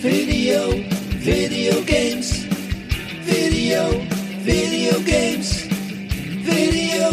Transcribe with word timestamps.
Video, 0.00 0.70
video 1.20 1.72
games. 1.84 2.46
Video, 3.22 4.00
video 4.42 4.92
games. 5.04 5.66
Video, 6.42 7.10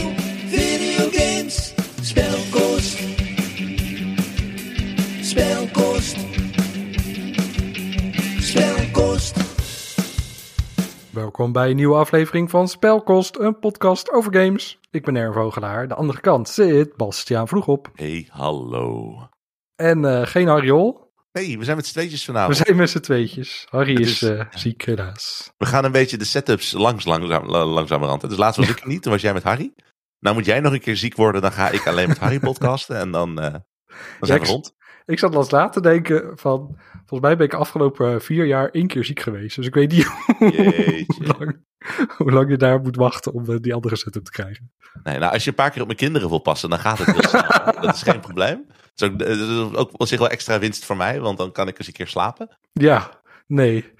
video 0.48 1.10
games. 1.12 1.74
Spelkost. 2.02 2.98
Spelkost. 5.22 6.18
Spelkost. 8.40 9.36
Welkom 11.14 11.52
bij 11.52 11.70
een 11.70 11.76
nieuwe 11.76 11.96
aflevering 11.96 12.50
van 12.50 12.68
Spelkost, 12.68 13.38
een 13.38 13.60
podcast 13.60 14.12
over 14.12 14.34
games. 14.34 14.80
Ik 14.92 15.06
ben 15.06 15.16
Erwin 15.16 15.34
Vogelaar. 15.34 15.88
De 15.88 15.96
andere 15.96 16.20
kant 16.20 16.50
zit 16.50 16.96
Bastiaan 16.96 17.48
Vroegop. 17.48 17.90
Hey, 17.96 18.28
hallo. 18.32 19.14
En 19.76 20.06
eh, 20.06 20.26
geen 20.26 20.48
Harriol. 20.48 21.07
Nee, 21.38 21.58
we 21.58 21.64
zijn 21.64 21.76
met 21.76 21.86
z'n 21.86 21.94
tweetjes 21.94 22.26
We 22.26 22.32
vanavond. 22.32 22.58
zijn 22.58 22.76
met 22.76 22.90
z'n 22.90 23.00
tweetjes. 23.00 23.68
Harry 23.70 23.92
Het 23.94 24.00
is, 24.06 24.22
is- 24.22 24.30
eh, 24.30 24.46
ziek 24.50 24.86
helaas. 24.86 25.52
We 25.58 25.66
gaan 25.66 25.86
een 25.86 25.92
beetje 25.92 26.18
de 26.18 26.26
setups 26.26 26.72
langs, 26.72 27.06
langzaam, 27.06 27.46
la- 27.46 27.66
langzamerhand. 27.66 28.30
Dus 28.30 28.38
laatst 28.38 28.60
was 28.60 28.70
ik 28.70 28.86
niet, 28.86 29.02
toen 29.02 29.12
was 29.12 29.22
jij 29.22 29.34
met 29.34 29.44
Harry. 29.44 29.74
Nou 30.20 30.36
moet 30.36 30.46
jij 30.46 30.60
nog 30.60 30.74
een 30.74 30.80
keer 30.80 30.96
ziek 30.98 31.16
worden, 31.16 31.42
dan 31.42 31.52
ga 31.52 31.70
ik 31.70 31.88
alleen 31.88 32.08
met 32.08 32.18
Harry 32.20 32.40
podcasten. 32.40 32.98
En 32.98 33.12
dan, 33.12 33.40
eh, 33.42 33.52
dan 33.52 33.62
zijn 34.20 34.40
we 34.42 34.46
rond. 34.48 34.76
Ik 35.06 35.20
zat 35.20 35.34
laatst 35.34 35.52
na 35.52 35.70
te 35.70 35.82
denken 35.82 36.32
van... 36.38 36.78
Volgens 36.92 37.20
mij 37.30 37.38
ben 37.38 37.46
ik 37.46 37.54
afgelopen 37.54 38.22
vier 38.22 38.46
jaar 38.46 38.70
één 38.70 38.88
keer 38.88 39.06
ziek 39.06 39.20
geweest. 39.20 39.56
Dus 39.56 39.66
ik 39.66 39.74
weet 39.74 39.92
niet 39.92 40.06
hoe, 40.38 41.26
lang, 41.38 41.64
hoe 42.18 42.32
lang 42.32 42.50
je 42.50 42.58
daar 42.58 42.82
moet 42.82 42.96
wachten 42.96 43.34
om 43.34 43.50
eh, 43.50 43.56
die 43.62 43.74
andere 43.74 43.96
setup 43.96 44.24
te 44.26 44.32
krijgen. 44.32 44.72
Nee, 45.04 45.18
nou, 45.18 45.34
als 45.34 45.44
je 45.44 45.50
een 45.50 45.56
paar 45.56 45.70
keer 45.72 45.82
op 45.82 45.88
mijn 45.88 46.00
kinderen 46.00 46.30
wil 46.30 46.40
passen, 46.40 46.70
dan 46.70 46.80
gaat 46.80 46.98
het 46.98 47.08
heel 47.12 47.30
snel. 47.30 47.44
dat 47.82 47.96
is 47.96 48.02
geen 48.02 48.20
probleem. 48.20 48.66
Het 48.98 49.12
is 49.12 49.14
ook, 49.14 49.20
het 49.30 49.50
is 49.50 49.78
ook 49.78 49.90
op 49.94 50.08
zich 50.08 50.20
wel 50.20 50.30
extra 50.30 50.60
winst 50.60 50.86
voor 50.86 50.98
mij, 50.98 51.20
want 51.20 51.38
dan 51.38 51.52
kan 51.52 51.68
ik 51.68 51.78
eens 51.78 51.88
een 51.88 51.94
keer 51.94 52.08
slapen. 52.08 52.58
Ja, 52.72 53.22
nee. 53.48 53.94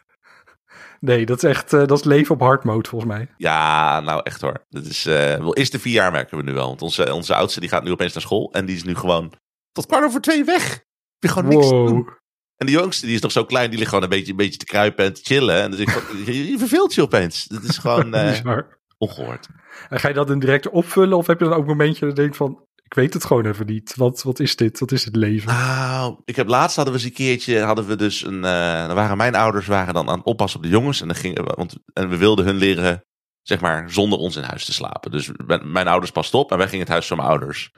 nee, 1.00 1.26
dat 1.26 1.36
is 1.36 1.50
echt 1.50 1.72
eh, 1.72 1.86
dat 1.86 1.98
is 1.98 2.04
leven 2.04 2.34
op 2.34 2.40
hard 2.40 2.64
mode 2.64 2.88
volgens 2.88 3.12
mij. 3.12 3.28
Ja, 3.36 4.00
nou 4.00 4.20
echt 4.22 4.40
hoor. 4.40 4.64
Dat 4.68 4.84
is, 4.84 5.06
eh 5.06 5.36
wel, 5.36 5.56
eerste 5.56 5.78
vier 5.78 5.92
jaar 5.92 6.12
merken 6.12 6.36
we 6.36 6.42
nu 6.42 6.52
wel. 6.52 6.66
Want 6.66 6.82
onze, 6.82 7.14
onze 7.14 7.34
oudste 7.34 7.60
die 7.60 7.68
gaat 7.68 7.84
nu 7.84 7.90
opeens 7.90 8.12
naar 8.12 8.22
school 8.22 8.52
en 8.52 8.66
die 8.66 8.76
is 8.76 8.84
nu 8.84 8.94
gewoon 8.94 9.32
tot 9.72 9.86
kwart 9.86 10.04
over 10.04 10.20
twee 10.20 10.44
weg. 10.44 10.68
Heb 10.68 10.82
je 11.18 11.28
gewoon 11.28 11.48
niks 11.48 11.68
doen. 11.68 12.18
En 12.56 12.66
de 12.66 12.72
jongste, 12.72 13.06
die 13.06 13.14
is 13.14 13.20
nog 13.20 13.32
zo 13.32 13.44
klein, 13.44 13.68
die 13.70 13.78
ligt 13.78 13.90
gewoon 13.90 14.04
een 14.04 14.10
beetje, 14.10 14.30
een 14.30 14.36
beetje 14.36 14.58
te 14.58 14.64
kruipen 14.64 15.04
en 15.04 15.12
te 15.12 15.20
chillen. 15.24 15.62
En 15.62 15.70
dus 15.70 15.80
ik, 15.80 15.88
je, 16.26 16.50
je 16.50 16.58
verveelt 16.58 16.94
je 16.94 17.02
opeens. 17.02 17.44
Dat 17.44 17.62
is 17.62 17.78
gewoon 17.78 18.14
eh, 18.14 18.58
ongehoord. 18.98 19.48
En 19.88 20.00
ga 20.00 20.08
je 20.08 20.14
dat 20.14 20.28
dan 20.28 20.38
direct 20.38 20.68
opvullen? 20.68 21.16
Of 21.16 21.26
heb 21.26 21.38
je 21.38 21.44
dan 21.44 21.54
ook 21.54 21.60
een 21.60 21.76
momentje 21.76 22.06
dat 22.06 22.16
je 22.16 22.22
denkt 22.22 22.36
van... 22.36 22.68
Ik 22.90 22.96
weet 22.96 23.14
het 23.14 23.24
gewoon 23.24 23.46
even 23.46 23.66
niet. 23.66 23.96
Wat, 23.96 24.22
wat 24.22 24.40
is 24.40 24.56
dit? 24.56 24.78
Wat 24.78 24.92
is 24.92 25.04
het 25.04 25.16
leven? 25.16 25.48
Nou, 25.48 26.20
ik 26.24 26.36
heb 26.36 26.48
laatst 26.48 26.76
hadden 26.76 26.94
we 26.94 27.00
eens 27.00 27.08
een 27.08 27.14
keertje, 27.16 27.60
hadden 27.60 27.86
we 27.86 27.96
dus 27.96 28.24
een, 28.24 28.40
dan 28.40 28.94
waren 28.94 29.16
mijn 29.16 29.34
ouders 29.34 29.66
waren 29.66 29.94
dan 29.94 30.08
aan 30.08 30.18
het 30.18 30.26
oppassen 30.26 30.58
op 30.58 30.64
de 30.64 30.70
jongens. 30.70 31.00
En, 31.00 31.06
dan 31.06 31.16
gingen 31.16 31.44
we, 31.44 31.52
want, 31.56 31.74
en 31.92 32.08
we 32.08 32.16
wilden 32.16 32.44
hun 32.44 32.56
leren, 32.56 33.04
zeg 33.42 33.60
maar, 33.60 33.90
zonder 33.90 34.18
ons 34.18 34.36
in 34.36 34.42
huis 34.42 34.64
te 34.64 34.72
slapen. 34.72 35.10
Dus 35.10 35.30
mijn, 35.46 35.72
mijn 35.72 35.88
ouders 35.88 36.12
pasten 36.12 36.38
op 36.38 36.50
en 36.50 36.58
wij 36.58 36.66
gingen 36.66 36.84
het 36.84 36.92
huis 36.92 37.06
van 37.06 37.16
mijn 37.16 37.28
ouders. 37.28 37.70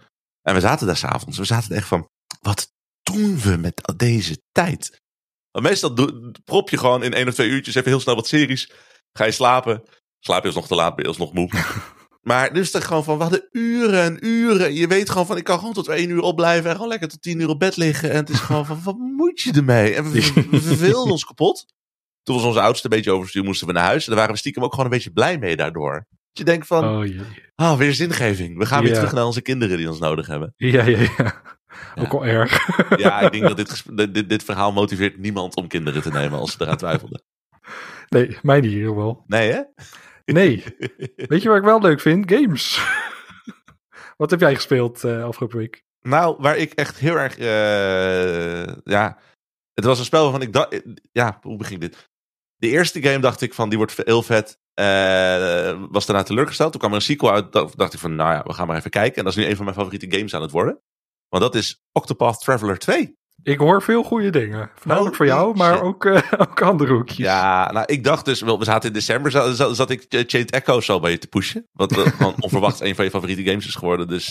En 0.43 0.55
we 0.55 0.61
zaten 0.61 0.87
daar 0.87 0.97
s'avonds. 0.97 1.39
We 1.39 1.45
zaten 1.45 1.77
echt 1.77 1.89
van, 1.89 2.09
wat 2.41 2.73
doen 3.03 3.39
we 3.39 3.57
met 3.57 3.93
deze 3.97 4.43
tijd? 4.53 5.01
Want 5.51 5.67
meestal 5.67 5.95
doe- 5.95 6.35
prop 6.45 6.71
je 6.71 6.79
gewoon 6.79 7.03
in 7.03 7.15
één 7.15 7.29
of 7.29 7.35
twee 7.35 7.49
uurtjes 7.49 7.75
even 7.75 7.91
heel 7.91 8.01
snel 8.01 8.15
wat 8.15 8.27
series. 8.27 8.73
Ga 9.13 9.25
je 9.25 9.33
slapen. 9.33 9.83
Slaap 10.21 10.41
je 10.41 10.47
alsnog 10.47 10.67
te 10.67 10.75
laat, 10.75 10.95
ben 10.95 11.05
je 11.05 11.11
alsnog 11.11 11.33
moe. 11.33 11.51
Maar 12.23 12.53
dus 12.53 12.71
dan 12.71 12.83
gewoon 12.83 13.05
van, 13.05 13.17
we 13.17 13.23
hadden 13.23 13.49
uren 13.53 14.03
en 14.03 14.27
uren. 14.27 14.75
Je 14.75 14.87
weet 14.87 15.11
gewoon 15.11 15.27
van, 15.27 15.37
ik 15.37 15.45
kan 15.45 15.59
gewoon 15.59 15.73
tot 15.73 15.89
één 15.89 16.11
uur 16.11 16.21
opblijven. 16.21 16.69
En 16.69 16.75
gewoon 16.75 16.89
lekker 16.91 17.09
tot 17.09 17.23
tien 17.23 17.41
uur 17.41 17.49
op 17.49 17.59
bed 17.59 17.77
liggen. 17.77 18.11
En 18.11 18.17
het 18.17 18.29
is 18.29 18.41
gewoon 18.41 18.67
van, 18.67 18.81
wat 18.85 18.97
moet 18.99 19.41
je 19.41 19.53
ermee? 19.53 19.95
En 19.95 20.05
we, 20.05 20.33
we, 20.51 20.61
verveelden 20.61 21.13
ons 21.13 21.25
kapot. 21.25 21.67
Toen 22.23 22.35
was 22.35 22.45
onze 22.45 22.61
oudste 22.61 22.85
een 22.85 22.97
beetje 22.97 23.11
overstuur, 23.11 23.45
moesten 23.45 23.67
we 23.67 23.73
naar 23.73 23.85
huis. 23.85 24.03
En 24.03 24.09
daar 24.09 24.19
waren 24.19 24.35
we 24.35 24.39
stiekem 24.39 24.63
ook 24.63 24.71
gewoon 24.71 24.85
een 24.85 24.93
beetje 24.93 25.13
blij 25.13 25.39
mee 25.39 25.57
daardoor. 25.57 25.93
Dat 25.93 26.39
je 26.39 26.45
denkt 26.45 26.67
van, 26.67 26.85
Oh 26.85 27.21
ah, 27.55 27.79
weer 27.79 27.95
zingeving. 27.95 28.59
We 28.59 28.67
gaan 28.67 28.83
weer 28.83 28.95
terug 28.95 29.13
naar 29.13 29.25
onze 29.25 29.43
kinderen 29.43 29.77
die 29.77 29.89
ons 29.89 29.99
nodig 29.99 30.27
hebben. 30.27 30.55
Ja, 30.57 30.85
ja, 30.85 30.99
ja. 31.17 31.43
Ook 31.95 32.13
al 32.13 32.27
erg. 32.27 32.69
Ja, 32.97 33.21
ik 33.21 33.33
denk 33.33 33.43
dat 33.43 33.57
dit, 33.57 34.15
dit, 34.15 34.29
dit, 34.29 34.45
verhaal 34.45 34.73
motiveert 34.73 35.19
niemand 35.19 35.57
om 35.57 35.67
kinderen 35.67 36.03
te 36.03 36.11
nemen 36.11 36.39
als 36.39 36.53
ze 36.53 36.57
eraan 36.61 36.77
twijfelden. 36.77 37.23
Nee, 38.09 38.37
mij 38.43 38.61
niet 38.61 38.73
hier 38.73 38.97
wel. 38.97 39.25
Nee, 39.27 39.53
hè? 39.53 39.61
Nee. 40.25 40.65
Weet 41.29 41.43
je 41.43 41.49
wat 41.49 41.59
ik 41.59 41.65
wel 41.65 41.81
leuk 41.81 42.01
vind? 42.01 42.33
Games. 42.33 42.81
wat 44.17 44.31
heb 44.31 44.41
jij 44.41 44.55
gespeeld 44.55 45.05
eh, 45.05 45.25
afgelopen 45.25 45.59
week? 45.59 45.85
Nou, 46.01 46.37
waar 46.39 46.57
ik 46.57 46.73
echt 46.73 46.99
heel 46.99 47.17
erg. 47.19 47.39
eh, 47.39 48.77
ja. 48.85 49.19
Het 49.75 49.85
was 49.85 49.99
een 49.99 50.05
spel 50.05 50.23
waarvan 50.23 50.43
ik 50.43 50.53
dacht. 50.53 50.83
Ja, 51.13 51.39
hoe 51.43 51.57
begin 51.57 51.81
dit? 51.81 52.11
De 52.57 52.69
eerste 52.69 53.03
game 53.03 53.19
dacht 53.19 53.41
ik 53.41 53.55
van 53.55 53.69
die 53.69 53.79
wordt 53.79 53.97
heel 53.97 54.23
vet. 54.23 54.59
eh, 54.75 55.85
was 55.91 56.07
daarna 56.07 56.23
teleurgesteld. 56.23 56.71
Toen 56.71 56.81
kwam 56.81 56.93
er 56.93 56.97
een 56.99 57.03
sequel 57.05 57.33
uit. 57.33 57.53
Dacht 57.53 57.77
dacht 57.77 57.93
ik 57.93 57.99
van, 58.01 58.15
nou 58.17 58.33
ja, 58.33 58.43
we 58.43 58.53
gaan 58.53 58.67
maar 58.67 58.77
even 58.77 58.91
kijken. 58.91 59.17
En 59.17 59.25
dat 59.25 59.37
is 59.37 59.39
nu 59.45 59.51
een 59.51 59.57
van 59.57 59.65
mijn 59.65 59.77
favoriete 59.77 60.17
games 60.17 60.35
aan 60.35 60.43
het 60.43 60.51
worden. 60.51 60.81
Want 61.29 61.43
dat 61.43 61.55
is 61.55 61.83
Octopath 61.93 62.41
Traveler 62.41 62.79
2. 62.79 63.17
Ik 63.43 63.59
hoor 63.59 63.83
veel 63.83 64.03
goede 64.03 64.31
dingen. 64.31 64.71
Voornamelijk 64.75 65.17
voor 65.17 65.27
Holy 65.27 65.39
jou, 65.39 65.57
maar 65.57 65.83
ook, 65.83 66.05
eh, 66.05 66.23
ook 66.49 66.63
andere 66.63 66.93
hoekjes. 66.93 67.17
Ja, 67.17 67.71
nou, 67.73 67.85
ik 67.87 68.05
dacht 68.05 68.25
dus, 68.25 68.41
we 68.41 68.57
zaten 68.61 68.89
in 68.89 68.95
december, 68.95 69.31
zat, 69.75 69.91
ik 69.91 70.03
eh, 70.03 70.23
Chained 70.27 70.51
Echoes 70.51 70.91
al 70.91 71.01
bij 71.01 71.11
je 71.11 71.19
te 71.19 71.27
pushen. 71.27 71.69
Wat 71.73 71.93
eh, 71.97 72.07
gewoon 72.17 72.35
onverwachts 72.39 72.81
een 72.81 72.95
van 72.95 73.05
je 73.05 73.11
favoriete 73.11 73.45
games 73.45 73.67
is 73.67 73.75
geworden. 73.75 74.09
Dus, 74.09 74.31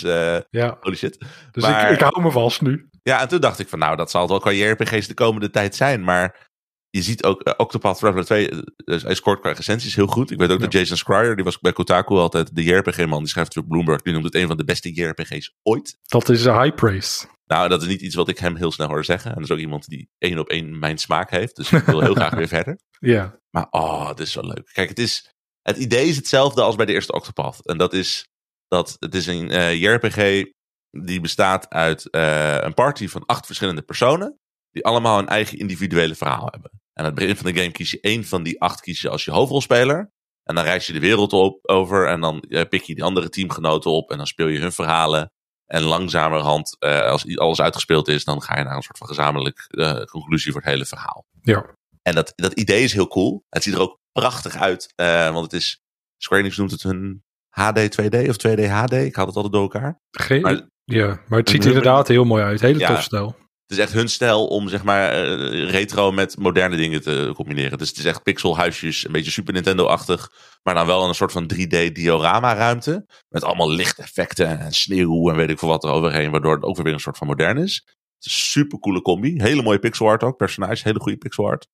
Ja, 0.50 0.78
holy 0.82 0.96
shit. 0.96 1.26
dus 1.52 1.64
Maar- 1.64 1.86
ik, 1.92 1.94
ik 2.00 2.02
hou 2.02 2.22
me 2.22 2.32
vast 2.32 2.62
nu. 2.62 2.90
Ja, 3.04 3.22
en 3.22 3.28
toen 3.28 3.42
dacht 3.42 3.60
ik 3.60 3.68
van 3.70 3.80
nou, 3.80 3.96
dat 3.96 4.12
zal 4.12 4.22
het 4.22 4.30
wel 4.30 4.40
qua 4.40 4.52
JRPG's 4.52 5.08
de 5.08 5.14
komende 5.14 5.50
tijd 5.50 5.76
zijn. 5.76 6.04
Maar 6.04 6.50
je 6.90 7.02
ziet 7.02 7.24
ook 7.24 7.54
Octopath 7.58 7.98
Traveler 7.98 8.26
2, 8.26 8.50
eh, 8.50 8.58
dus 8.76 9.04
hij 9.04 9.16
scoort 9.16 9.40
qua 9.40 9.52
recensies 9.52 9.96
heel 9.96 10.08
goed. 10.08 10.32
Ik 10.32 10.38
weet 10.38 10.50
ook 10.52 10.58
Ja. 10.58 10.64
dat 10.64 10.74
Jason 10.74 10.98
Schreier, 10.98 11.36
die 11.36 11.44
was 11.46 11.60
bij 11.60 11.74
Kotaku 11.74 12.14
altijd 12.16 12.56
de 12.56 12.64
JRPG-man, 12.64 13.20
die 13.20 13.28
schrijft 13.28 13.54
voor 13.54 13.66
Bloomberg, 13.66 14.02
die 14.02 14.14
noemt 14.14 14.26
het 14.26 14.36
een 14.36 14.48
van 14.48 14.58
de 14.58 14.64
beste 14.64 14.94
JRPG's 14.94 15.56
ooit. 15.64 15.98
Dat 16.08 16.30
is 16.30 16.46
een 16.46 16.62
high 16.62 16.76
praise. 16.76 17.26
Nou, 17.52 17.70
dat 17.70 17.82
is 17.82 17.88
niet 17.88 18.02
iets 18.02 18.16
wat 18.16 18.30
ik 18.30 18.38
hem 18.38 18.56
heel 18.56 18.72
snel 18.72 18.88
hoor 18.88 19.06
zeggen. 19.06 19.30
En 19.30 19.36
dat 19.36 19.46
is 19.46 19.52
ook 19.52 19.62
iemand 19.62 19.88
die 19.88 20.10
één 20.18 20.40
op 20.40 20.50
één 20.50 20.80
mijn 20.80 20.98
smaak 20.98 21.30
heeft. 21.30 21.56
Dus 21.56 21.72
ik 21.72 21.84
wil 21.84 22.02
heel 22.02 22.14
graag 22.14 22.34
weer 22.34 22.48
verder. 22.58 22.80
Ja, 23.00 23.40
Maar 23.50 23.68
oh, 23.70 24.08
het 24.08 24.20
is 24.20 24.32
zo 24.32 24.42
leuk. 24.42 24.70
Kijk, 24.74 24.90
het, 24.90 25.00
is, 25.00 25.34
het 25.62 25.78
idee 25.78 26.08
is 26.08 26.16
hetzelfde 26.16 26.62
als 26.62 26.76
bij 26.76 26.86
de 26.86 26.94
eerste 26.94 27.14
Octopath. 27.14 27.66
En 27.68 27.78
dat 27.78 27.94
is 27.94 28.28
dat 28.68 28.96
het 29.00 29.16
is 29.16 29.28
een 29.28 29.50
eh 29.52 29.82
JRPG 29.82 30.46
die 30.90 31.22
bestaat 31.22 31.70
uit 31.70 32.10
eh, 32.10 32.58
een 32.60 32.74
party 32.74 33.08
van 33.08 33.26
acht 33.26 33.46
verschillende 33.46 33.82
personen. 33.82 34.40
Die 34.70 34.86
allemaal 34.86 35.20
een 35.20 35.28
eigen 35.28 35.58
individuele 35.58 36.16
verhaal 36.16 36.48
hebben. 36.52 36.72
En 36.72 36.80
aan 36.94 37.06
het 37.06 37.16
begin 37.16 37.36
van 37.36 37.52
de 37.52 37.60
game 37.60 37.72
kies 37.72 37.92
je 37.92 38.02
één 38.02 38.26
van 38.26 38.44
die 38.44 38.62
acht 38.62 38.82
kies 38.82 39.02
je 39.02 39.10
als 39.10 39.26
je 39.26 39.32
hoofdrolspeler. 39.32 40.12
En 40.44 40.56
dan 40.56 40.64
reis 40.64 40.88
je 40.88 40.94
de 40.94 41.00
wereld 41.00 41.34
op, 41.34 41.70
over 41.70 42.08
en 42.08 42.22
dan 42.22 42.42
eh, 42.42 42.68
pik 42.70 42.82
je 42.82 42.96
die 42.96 43.04
andere 43.04 43.30
teamgenoten 43.30 43.92
op. 43.92 44.12
En 44.12 44.18
dan 44.18 44.28
speel 44.28 44.48
je 44.48 44.60
hun 44.60 44.72
verhalen. 44.72 45.32
En 45.72 45.82
langzamerhand, 45.82 46.76
eh, 46.80 47.02
als 47.02 47.38
alles 47.38 47.62
uitgespeeld 47.62 48.08
is, 48.08 48.24
dan 48.24 48.42
ga 48.42 48.58
je 48.58 48.64
naar 48.64 48.76
een 48.76 48.82
soort 48.82 48.98
van 48.98 49.08
gezamenlijk 49.08 49.66
eh, 49.68 50.04
conclusie 50.04 50.52
voor 50.52 50.62
het 50.62 50.70
hele 50.70 50.86
verhaal. 50.86 51.26
ja. 51.42 51.66
En 52.02 52.16
dat, 52.16 52.34
dat 52.36 52.54
idee 52.54 52.84
is 52.84 52.94
heel 52.94 53.08
cool. 53.08 53.44
Het 53.50 53.64
ziet 53.64 53.74
er 53.74 53.80
ook 53.80 53.98
prachtig 54.12 54.56
uit. 54.56 54.92
eh, 54.96 55.32
want 55.34 55.44
het 55.52 55.54
is, 55.54 55.80
Square 56.18 56.42
Enix 56.42 56.58
noemt 56.58 56.72
het 56.72 56.84
hun 56.84 57.24
HD 57.50 57.80
2D 58.02 58.30
of 58.30 58.36
2D 58.38 58.68
HD. 58.70 58.92
Ik 58.94 59.16
haal 59.16 59.26
het 59.26 59.36
altijd 59.36 59.54
door 59.54 59.62
elkaar. 59.62 60.00
Geen, 60.12 60.42
Maar- 60.42 60.62
ja, 60.84 61.20
maar 61.28 61.40
het 61.40 61.50
ziet 61.50 61.62
er 61.64 61.68
inderdaad 61.68 62.08
heel 62.08 62.24
mooi 62.24 62.44
uit. 62.44 62.60
Hele 62.62 62.80
Ja. 62.80 62.88
tof 62.88 63.02
stijl. 63.04 63.36
Het 63.72 63.80
is 63.80 63.86
echt 63.86 63.96
hun 63.96 64.10
stijl 64.10 64.48
om 64.48 64.70
zeg 64.70 64.84
maar 64.84 65.12
eh, 65.12 65.70
retro 65.70 66.12
met 66.12 66.38
moderne 66.38 66.76
dingen 66.76 67.02
te 67.02 67.32
combineren. 67.36 67.78
Dus 67.78 67.90
het 67.90 67.98
is 67.98 68.06
echt 68.06 68.24
pixelhuisjes, 68.24 69.06
een 69.06 69.12
beetje 69.12 69.32
Super 69.32 69.54
Nintendo-achtig. 69.54 70.32
Maar 70.64 70.74
dan 70.74 70.86
wel 70.86 71.08
een 71.08 71.16
soort 71.16 71.32
van 71.32 71.52
3D 71.54 71.92
diorama 71.92 72.54
ruimte. 72.54 73.06
Met 73.30 73.44
allemaal 73.44 73.72
lichteffecten 73.72 74.60
en 74.60 74.72
sneeuw 74.72 75.30
en 75.30 75.36
weet 75.36 75.50
ik 75.50 75.60
veel 75.60 75.68
wat 75.68 75.84
er 75.84 75.90
overheen. 75.90 76.32
Waardoor 76.32 76.56
het 76.56 76.64
ook 76.64 76.78
weer 76.78 76.94
een 76.94 77.00
soort 77.00 77.18
van 77.18 77.28
modern 77.28 77.58
is. 77.58 77.84
Het 77.86 78.26
is 78.26 78.34
een 78.34 78.40
super 78.40 78.80
coole 78.80 79.02
combi. 79.02 79.42
Hele 79.42 79.64
mooie 79.64 79.80
pixel 79.80 80.08
art 80.08 80.24
ook. 80.24 80.38
Personages, 80.38 80.84
hele 80.84 81.00
goede 81.00 81.18
pixel 81.18 81.46
art. 81.46 81.68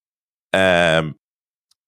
Ehm, 0.50 1.12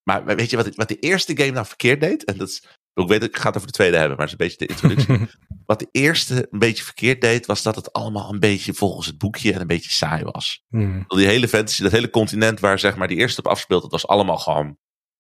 maar 0.03 0.25
weet 0.25 0.50
je 0.50 0.55
wat, 0.55 0.75
wat 0.75 0.88
de 0.88 1.00
eerste 1.00 1.38
game 1.38 1.51
nou 1.51 1.65
verkeerd 1.65 2.01
deed? 2.01 2.23
En 2.23 2.38
dat 2.38 2.47
is, 2.47 2.63
ik 3.04 3.12
weet 3.12 3.22
dat 3.22 3.30
ik 3.30 3.38
ga 3.38 3.48
het 3.48 3.56
over 3.56 3.68
de 3.68 3.74
tweede 3.74 3.98
hebben, 3.98 4.18
maar 4.18 4.28
het 4.28 4.40
is 4.42 4.46
een 4.48 4.48
beetje 4.57 4.66
de 4.66 4.74
introductie. 4.74 5.38
wat 5.66 5.80
de 5.80 5.88
eerste 5.92 6.48
een 6.51 6.60
beetje 6.60 6.84
verkeerd 6.84 7.22
deed, 7.22 7.46
was 7.46 7.63
dat 7.63 7.75
het 7.75 7.94
allemaal 7.94 8.34
een 8.34 8.40
beetje 8.40 8.74
volgens 8.74 9.07
het 9.07 9.18
boekje 9.18 9.54
en 9.54 9.62
een 9.62 9.68
beetje 9.68 9.92
saai 9.92 10.24
was. 10.24 10.63
Hmm. 10.69 11.04
Die 11.07 11.28
hele 11.28 11.48
fantasy, 11.48 11.81
dat 11.84 11.92
hele 11.92 12.10
continent 12.10 12.60
waar 12.60 12.80
zeg 12.80 12.96
maar 12.96 13.07
die 13.07 13.18
eerste 13.18 13.40
op 13.40 13.48
afspeelt, 13.48 13.81
dat 13.81 13.92
was 13.92 14.07
allemaal 14.07 14.38
gewoon 14.38 14.78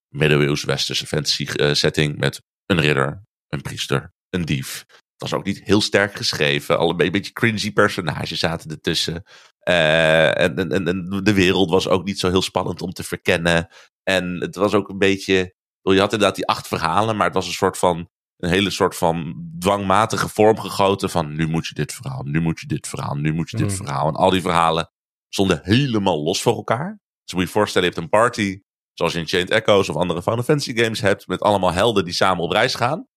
middeleeuws 0.09 0.63
westerse 0.63 1.07
fantasy 1.07 1.45
eh, 1.45 1.73
setting 1.73 2.17
met 2.17 2.41
een 2.65 2.79
ridder, 2.79 3.23
een 3.47 3.61
priester, 3.61 4.13
een 4.29 4.45
dief. 4.45 4.85
Het 4.87 5.29
was 5.29 5.39
ook 5.39 5.45
niet 5.45 5.61
heel 5.63 5.81
sterk 5.81 6.15
geschreven. 6.15 6.77
Alle 6.77 7.03
een 7.03 7.11
beetje 7.11 7.31
cringy 7.31 7.71
personages 7.71 8.39
zaten 8.39 8.69
ertussen. 8.71 9.23
Eh, 9.59 10.37
en, 10.41 10.55
en, 10.55 10.71
en- 10.71 10.87
en 10.87 11.21
de 11.23 11.33
wereld 11.33 11.69
was 11.69 11.87
ook 11.87 12.05
niet 12.05 12.19
zo 12.19 12.29
heel 12.29 12.41
spannend 12.41 12.81
om 12.81 12.91
te 12.91 13.03
verkennen. 13.03 13.67
En 14.03 14.39
het 14.41 14.55
was 14.55 14.73
ook 14.73 14.89
een 14.89 14.97
beetje. 14.97 15.57
Je 15.81 15.99
had 15.99 16.11
inderdaad 16.13 16.35
die 16.35 16.47
acht 16.47 16.67
verhalen, 16.67 17.15
maar 17.15 17.25
het 17.25 17.35
was 17.35 17.47
een 17.47 17.53
soort 17.53 17.77
van. 17.77 18.09
Een 18.37 18.49
hele 18.49 18.69
soort 18.69 18.95
van 18.95 19.45
dwangmatige 19.59 20.29
vorm 20.29 20.59
gegoten. 20.59 21.09
Van 21.09 21.35
nu 21.35 21.47
moet 21.47 21.67
je 21.67 21.73
dit 21.73 21.93
verhaal, 21.93 22.23
nu 22.23 22.41
moet 22.41 22.59
je 22.59 22.67
dit 22.67 22.87
verhaal, 22.87 23.15
nu 23.15 23.33
moet 23.33 23.49
je 23.49 23.57
dit 23.57 23.67
Hmm. 23.67 23.75
verhaal. 23.85 24.07
En 24.07 24.13
al 24.15 24.29
die 24.29 24.41
verhalen 24.41 24.91
stonden 25.29 25.59
helemaal 25.63 26.23
los 26.23 26.41
voor 26.41 26.55
elkaar. 26.55 26.99
Dus 27.23 27.33
moet 27.33 27.41
je 27.41 27.47
je 27.47 27.53
voorstellen, 27.53 27.87
je 27.87 27.93
hebt 27.93 28.05
een 28.05 28.19
party, 28.19 28.61
zoals 28.93 29.13
je 29.13 29.19
in 29.19 29.27
Chained 29.27 29.49
Echoes 29.49 29.89
of 29.89 29.95
andere 29.95 30.21
Final 30.21 30.43
Fantasy 30.43 30.75
games 30.75 30.99
hebt, 31.01 31.27
met 31.27 31.39
allemaal 31.41 31.71
helden 31.73 32.05
die 32.05 32.13
samen 32.13 32.43
op 32.43 32.51
reis 32.51 32.75
gaan. 32.75 33.07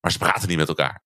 Maar 0.00 0.12
ze 0.12 0.18
praten 0.18 0.48
niet 0.48 0.56
met 0.58 0.68
elkaar. 0.68 1.04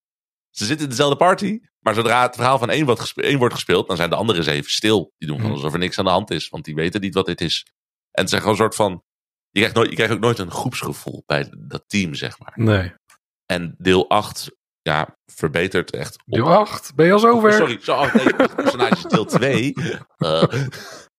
Ze 0.51 0.65
zitten 0.65 0.85
in 0.85 0.91
dezelfde 0.91 1.17
party, 1.17 1.59
maar 1.81 1.95
zodra 1.95 2.23
het 2.23 2.35
verhaal 2.35 2.59
van 2.59 2.71
één 2.71 2.85
wordt, 2.87 3.01
gespe- 3.01 3.23
één 3.23 3.39
wordt 3.39 3.55
gespeeld, 3.55 3.87
dan 3.89 3.97
zijn 3.97 4.11
de 4.11 4.17
anderen 4.17 4.41
eens 4.43 4.51
even 4.51 4.71
stil. 4.71 5.13
Die 5.19 5.29
doen 5.29 5.37
van 5.39 5.47
Hmm. 5.47 5.55
alsof 5.55 5.73
er 5.73 5.79
niks 5.79 5.99
aan 5.99 6.05
de 6.05 6.11
hand 6.11 6.31
is, 6.31 6.49
want 6.49 6.65
die 6.65 6.75
weten 6.75 7.01
niet 7.01 7.15
wat 7.15 7.27
dit 7.27 7.41
is. 7.41 7.67
En 8.11 8.23
het 8.25 8.33
is 8.33 8.39
gewoon 8.39 8.51
een 8.53 8.59
soort 8.59 8.75
van, 8.75 9.03
je 9.55 9.61
krijgt, 9.61 9.75
nooit, 9.75 9.89
je 9.91 9.95
krijgt 9.95 10.13
ook 10.15 10.21
nooit 10.21 10.39
een 10.39 10.51
groepsgevoel 10.51 11.23
bij 11.27 11.53
dat 11.59 11.85
team, 11.87 12.15
zeg 12.15 12.39
maar. 12.39 12.53
Nee. 12.55 12.93
En 13.47 13.75
deel 13.79 14.09
8, 14.09 14.51
ja, 14.83 15.19
verbetert 15.33 15.91
echt. 15.91 16.15
op- 16.27 16.35
Deel 16.35 16.53
8, 16.53 16.95
ben 16.95 17.07
je 17.07 17.13
al 17.13 17.19
zover? 17.19 17.51
Oh, 17.51 17.57
sorry, 17.57 17.79
zo, 17.83 17.93
oh, 17.93 18.15
nee, 18.15 18.49
personages 18.49 19.03
deel 19.03 19.25
2. 19.39 19.73
Eh. 20.17 20.43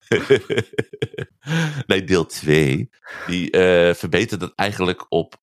nee, 1.87 2.03
deel 2.03 2.25
2. 2.25 2.89
Die 3.27 3.51
eh, 3.51 3.93
verbetert 3.93 4.41
het 4.41 4.51
eigenlijk 4.55 5.05
op 5.09 5.35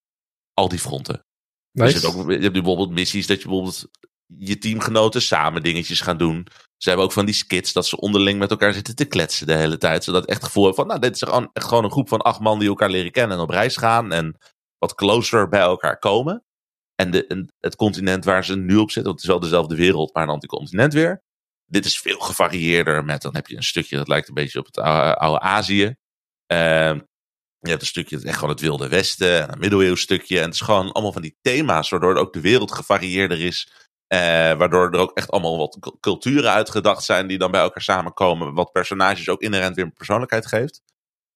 al 0.55 0.69
die 0.69 0.79
fronten. 0.79 1.27
Je, 1.71 1.83
Nice. 1.83 1.99
zit 1.99 2.05
ook, 2.15 2.27
je 2.27 2.33
hebt 2.33 2.43
nu 2.43 2.51
bijvoorbeeld 2.51 2.91
missies 2.91 3.27
dat 3.27 3.37
je 3.43 3.45
bijvoorbeeld 3.49 3.89
je 4.27 4.59
teamgenoten 4.59 5.23
samen 5.23 5.63
dingetjes 5.63 6.01
gaan 6.01 6.17
doen. 6.19 6.47
Ze 6.83 6.89
hebben 6.89 7.07
ook 7.07 7.13
van 7.13 7.25
die 7.25 7.35
skits 7.35 7.73
dat 7.73 7.87
ze 7.87 8.01
onderling 8.01 8.39
met 8.39 8.51
elkaar 8.51 8.73
zitten 8.73 8.97
te 8.97 9.05
kletsen 9.05 9.47
de 9.47 9.55
hele 9.55 9.79
tijd. 9.79 10.05
Zodat 10.05 10.27
echt 10.27 10.37
het 10.37 10.47
gevoel 10.47 10.75
van, 10.75 10.87
nou, 10.87 11.01
dit 11.01 11.15
is 11.15 11.23
gewoon, 11.23 11.51
echt 11.53 11.67
gewoon 11.67 11.85
een 11.85 11.91
groep 11.91 12.09
van 12.09 12.21
acht 12.21 12.41
man 12.41 12.59
die 12.59 12.69
elkaar 12.69 12.91
leren 12.91 13.11
kennen 13.11 13.37
en 13.37 13.43
op 13.43 13.51
reis 13.51 13.77
gaan. 13.77 14.13
En 14.13 14.37
wat 14.79 14.95
closer 14.95 15.49
bij 15.49 15.61
elkaar 15.61 15.99
komen. 15.99 16.45
En, 16.95 17.11
de, 17.11 17.27
en 17.27 17.53
het 17.61 17.77
continent 17.77 18.25
waar 18.25 18.45
ze 18.45 18.57
nu 18.57 18.77
op 18.77 18.91
zitten, 18.91 19.05
want 19.05 19.15
het 19.15 19.23
is 19.23 19.29
wel 19.29 19.41
dezelfde 19.41 19.77
wereld, 19.77 20.15
maar 20.15 20.23
een 20.23 20.29
anticontinent 20.29 20.93
weer. 20.93 21.23
Dit 21.67 21.85
is 21.85 21.99
veel 21.99 22.19
gevarieerder 22.19 23.05
met, 23.05 23.23
dan 23.23 23.35
heb 23.35 23.47
je 23.47 23.57
een 23.57 23.63
stukje 23.63 23.97
dat 23.97 24.09
lijkt 24.09 24.29
een 24.29 24.35
beetje 24.35 24.59
op 24.59 24.67
het 24.67 24.79
oude, 24.79 25.41
Azië. 25.41 25.95
Ehm, 26.47 27.01
je 27.59 27.71
hebt 27.71 27.81
een 27.81 27.87
stukje, 27.87 28.23
echt 28.23 28.35
gewoon 28.35 28.51
het 28.51 28.61
Wilde 28.61 28.89
Westen, 28.89 29.43
en 29.43 29.53
een 29.53 29.59
middeleeuws 29.59 30.01
stukje. 30.01 30.39
En 30.39 30.45
het 30.45 30.55
is 30.55 30.61
gewoon 30.61 30.93
allemaal 30.93 31.13
van 31.13 31.23
die 31.23 31.37
thema's, 31.41 31.91
waardoor 31.91 32.17
ook 32.17 32.33
de 32.33 32.41
wereld 32.41 32.73
gevarieerder 32.73 33.41
is. 33.41 33.91
Eh, 34.13 34.19
waardoor 34.53 34.91
er 34.91 34.99
ook 35.01 35.17
echt 35.17 35.31
allemaal 35.31 35.59
wat 35.59 35.77
cu- 35.81 35.97
culturen 36.01 36.51
uitgedacht 36.51 37.05
zijn 37.05 37.27
die 37.27 37.39
dan 37.39 37.51
bij 37.51 37.61
elkaar 37.61 37.83
samenkomen. 37.83 38.55
Wat 38.55 38.73
personages 38.73 39.29
ook 39.29 39.41
inherent 39.43 39.77
weer 39.77 39.85
een 39.85 39.93
persoonlijkheid 39.93 40.47
geeft. 40.47 40.83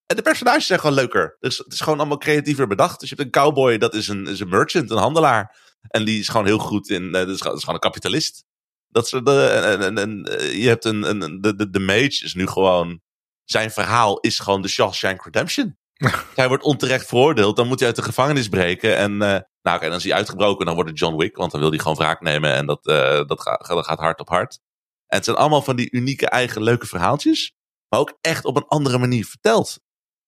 En 0.07 0.17
de 0.17 0.23
personages 0.23 0.67
zijn 0.67 0.81
gewoon 0.81 0.95
leuker. 0.95 1.37
Dus 1.41 1.59
het 1.59 1.73
is 1.73 1.81
gewoon 1.81 1.99
allemaal 1.99 2.19
creatiever 2.19 2.67
bedacht. 2.67 3.01
Dus 3.01 3.09
je 3.09 3.15
hebt 3.15 3.27
een 3.27 3.43
cowboy, 3.43 3.79
dat 3.79 3.95
is 3.95 4.09
een, 4.09 4.27
is 4.27 4.41
een 4.41 4.49
merchant, 4.49 4.91
een 4.91 4.97
handelaar. 4.97 5.57
En 5.89 6.05
die 6.05 6.19
is 6.21 6.29
gewoon 6.29 6.47
heel 6.47 6.59
goed 6.59 6.89
in, 6.89 7.05
eh, 7.05 7.13
dat, 7.13 7.29
is, 7.29 7.41
gewoon- 7.41 7.75
een 7.75 7.79
kapitalist. 7.79 8.45
Dat 8.89 9.09
de, 9.09 9.47
en, 9.47 9.81
en, 9.81 9.99
en, 9.99 10.25
eh, 10.25 10.63
je 10.63 10.69
hebt 10.69 10.85
een, 10.85 11.03
een 11.23 11.41
de, 11.41 11.55
de, 11.55 11.71
de 11.71 11.81
mage 11.81 12.25
is 12.25 12.35
nu 12.35 12.47
gewoon, 12.47 13.01
zijn 13.45 13.71
verhaal 13.71 14.19
is 14.21 14.39
gewoon 14.39 14.63
de 14.63 14.69
Shawshank 14.69 15.25
Redemption. 15.25 15.79
hij 16.35 16.49
wordt 16.49 16.65
onterecht 16.65 17.07
veroordeeld, 17.07 17.57
dan 17.57 17.67
moet 17.69 17.79
hij 17.79 17.89
uit 17.89 17.97
de 17.97 18.03
gevangenis 18.03 18.49
breken. 18.49 18.97
En 18.97 19.23
nou, 19.67 19.79
oké, 19.79 19.89
dan 19.89 19.97
is 19.97 20.05
hij 20.05 20.15
uitgebroken, 20.15 20.67
dan 20.67 20.75
wordt 20.75 20.91
het 20.91 20.99
John 20.99 21.17
Wick, 21.17 21.37
want 21.37 21.51
dan 21.51 21.61
wil 21.61 21.71
hij 21.71 21.79
gewoon 21.79 21.97
wraak 21.97 22.21
nemen. 22.21 22.53
En 22.53 22.67
dat, 22.67 22.87
eh, 22.87 23.25
dat, 23.27 23.41
gaat, 23.41 23.67
dat 23.67 23.87
gaat 23.87 23.99
hard 23.99 24.21
op 24.21 24.29
hard. 24.29 24.59
En 25.07 25.17
het 25.17 25.25
zijn 25.25 25.37
allemaal 25.37 25.63
van 25.63 25.77
die 25.77 25.91
unieke 25.91 26.29
eigen 26.29 26.63
leuke 26.63 26.87
verhaaltjes. 26.87 27.55
Maar 27.89 28.01
ook 28.01 28.19
echt 28.21 28.45
op 28.45 28.57
een 28.57 28.67
andere 28.67 28.99
manier 28.99 29.25
verteld. 29.25 29.79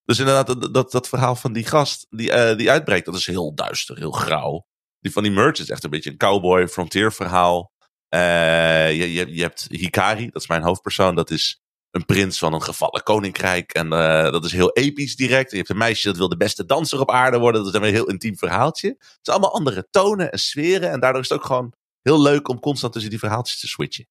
Dus 0.05 0.19
inderdaad, 0.19 0.47
dat, 0.47 0.75
dat, 0.75 0.91
dat 0.91 1.09
verhaal 1.09 1.37
van 1.37 1.53
die 1.53 1.67
gast 1.67 2.07
die, 2.11 2.33
eh, 2.33 2.57
die 2.57 2.71
uitbreekt, 2.71 3.07
dat 3.07 3.15
is 3.15 3.27
heel 3.27 3.55
duister, 3.55 3.99
heel 3.99 4.11
grauw. 4.11 4.67
Die 5.01 5.13
van 5.13 5.23
die 5.23 5.33
merch 5.33 5.59
is 5.59 5.71
echt 5.71 5.85
een 5.85 5.91
beetje 5.91 6.11
een 6.11 6.17
cowboy, 6.17 6.69
frontier 6.69 7.13
verhaal. 7.13 7.73
Eh, 8.09 8.97
je, 8.97 9.13
je, 9.13 9.35
je 9.35 9.43
hebt 9.43 9.67
Hikari, 9.71 10.31
dat 10.31 10.43
is 10.43 10.49
mijn 10.49 10.63
hoofdpersoon. 10.63 11.15
Dat 11.15 11.31
is 11.31 11.61
een 11.99 12.07
prins 12.07 12.39
van 12.39 12.53
een 12.53 12.63
gevallen 12.63 13.03
koninkrijk. 13.03 13.73
En 13.73 13.93
eh, 13.93 14.33
dat 14.33 14.45
is 14.45 14.53
heel 14.53 14.73
episch 14.73 15.17
direct. 15.17 15.51
Je 15.51 15.57
hebt 15.57 15.69
een 15.69 15.77
meisje 15.77 16.09
dat 16.09 16.17
wil 16.17 16.29
de 16.29 16.37
beste 16.37 16.65
danser 16.65 17.01
op 17.01 17.11
aarde 17.11 17.39
worden. 17.39 17.65
Dat 17.65 17.75
is 17.75 17.81
een 17.81 17.95
heel 17.95 18.09
intiem 18.09 18.37
verhaaltje. 18.37 18.89
Het 18.89 19.19
zijn 19.23 19.37
allemaal 19.37 19.55
andere 19.55 19.87
tonen 19.91 20.33
en 20.33 20.39
sferen. 20.39 20.91
En 20.91 21.01
daardoor 21.01 21.21
is 21.21 21.29
het 21.29 21.39
ook 21.39 21.45
gewoon 21.45 21.73
heel 22.03 22.23
leuk 22.23 22.49
om 22.49 22.61
constant 22.61 22.93
tussen 22.93 23.11
die 23.11 23.19
verhaaltjes 23.19 23.61
te 23.61 23.69
switchen. 23.69 24.07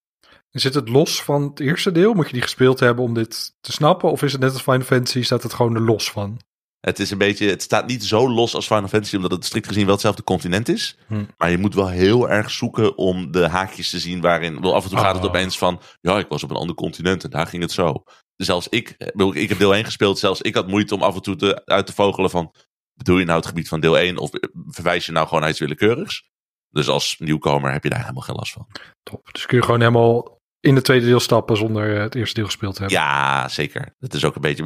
Zit 0.51 0.73
het 0.73 0.89
los 0.89 1.23
van 1.23 1.41
het 1.41 1.59
eerste 1.59 1.91
deel? 1.91 2.13
Moet 2.13 2.25
je 2.25 2.33
die 2.33 2.41
gespeeld 2.41 2.79
hebben 2.79 3.03
om 3.03 3.13
dit 3.13 3.55
te 3.61 3.71
snappen? 3.71 4.11
Of 4.11 4.23
is 4.23 4.31
het 4.31 4.41
net 4.41 4.53
als 4.53 4.61
Final 4.61 4.81
Fantasy, 4.81 5.21
staat 5.21 5.43
het 5.43 5.53
gewoon 5.53 5.75
er 5.75 5.81
los 5.81 6.11
van? 6.11 6.39
Het 6.87 6.99
is 6.99 7.11
een 7.11 7.17
beetje, 7.17 7.49
het 7.49 7.61
staat 7.61 7.87
niet 7.87 8.03
zo 8.03 8.29
los 8.29 8.55
als 8.55 8.67
Final 8.67 8.87
Fantasy, 8.87 9.15
omdat 9.15 9.31
het 9.31 9.45
strikt 9.45 9.67
gezien 9.67 9.83
wel 9.83 9.93
hetzelfde 9.93 10.23
continent 10.23 10.69
is. 10.69 10.97
Hm. 11.07 11.23
Maar 11.37 11.49
je 11.49 11.57
moet 11.57 11.73
wel 11.73 11.89
heel 11.89 12.29
erg 12.29 12.51
zoeken 12.51 12.97
om 12.97 13.31
de 13.31 13.47
haakjes 13.47 13.89
te 13.89 13.99
zien 13.99 14.21
waarin. 14.21 14.61
Wel, 14.61 14.75
af 14.75 14.83
en 14.83 14.89
toe 14.89 14.99
gaat 14.99 15.15
het 15.15 15.23
Oh. 15.23 15.29
opeens 15.29 15.57
van. 15.57 15.81
Ja, 16.01 16.17
ik 16.17 16.27
was 16.27 16.43
op 16.43 16.49
een 16.49 16.55
ander 16.55 16.75
continent 16.75 17.23
en 17.23 17.29
daar 17.29 17.47
ging 17.47 17.61
het 17.61 17.71
zo. 17.71 18.03
Zelfs 18.35 18.67
ik, 18.67 18.89
ik 18.97 19.11
bedoel, 19.11 19.35
ik 19.35 19.49
heb 19.49 19.57
deel 19.57 19.75
1 19.75 19.85
gespeeld, 19.85 20.19
zelfs 20.19 20.41
ik 20.41 20.55
had 20.55 20.67
moeite 20.67 20.95
om 20.95 21.01
af 21.01 21.15
en 21.15 21.21
toe 21.21 21.35
te, 21.35 21.65
uit 21.65 21.85
te 21.85 21.93
vogelen 21.93 22.29
van. 22.29 22.53
Bedoel 22.93 23.17
je 23.17 23.25
nou 23.25 23.37
het 23.37 23.47
gebied 23.47 23.67
van 23.67 23.79
deel 23.79 23.97
1 23.97 24.17
of 24.17 24.29
verwijs 24.67 25.05
je 25.05 25.11
nou 25.11 25.25
gewoon 25.25 25.41
naar 25.41 25.49
iets 25.49 25.59
willekeurigs? 25.59 26.29
Dus 26.69 26.87
als 26.87 27.15
nieuwkomer 27.19 27.71
heb 27.71 27.83
je 27.83 27.89
daar 27.89 28.01
helemaal 28.01 28.21
geen 28.21 28.35
last 28.35 28.53
van. 28.53 28.67
Top. 29.03 29.29
Dus 29.31 29.45
kun 29.45 29.57
je 29.57 29.63
gewoon 29.63 29.79
helemaal 29.79 30.36
in 30.59 30.75
het 30.75 30.83
tweede 30.83 31.05
deel 31.05 31.19
stappen 31.19 31.57
zonder 31.57 31.95
eh, 31.95 32.01
het 32.01 32.15
eerste 32.15 32.35
deel 32.35 32.45
gespeeld 32.45 32.75
te 32.75 32.81
hebben. 32.81 32.99
Ja, 32.99 33.47
zeker. 33.49 33.95
Het 33.99 34.13
is 34.13 34.25
ook 34.25 34.35
een 34.35 34.41
beetje. 34.41 34.63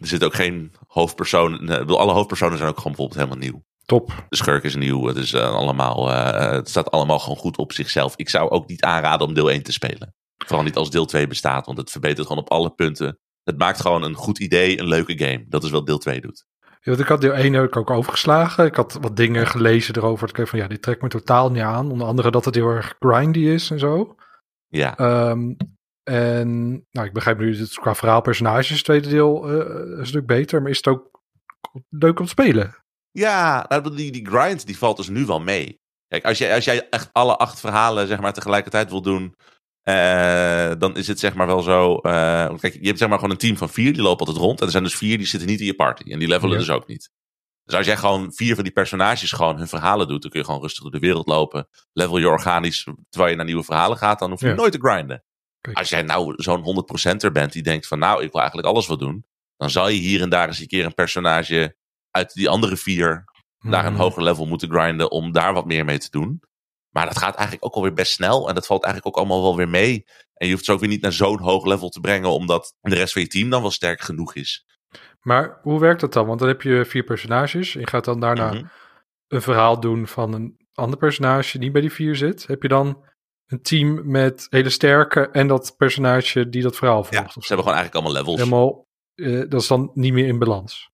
Er 0.00 0.06
zit 0.06 0.24
ook 0.24 0.34
geen 0.34 0.72
hoofdpersoon. 0.86 1.66
bedoel, 1.66 1.98
Alle 1.98 2.12
hoofdpersonen 2.12 2.58
zijn 2.58 2.70
ook 2.70 2.76
gewoon 2.76 2.92
bijvoorbeeld 2.92 3.20
helemaal 3.20 3.48
nieuw. 3.48 3.64
Top. 3.84 4.24
De 4.28 4.36
schurk 4.36 4.64
is 4.64 4.74
nieuw. 4.74 5.06
Het, 5.06 5.16
is, 5.16 5.32
eh, 5.32 5.52
allemaal, 5.52 6.10
eh, 6.12 6.50
het 6.50 6.68
staat 6.68 6.90
allemaal 6.90 7.18
gewoon 7.18 7.36
goed 7.36 7.56
op 7.56 7.72
zichzelf. 7.72 8.12
Ik 8.16 8.28
zou 8.28 8.50
ook 8.50 8.68
niet 8.68 8.82
aanraden 8.82 9.26
om 9.26 9.34
deel 9.34 9.50
1 9.50 9.62
te 9.62 9.72
spelen. 9.72 10.14
Vooral 10.36 10.64
niet 10.64 10.76
als 10.76 10.90
deel 10.90 11.06
2 11.06 11.26
bestaat, 11.26 11.66
want 11.66 11.78
het 11.78 11.90
verbetert 11.90 12.26
gewoon 12.26 12.42
op 12.42 12.50
alle 12.50 12.70
punten. 12.70 13.18
Het 13.44 13.58
maakt 13.58 13.80
gewoon 13.80 14.02
een 14.02 14.14
goed 14.14 14.38
idee, 14.38 14.78
een 14.78 14.88
leuke 14.88 15.18
game. 15.18 15.44
Dat 15.48 15.64
is 15.64 15.70
wat 15.70 15.86
deel 15.86 15.98
2 15.98 16.20
doet. 16.20 16.46
Ja, 16.80 16.92
ik 16.92 17.06
had 17.06 17.20
deel 17.20 17.34
1 17.34 17.52
heb 17.52 17.64
ik 17.64 17.76
ook 17.76 17.90
overgeslagen. 17.90 18.64
Ik 18.64 18.74
had 18.74 18.98
wat 19.00 19.16
dingen 19.16 19.46
gelezen 19.46 19.96
erover. 19.96 20.28
Ik 20.28 20.36
dacht 20.36 20.48
van 20.48 20.58
ja, 20.58 20.68
dit 20.68 20.82
trekt 20.82 21.02
me 21.02 21.08
totaal 21.08 21.50
niet 21.50 21.62
aan. 21.62 21.90
Onder 21.90 22.06
andere 22.06 22.30
dat 22.30 22.44
het 22.44 22.54
heel 22.54 22.68
erg 22.68 22.94
grindy 22.98 23.40
is 23.40 23.70
en 23.70 23.78
zo. 23.78 24.16
Ja, 24.70 24.96
Ehm, 24.96 25.52
en 26.02 26.70
nou, 26.90 27.06
ik 27.06 27.12
begrijp 27.12 27.38
nu 27.38 27.50
dat 27.50 27.60
het 27.60 27.78
qua 27.78 27.94
verhaal 27.94 28.20
personages 28.20 28.68
het 28.68 28.84
tweede 28.84 29.08
deel 29.08 29.48
eh, 29.48 29.98
een 29.98 30.06
stuk 30.06 30.26
beter. 30.26 30.62
Maar 30.62 30.70
is 30.70 30.76
het 30.76 30.86
ook 30.86 31.20
leuk 31.88 32.18
om 32.18 32.24
te 32.24 32.30
spelen? 32.30 32.74
ja 33.12 33.64
nou, 33.68 33.94
die, 33.96 34.12
die 34.12 34.26
grind 34.26 34.66
die 34.66 34.78
valt 34.78 34.96
dus 34.96 35.08
nu 35.08 35.26
wel 35.26 35.40
mee. 35.40 35.78
Kijk, 36.08 36.24
als 36.24 36.38
jij, 36.38 36.54
als 36.54 36.64
jij 36.64 36.88
echt 36.90 37.08
alle 37.12 37.36
acht 37.36 37.60
verhalen 37.60 38.06
zeg 38.06 38.20
maar, 38.20 38.32
tegelijkertijd 38.32 38.90
wil 38.90 39.02
doen, 39.02 39.34
eh, 39.82 40.72
dan 40.78 40.96
is 40.96 41.06
het 41.06 41.18
zeg 41.18 41.34
maar 41.34 41.46
wel 41.46 41.62
zo. 41.62 41.96
eh, 41.96 42.54
kijk, 42.58 42.74
je 42.80 42.86
hebt 42.86 42.98
zeg 42.98 43.08
maar 43.08 43.18
gewoon 43.18 43.32
een 43.32 43.40
team 43.40 43.56
van 43.56 43.68
vier, 43.70 43.92
die 43.92 44.02
lopen 44.02 44.26
altijd 44.26 44.44
rond. 44.44 44.58
En 44.60 44.64
er 44.66 44.70
zijn 44.72 44.84
dus 44.84 44.96
vier 44.96 45.18
die 45.18 45.26
zitten 45.26 45.48
niet 45.48 45.60
in 45.60 45.66
je 45.66 45.74
party. 45.74 46.10
En 46.12 46.18
die 46.18 46.28
levelen 46.28 46.52
Ja. 46.52 46.58
dus 46.58 46.70
ook 46.70 46.86
niet. 46.86 47.10
Dus 47.70 47.78
als 47.78 47.88
jij 47.88 47.96
gewoon 47.96 48.32
vier 48.32 48.54
van 48.54 48.64
die 48.64 48.72
personages 48.72 49.32
gewoon 49.32 49.56
hun 49.58 49.68
verhalen 49.68 50.08
doet, 50.08 50.22
dan 50.22 50.30
kun 50.30 50.40
je 50.40 50.46
gewoon 50.46 50.60
rustig 50.60 50.82
door 50.82 50.90
de 50.92 50.98
wereld 50.98 51.26
lopen. 51.26 51.68
Level 51.92 52.18
je 52.18 52.28
organisch 52.28 52.86
terwijl 53.08 53.30
je 53.30 53.36
naar 53.36 53.46
nieuwe 53.46 53.64
verhalen 53.64 53.96
gaat, 53.96 54.18
dan 54.18 54.30
hoef 54.30 54.40
je 54.40 54.46
Ja. 54.46 54.54
nooit 54.54 54.72
te 54.72 54.78
grinden. 54.80 55.24
Kijk. 55.60 55.76
Als 55.78 55.88
jij 55.88 56.02
nou 56.02 56.32
zo'n 56.36 56.62
100%er 56.62 57.32
bent 57.32 57.52
die 57.52 57.62
denkt 57.62 57.86
van 57.86 57.98
nou, 57.98 58.22
ik 58.22 58.30
wil 58.32 58.40
eigenlijk 58.40 58.68
alles 58.70 58.86
wat 58.86 58.98
doen. 58.98 59.24
Dan 59.56 59.70
zal 59.70 59.88
je 59.88 59.98
hier 59.98 60.20
en 60.22 60.28
daar 60.28 60.46
eens 60.48 60.58
een 60.58 60.66
keer 60.66 60.84
een 60.84 60.94
personage 60.94 61.76
uit 62.10 62.32
die 62.32 62.48
andere 62.48 62.76
vier 62.76 63.24
naar 63.58 63.84
een 63.86 63.92
Hmm. 63.92 64.00
hoger 64.00 64.22
level 64.22 64.46
moeten 64.46 64.70
grinden 64.70 65.10
om 65.10 65.32
daar 65.32 65.52
wat 65.52 65.66
meer 65.66 65.84
mee 65.84 65.98
te 65.98 66.10
doen. 66.10 66.42
Maar 66.94 67.06
dat 67.06 67.18
gaat 67.18 67.34
eigenlijk 67.34 67.64
ook 67.64 67.74
alweer 67.74 67.92
best 67.92 68.12
snel. 68.12 68.48
En 68.48 68.54
dat 68.54 68.66
valt 68.66 68.84
eigenlijk 68.84 69.16
ook 69.16 69.22
allemaal 69.22 69.42
wel 69.42 69.56
weer 69.56 69.68
mee. 69.68 70.04
En 70.34 70.46
je 70.46 70.52
hoeft 70.52 70.64
ze 70.64 70.72
ook 70.72 70.80
weer 70.80 70.88
niet 70.88 71.02
naar 71.02 71.12
zo'n 71.12 71.40
hoog 71.40 71.64
level 71.64 71.88
te 71.88 72.00
brengen, 72.00 72.30
omdat 72.30 72.74
de 72.80 72.94
rest 72.94 73.12
van 73.12 73.22
je 73.22 73.28
team 73.28 73.50
dan 73.50 73.62
wel 73.62 73.70
sterk 73.70 74.00
genoeg 74.00 74.34
is. 74.34 74.64
Maar 75.20 75.58
hoe 75.62 75.80
werkt 75.80 76.00
dat 76.00 76.12
dan? 76.12 76.26
Want 76.26 76.38
dan 76.38 76.48
heb 76.48 76.62
je 76.62 76.84
vier 76.84 77.02
personages. 77.02 77.74
En 77.74 77.80
je 77.80 77.86
gaat 77.86 78.04
dan 78.04 78.20
daarna 78.20 78.52
Mhm. 78.52 78.64
een 79.28 79.42
verhaal 79.42 79.80
doen 79.80 80.06
van 80.06 80.32
een 80.32 80.56
ander 80.74 80.98
personage 80.98 81.58
die 81.58 81.70
bij 81.70 81.80
die 81.80 81.92
vier 81.92 82.16
zit. 82.16 82.46
Heb 82.46 82.62
je 82.62 82.68
dan 82.68 83.04
een 83.46 83.62
team 83.62 84.10
met 84.10 84.46
hele 84.50 84.70
sterke 84.70 85.28
en 85.30 85.46
dat 85.46 85.74
personage 85.76 86.48
die 86.48 86.62
dat 86.62 86.76
verhaal 86.76 87.04
volgt? 87.04 87.14
Ja, 87.14 87.28
ze 87.28 87.38
hebben 87.54 87.66
gewoon 87.66 87.78
eigenlijk 87.78 87.94
allemaal 87.94 88.12
levels. 88.22 88.36
Helemaal, 88.38 88.86
eh, 89.14 89.48
dat 89.50 89.60
is 89.60 89.66
dan 89.66 89.90
niet 89.94 90.12
meer 90.12 90.26
in 90.26 90.38
balans. 90.38 90.88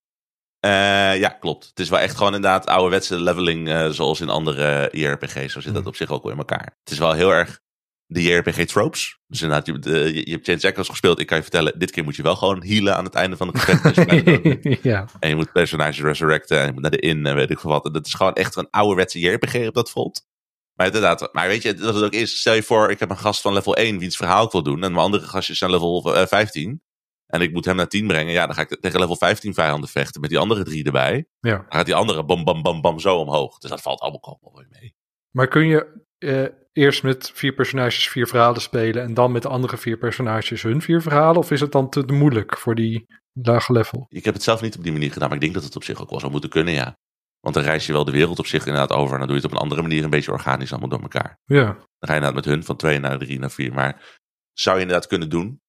Eh, 0.61 1.19
ja, 1.19 1.29
klopt. 1.29 1.67
Het 1.67 1.79
is 1.79 1.89
wel 1.89 1.99
echt 1.99 2.17
gewoon 2.17 2.35
inderdaad 2.35 2.67
ouderwetse 2.67 3.21
leveling, 3.21 3.69
eh, 3.69 3.89
zoals 3.89 4.21
in 4.21 4.29
andere 4.29 4.89
IRPG's. 4.91 5.53
Zo 5.53 5.61
zit 5.61 5.73
dat 5.73 5.81
Mhm. 5.83 5.87
op 5.89 5.97
zich 5.97 6.11
ook 6.11 6.23
wel 6.23 6.33
in 6.33 6.39
elkaar. 6.39 6.77
Het 6.85 6.91
is 6.93 6.99
wel 6.99 7.13
heel 7.13 7.31
erg 7.33 7.61
de 8.07 8.23
JRPG-tropes. 8.23 9.19
Dus 9.27 9.43
inderdaad, 9.43 9.67
je, 9.67 9.79
de- 9.79 10.15
je, 10.15 10.25
je 10.27 10.31
hebt 10.33 10.45
Chains 10.47 10.63
Echoes 10.65 10.89
gespeeld. 10.89 11.19
Ik 11.21 11.27
kan 11.27 11.37
je 11.37 11.43
vertellen, 11.43 11.79
dit 11.79 11.91
keer 11.91 12.05
moet 12.05 12.17
je 12.17 12.23
wel 12.23 12.37
gewoon 12.37 12.65
healen 12.65 12.97
aan 12.97 13.05
het 13.05 13.15
einde 13.15 13.37
van 13.37 13.49
het 13.49 13.59
gevecht. 13.59 13.95
Dus 13.95 14.79
ja, 14.83 15.07
En 15.21 15.29
je 15.29 15.35
moet 15.35 15.53
personages 15.53 16.01
resurrecten 16.01 16.61
en 16.61 16.67
je 16.67 16.73
moet 16.73 16.83
naar 16.83 16.91
de 16.91 16.99
in 17.01 17.27
en 17.27 17.35
weet 17.35 17.51
ik 17.51 17.61
veel 17.61 17.71
wat. 17.71 17.85
En 17.87 17.93
dat 17.93 18.07
is 18.07 18.15
gewoon 18.15 18.33
echt 18.35 18.57
een 18.57 18.71
ouderwetse 18.71 19.19
JRPG 19.21 19.67
op 19.67 19.75
dat 19.75 19.91
front. 19.91 20.27
Maar 20.75 20.87
inderdaad, 20.87 21.29
maar 21.33 21.49
weet 21.49 21.63
je 21.63 21.77
wat 21.77 21.95
het 21.95 22.05
ook 22.05 22.13
is? 22.13 22.39
Stel 22.41 22.55
je 22.55 22.63
voor, 22.63 22.91
ik 22.91 22.99
heb 23.01 23.11
een 23.11 23.19
gast 23.19 23.41
van 23.41 23.53
level 23.53 23.77
1 23.77 23.99
wiens 23.99 24.17
verhaal 24.17 24.45
ik 24.45 24.53
wil 24.53 24.63
doen. 24.63 24.83
En 24.85 24.93
mijn 24.93 25.05
andere 25.05 25.25
gastjes 25.27 25.59
zijn 25.59 25.71
level 25.71 26.15
eh, 26.17 26.27
15. 26.27 26.83
En 27.27 27.41
ik 27.41 27.53
moet 27.53 27.65
hem 27.65 27.77
naar 27.77 27.89
10 27.89 28.07
brengen. 28.07 28.33
Ja, 28.33 28.47
dan 28.47 28.55
ga 28.55 28.61
ik 28.61 28.81
tegen 28.81 29.01
level 29.01 29.17
15 29.17 29.55
vijanden 29.55 29.89
vechten 29.89 30.21
met 30.21 30.31
die 30.31 30.39
andere 30.39 30.63
drie 30.65 30.85
erbij. 30.85 31.27
ja. 31.41 31.57
Dan 31.57 31.65
gaat 31.69 31.87
die 31.87 31.95
andere 31.95 32.25
bam, 32.25 32.45
bam, 32.45 32.63
bam, 32.63 32.81
bam 32.81 32.99
zo 32.99 33.17
omhoog. 33.17 33.59
Dus 33.59 33.71
dat 33.71 33.81
valt 33.83 34.01
allemaal 34.01 34.21
gewoon 34.21 34.39
wel 34.43 34.55
weer 34.57 34.81
mee. 34.81 34.95
Maar 35.31 35.49
kun 35.49 35.67
je 35.67 36.05
eh, 36.19 36.45
eerst 36.77 37.03
met 37.03 37.31
vier 37.35 37.53
personages 37.53 38.09
vier 38.09 38.27
verhalen 38.27 38.61
spelen 38.61 39.03
en 39.03 39.15
dan 39.15 39.33
met 39.33 39.43
de 39.43 39.49
andere 39.49 39.77
vier 39.77 39.97
personages 39.97 40.63
hun 40.63 40.83
vier 40.83 41.03
verhalen? 41.03 41.37
Of 41.37 41.51
is 41.51 41.61
het 41.61 41.73
dan 41.73 41.91
te 41.91 42.03
moeilijk 42.07 42.59
voor 42.59 42.75
die 42.75 43.07
lage 43.33 43.73
level? 43.73 44.07
Ik 44.09 44.25
heb 44.25 44.35
het 44.35 44.43
zelf 44.43 44.61
niet 44.61 44.77
op 44.77 44.83
die 44.83 44.93
manier 44.93 45.13
gedaan, 45.13 45.29
maar 45.29 45.37
ik 45.37 45.43
denk 45.43 45.55
dat 45.55 45.65
het 45.65 45.77
op 45.77 45.85
zich 45.85 46.01
ook 46.01 46.11
wel 46.11 46.21
zou 46.21 46.33
moeten 46.33 46.51
kunnen, 46.51 46.75
ja. 46.75 46.99
Want 47.41 47.55
dan 47.55 47.65
reis 47.65 47.87
je 47.87 47.93
wel 47.93 48.05
de 48.05 48.13
wereld 48.13 48.39
op 48.39 48.47
zich 48.47 48.67
inderdaad 48.67 48.99
over 48.99 49.13
en 49.13 49.19
dan 49.19 49.29
doe 49.29 49.37
je 49.37 49.43
het 49.43 49.51
op 49.51 49.57
een 49.57 49.63
andere 49.63 49.83
manier 49.83 50.05
een 50.05 50.11
beetje 50.11 50.33
organisch 50.33 50.71
allemaal 50.71 50.89
door 50.89 51.03
elkaar. 51.03 51.39
Ja, 51.45 51.65
Dan 51.65 51.77
ga 52.01 52.15
je 52.15 52.15
inderdaad 52.15 52.35
met 52.35 52.45
hun 52.45 52.65
van 52.65 52.77
twee 52.77 52.99
naar 52.99 53.19
drie 53.19 53.39
naar 53.39 53.51
vier. 53.51 53.73
Maar 53.73 54.21
zou 54.53 54.77
je 54.77 54.83
inderdaad 54.83 55.07
kunnen 55.07 55.31
doen. 55.31 55.61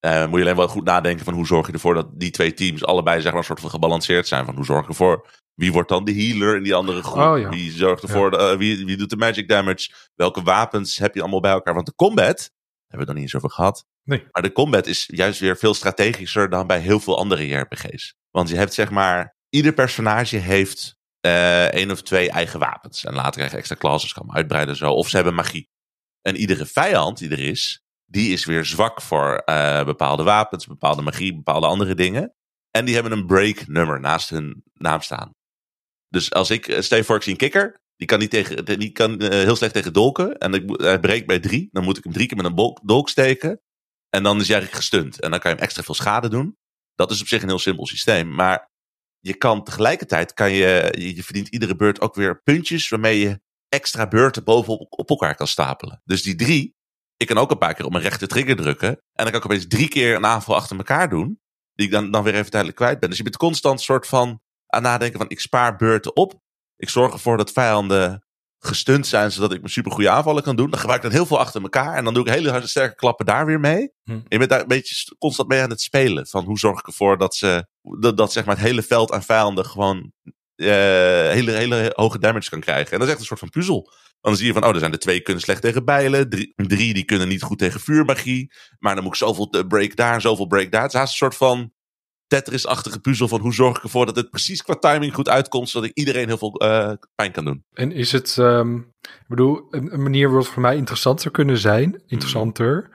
Eh, 0.00 0.26
moet 0.26 0.38
je 0.38 0.44
alleen 0.44 0.56
wel 0.56 0.68
goed 0.68 0.84
nadenken 0.84 1.24
van 1.24 1.34
hoe 1.34 1.46
zorg 1.46 1.66
je 1.66 1.72
ervoor 1.72 1.94
dat 1.94 2.08
die 2.12 2.30
twee 2.30 2.54
teams 2.54 2.84
allebei 2.84 3.20
zeg 3.20 3.30
maar 3.30 3.40
een 3.40 3.46
soort 3.46 3.60
van 3.60 3.70
gebalanceerd 3.70 4.26
zijn. 4.26 4.44
Van 4.44 4.54
hoe 4.54 4.64
zorg 4.64 4.82
je 4.82 4.88
ervoor, 4.88 5.26
wie 5.54 5.72
wordt 5.72 5.88
dan 5.88 6.04
de 6.04 6.12
healer 6.12 6.56
in 6.56 6.62
die 6.62 6.74
andere 6.74 7.02
groep? 7.02 7.24
Oh, 7.24 7.38
ja. 7.38 7.48
Wie 7.48 7.72
zorgt 7.72 8.02
ervoor, 8.02 8.32
eh, 8.32 8.56
wie, 8.56 8.84
wie 8.84 8.96
doet 8.96 9.10
de 9.10 9.16
magic 9.16 9.48
damage? 9.48 9.90
Welke 10.14 10.42
wapens 10.42 10.98
heb 10.98 11.14
je 11.14 11.20
allemaal 11.20 11.40
bij 11.40 11.50
elkaar? 11.50 11.74
Want 11.74 11.86
de 11.86 11.94
combat, 11.94 12.26
hebben 12.26 12.50
we 12.88 12.98
het 12.98 13.06
nog 13.06 13.14
niet 13.14 13.24
eens 13.24 13.34
over 13.34 13.50
gehad. 13.50 13.84
Nee. 14.04 14.26
Maar 14.30 14.42
de 14.42 14.52
combat 14.52 14.86
is 14.86 15.08
juist 15.12 15.40
weer 15.40 15.56
veel 15.56 15.74
strategischer 15.74 16.50
dan 16.50 16.66
bij 16.66 16.80
heel 16.80 17.00
veel 17.00 17.18
andere 17.18 17.46
JRPG's. 17.46 18.14
Want 18.30 18.48
je 18.48 18.56
hebt 18.56 18.74
zeg 18.74 18.90
maar, 18.90 19.36
ieder 19.48 19.72
personage 19.72 20.36
heeft 20.36 20.96
eh 21.20 21.66
één 21.66 21.90
of 21.90 22.02
twee 22.02 22.30
eigen 22.30 22.58
wapens. 22.58 23.04
En 23.04 23.14
later 23.14 23.32
krijg 23.32 23.50
je 23.50 23.56
extra 23.56 23.76
classes, 23.76 24.12
kan 24.12 24.34
uitbreiden 24.34 24.76
zo. 24.76 24.92
Of 24.92 25.08
ze 25.08 25.16
hebben 25.16 25.34
magie. 25.34 25.68
En 26.22 26.36
iedere 26.36 26.66
vijand 26.66 27.18
die 27.18 27.30
er 27.30 27.40
is, 27.40 27.82
die 28.10 28.32
is 28.32 28.44
weer 28.44 28.64
zwak 28.64 29.00
voor 29.02 29.36
eh, 29.36 29.84
bepaalde 29.84 30.22
wapens, 30.22 30.66
bepaalde 30.66 31.02
magie, 31.02 31.34
bepaalde 31.34 31.66
andere 31.66 31.94
dingen. 31.94 32.34
En 32.70 32.84
die 32.84 32.94
hebben 32.94 33.12
een 33.12 33.26
break 33.26 33.66
nummer 33.66 34.00
naast 34.00 34.28
hun 34.28 34.62
naam 34.74 35.00
staan. 35.00 35.30
Dus 36.08 36.32
als 36.32 36.50
ik, 36.50 36.68
eh, 36.68 36.80
stel 36.80 37.04
voor 37.04 37.16
ik 37.16 37.22
zie 37.22 37.32
een 37.32 37.38
kikker, 37.38 37.80
die 37.96 38.06
kan, 38.06 38.18
niet 38.18 38.30
tegen, 38.30 38.64
die 38.78 38.90
kan 38.90 39.20
eh, 39.20 39.28
heel 39.28 39.56
slecht 39.56 39.72
tegen 39.72 39.92
dolken. 39.92 40.38
En 40.38 40.52
hij 40.82 41.00
breekt 41.00 41.26
bij 41.26 41.40
drie, 41.40 41.68
dan 41.72 41.84
moet 41.84 41.96
ik 41.96 42.04
hem 42.04 42.12
drie 42.12 42.26
keer 42.26 42.36
met 42.36 42.46
een 42.46 42.76
dolk 42.82 43.08
steken. 43.08 43.60
En 44.10 44.22
dan 44.22 44.40
is 44.40 44.48
hij 44.48 44.56
eigenlijk 44.56 44.84
gestunt. 44.84 45.20
En 45.20 45.30
dan 45.30 45.40
kan 45.40 45.50
je 45.50 45.56
hem 45.56 45.64
extra 45.64 45.82
veel 45.82 45.94
schade 45.94 46.28
doen. 46.28 46.56
Dat 46.94 47.10
is 47.10 47.20
op 47.20 47.26
zich 47.26 47.42
een 47.42 47.48
heel 47.48 47.58
simpel 47.58 47.86
systeem. 47.86 48.34
Maar 48.34 48.70
je 49.18 49.34
kan 49.34 49.64
tegelijkertijd, 49.64 50.34
kan 50.34 50.52
je, 50.52 50.94
je 50.98 51.16
je 51.16 51.22
verdient 51.22 51.48
iedere 51.48 51.76
beurt 51.76 52.00
ook 52.00 52.14
weer 52.14 52.42
puntjes 52.42 52.88
waarmee 52.88 53.18
je 53.18 53.40
extra 53.68 54.08
beurten 54.08 54.44
bovenop 54.44 54.86
op 54.90 55.10
elkaar 55.10 55.34
kan 55.34 55.46
stapelen. 55.46 56.02
Dus 56.04 56.22
die 56.22 56.34
drie, 56.34 56.76
ik 57.18 57.26
kan 57.26 57.38
ook 57.38 57.50
een 57.50 57.58
paar 57.58 57.74
keer 57.74 57.84
op 57.84 57.90
mijn 57.90 58.04
rechter 58.04 58.28
trigger 58.28 58.56
drukken. 58.56 58.88
En 58.88 59.24
dan 59.24 59.30
kan 59.30 59.34
ik 59.34 59.44
opeens 59.44 59.66
drie 59.66 59.88
keer 59.88 60.14
een 60.14 60.26
aanval 60.26 60.54
achter 60.54 60.76
elkaar 60.76 61.08
doen. 61.08 61.40
Die 61.74 61.86
ik 61.86 61.92
dan, 61.92 62.10
dan 62.10 62.22
weer 62.22 62.34
even 62.34 62.50
tijdelijk 62.50 62.76
kwijt 62.76 63.00
ben. 63.00 63.08
Dus 63.08 63.18
je 63.18 63.24
bent 63.24 63.36
constant 63.36 63.80
soort 63.80 64.06
van 64.06 64.40
aan 64.66 64.82
nadenken 64.82 65.18
van 65.18 65.28
ik 65.28 65.40
spaar 65.40 65.76
beurten 65.76 66.16
op. 66.16 66.40
Ik 66.76 66.88
zorg 66.88 67.12
ervoor 67.12 67.36
dat 67.36 67.52
vijanden 67.52 68.22
gestunt 68.58 69.06
zijn, 69.06 69.32
zodat 69.32 69.52
ik 69.52 69.58
mijn 69.58 69.72
supergoeie 69.72 70.10
aanvallen 70.10 70.42
kan 70.42 70.56
doen. 70.56 70.70
Dan 70.70 70.78
gebruik 70.78 71.02
ik 71.02 71.04
dat 71.10 71.18
heel 71.18 71.26
veel 71.26 71.38
achter 71.38 71.62
elkaar. 71.62 71.94
En 71.94 72.04
dan 72.04 72.14
doe 72.14 72.26
ik 72.26 72.32
hele 72.32 72.50
harde 72.50 72.66
sterke 72.66 72.94
klappen 72.94 73.26
daar 73.26 73.46
weer 73.46 73.60
mee. 73.60 73.92
Hm. 74.04 74.20
Je 74.28 74.38
bent 74.38 74.50
daar 74.50 74.60
een 74.60 74.68
beetje 74.68 74.94
st- 74.94 75.14
constant 75.18 75.48
mee 75.48 75.62
aan 75.62 75.70
het 75.70 75.80
spelen. 75.80 76.26
Van 76.26 76.44
hoe 76.44 76.58
zorg 76.58 76.78
ik 76.78 76.86
ervoor 76.86 77.18
dat 77.18 77.34
ze 77.34 77.66
dat, 78.00 78.16
dat 78.16 78.32
zeg 78.32 78.44
maar 78.44 78.56
het 78.56 78.64
hele 78.64 78.82
veld 78.82 79.12
aan 79.12 79.22
vijanden 79.22 79.64
gewoon 79.66 80.12
eh, 80.54 80.66
hele, 81.30 81.50
hele 81.50 81.92
hoge 81.94 82.18
damage 82.18 82.50
kan 82.50 82.60
krijgen. 82.60 82.92
En 82.92 82.98
dat 82.98 83.06
is 83.06 83.12
echt 83.12 83.20
een 83.20 83.26
soort 83.26 83.40
van 83.40 83.50
puzzel. 83.50 83.90
Dan 84.20 84.36
zie 84.36 84.46
je 84.46 84.52
van, 84.52 84.64
oh, 84.64 84.68
er 84.72 84.78
zijn 84.78 84.92
er 84.92 84.98
twee 84.98 85.20
kunnen 85.20 85.42
slecht 85.42 85.62
tegen 85.62 85.84
bijlen. 85.84 86.28
Drie, 86.28 86.52
drie 86.56 86.94
die 86.94 87.04
kunnen 87.04 87.28
niet 87.28 87.42
goed 87.42 87.58
tegen 87.58 87.80
vuurmagie. 87.80 88.52
Maar 88.78 88.94
dan 88.94 89.04
moet 89.04 89.12
ik 89.12 89.18
zoveel 89.18 89.48
eh, 89.50 89.66
break 89.66 89.96
daar, 89.96 90.20
zoveel 90.20 90.46
break 90.46 90.70
daar. 90.70 90.82
Het 90.82 90.92
is 90.92 90.98
haast 90.98 91.10
een 91.10 91.18
soort 91.18 91.36
van 91.36 91.72
Tetris-achtige 92.26 93.00
puzzel 93.00 93.28
van 93.28 93.40
hoe 93.40 93.54
zorg 93.54 93.76
ik 93.76 93.82
ervoor 93.82 94.06
dat 94.06 94.16
het 94.16 94.30
precies 94.30 94.62
qua 94.62 94.74
timing 94.74 95.14
goed 95.14 95.28
uitkomt. 95.28 95.68
Zodat 95.68 95.88
ik 95.88 95.96
iedereen 95.96 96.26
heel 96.26 96.38
veel 96.38 96.54
eh, 96.54 96.92
pijn 97.14 97.32
kan 97.32 97.44
doen. 97.44 97.64
en 97.72 97.92
is 97.92 98.12
het, 98.12 98.38
ehm, 98.38 98.76
ik 99.00 99.24
bedoel, 99.28 99.66
een, 99.70 99.92
een 99.92 100.02
manier 100.02 100.26
waarop 100.26 100.44
het 100.44 100.52
voor 100.52 100.62
mij 100.62 100.76
interessant 100.76 101.20
zou 101.20 101.34
kunnen 101.34 101.58
zijn, 101.58 102.02
interessanter, 102.06 102.90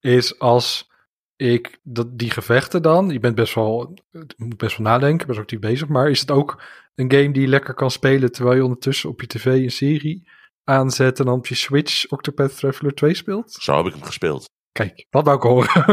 is 0.00 0.38
als 0.38 0.90
ik 1.36 1.80
dat, 1.82 2.18
die 2.18 2.30
gevechten 2.30 2.82
dan, 2.82 3.10
je 3.10 3.20
bent 3.20 3.34
best 3.34 3.54
wel, 3.54 3.98
moet 4.36 4.56
best 4.56 4.76
wel 4.76 4.86
nadenken, 4.86 5.26
best 5.26 5.38
actief 5.38 5.58
bezig, 5.58 5.88
maar 5.88 6.10
is 6.10 6.20
het 6.20 6.30
ook 6.30 6.62
een 6.94 7.12
game 7.12 7.32
die 7.32 7.42
je 7.42 7.48
lekker 7.48 7.74
kan 7.74 7.90
spelen 7.90 8.32
terwijl 8.32 8.56
je 8.56 8.62
ondertussen 8.62 9.10
op 9.10 9.20
je 9.20 9.26
tv 9.26 9.46
een 9.46 9.70
serie 9.70 10.28
aanzet 10.64 11.18
en 11.18 11.24
dan 11.24 11.34
op 11.34 11.46
je 11.46 11.54
Switch 11.54 12.06
Octopath 12.10 12.56
Traveler 12.56 12.94
2 12.94 13.14
speelt? 13.14 13.52
Zo 13.52 13.76
heb 13.76 13.86
ik 13.86 13.92
hem 13.92 14.02
gespeeld. 14.02 14.50
Kijk, 14.72 15.06
dat 15.10 15.24
wou 15.24 15.36
ik 15.36 15.42
horen. 15.42 15.84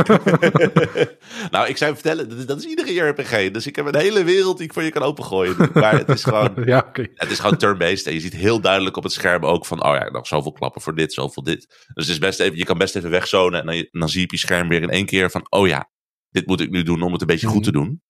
nou, 1.52 1.68
ik 1.68 1.78
zou 1.78 1.90
je 1.90 1.98
vertellen, 1.98 2.30
dat 2.30 2.38
is, 2.38 2.46
dat 2.46 2.58
is 2.58 2.66
iedere 2.66 2.94
JRPG. 2.94 3.52
Dus 3.52 3.68
ik 3.68 3.76
heb 3.76 3.86
een 3.86 3.96
hele 3.96 4.24
wereld 4.24 4.58
die 4.58 4.66
ik 4.66 4.74
voor 4.74 4.84
je 4.84 4.92
kan 4.92 5.02
opengooien. 5.02 5.70
Maar 5.74 5.98
het 5.98 6.10
is 6.10 6.24
gewoon, 6.24 6.54
ja, 6.66 6.90
het 6.94 7.32
is 7.32 7.40
gewoon 7.40 7.58
turn-based. 7.58 8.06
En 8.06 8.14
je 8.14 8.20
ziet 8.20 8.34
heel 8.34 8.62
duidelijk 8.62 8.98
op 8.98 9.04
het 9.04 9.12
scherm 9.12 9.46
ook 9.46 9.66
van, 9.66 9.84
oh 9.84 9.96
ja, 9.96 10.10
nog 10.10 10.28
zoveel 10.28 10.52
klappen 10.52 10.82
voor 10.82 10.96
dit, 10.96 11.14
zoveel 11.14 11.44
dit. 11.44 11.68
Dus 11.94 12.06
het 12.06 12.14
is 12.14 12.18
best 12.18 12.40
even, 12.40 12.58
je 12.58 12.66
kan 12.66 12.78
best 12.78 12.96
even 12.96 13.10
wegzonen. 13.10 13.60
En 13.60 13.66
dan, 13.66 13.88
dan 13.92 14.10
zie 14.10 14.20
je 14.20 14.26
op 14.26 14.32
je 14.32 14.38
scherm 14.38 14.68
weer 14.68 14.82
in 14.82 14.90
één 14.90 15.06
keer 15.06 15.32
van, 15.32 15.46
oh 15.50 15.68
ja, 15.68 15.90
dit 16.30 16.48
moet 16.48 16.62
ik 16.62 16.70
nu 16.70 16.84
doen 16.84 17.02
om 17.02 17.12
het 17.12 17.22
een 17.22 17.28
beetje 17.28 17.48
goed 17.48 17.64
te 17.64 17.72
doen. 17.72 18.02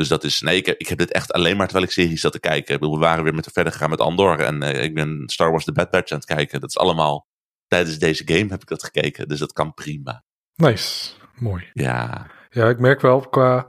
Dus 0.00 0.08
dat 0.08 0.24
is, 0.24 0.40
nee, 0.40 0.56
ik 0.56 0.66
heb, 0.66 0.78
ik 0.78 0.88
heb 0.88 0.98
dit 0.98 1.12
echt 1.12 1.32
alleen 1.32 1.56
maar 1.56 1.66
terwijl 1.66 1.86
ik 1.86 1.92
series 1.92 2.20
zat 2.20 2.32
te 2.32 2.40
kijken. 2.40 2.74
Ik 2.74 2.80
bedoel, 2.80 2.94
we 2.94 3.04
waren 3.04 3.24
weer 3.24 3.34
met 3.34 3.48
verder 3.52 3.72
gegaan 3.72 3.90
met 3.90 4.00
Andor. 4.00 4.40
En 4.40 4.62
eh, 4.62 4.82
ik 4.82 4.94
ben 4.94 5.22
Star 5.26 5.50
Wars 5.50 5.64
The 5.64 5.72
Bad 5.72 5.90
Batch 5.90 6.12
aan 6.12 6.18
het 6.18 6.26
kijken. 6.26 6.60
Dat 6.60 6.68
is 6.68 6.78
allemaal, 6.78 7.26
tijdens 7.66 7.98
deze 7.98 8.22
game 8.26 8.50
heb 8.50 8.62
ik 8.62 8.68
dat 8.68 8.84
gekeken. 8.84 9.28
Dus 9.28 9.38
dat 9.38 9.52
kan 9.52 9.74
prima. 9.74 10.24
Nice, 10.54 11.14
mooi. 11.34 11.70
Ja, 11.72 12.26
Ja, 12.50 12.68
ik 12.68 12.78
merk 12.78 13.00
wel 13.00 13.20
qua 13.20 13.68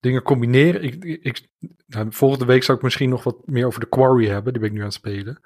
dingen 0.00 0.22
combineren. 0.22 0.82
Ik, 0.82 1.04
ik, 1.04 1.48
nou, 1.86 2.06
volgende 2.10 2.44
week 2.44 2.62
zou 2.62 2.78
ik 2.78 2.84
misschien 2.84 3.08
nog 3.08 3.24
wat 3.24 3.36
meer 3.44 3.66
over 3.66 3.80
de 3.80 3.88
Quarry 3.88 4.28
hebben. 4.28 4.52
Die 4.52 4.62
ben 4.62 4.70
ik 4.70 4.74
nu 4.74 4.80
aan 4.80 4.86
het 4.86 4.94
spelen. 4.94 5.38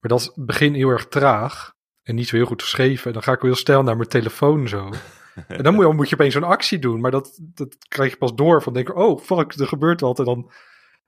Maar 0.00 0.10
dat 0.10 0.20
is 0.20 0.32
begin 0.34 0.74
heel 0.74 0.88
erg 0.88 1.08
traag. 1.08 1.72
En 2.02 2.14
niet 2.14 2.28
zo 2.28 2.36
heel 2.36 2.46
goed 2.46 2.62
geschreven. 2.62 3.06
En 3.06 3.12
dan 3.12 3.22
ga 3.22 3.32
ik 3.32 3.40
wel 3.40 3.50
heel 3.50 3.60
snel 3.60 3.82
naar 3.82 3.96
mijn 3.96 4.08
telefoon 4.08 4.68
zo. 4.68 4.90
En 5.48 5.62
dan 5.62 5.74
moet 5.74 5.86
je, 5.86 5.92
moet 5.92 6.08
je 6.08 6.14
opeens 6.14 6.34
zo'n 6.34 6.42
actie 6.44 6.78
doen. 6.78 7.00
Maar 7.00 7.10
dat, 7.10 7.38
dat 7.40 7.76
krijg 7.88 8.10
je 8.10 8.16
pas 8.16 8.34
door 8.34 8.62
van 8.62 8.72
denken, 8.72 8.94
oh 8.96 9.20
fuck, 9.20 9.52
er 9.52 9.66
gebeurt 9.66 10.00
wat. 10.00 10.18
En 10.18 10.24
dan, 10.24 10.50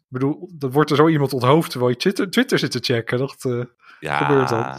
bedoel, 0.09 0.51
dan 0.55 0.71
wordt 0.71 0.91
er 0.91 0.97
zo 0.97 1.09
iemand 1.09 1.33
onthoofd 1.33 1.71
terwijl 1.71 1.91
je 1.91 1.97
Twitter, 1.99 2.31
Twitter 2.31 2.59
zit 2.59 2.71
te 2.71 2.79
checken. 2.83 3.19
Dat 3.19 3.49
ja. 4.01 4.17
gebeurt 4.19 4.49
dan. 4.49 4.75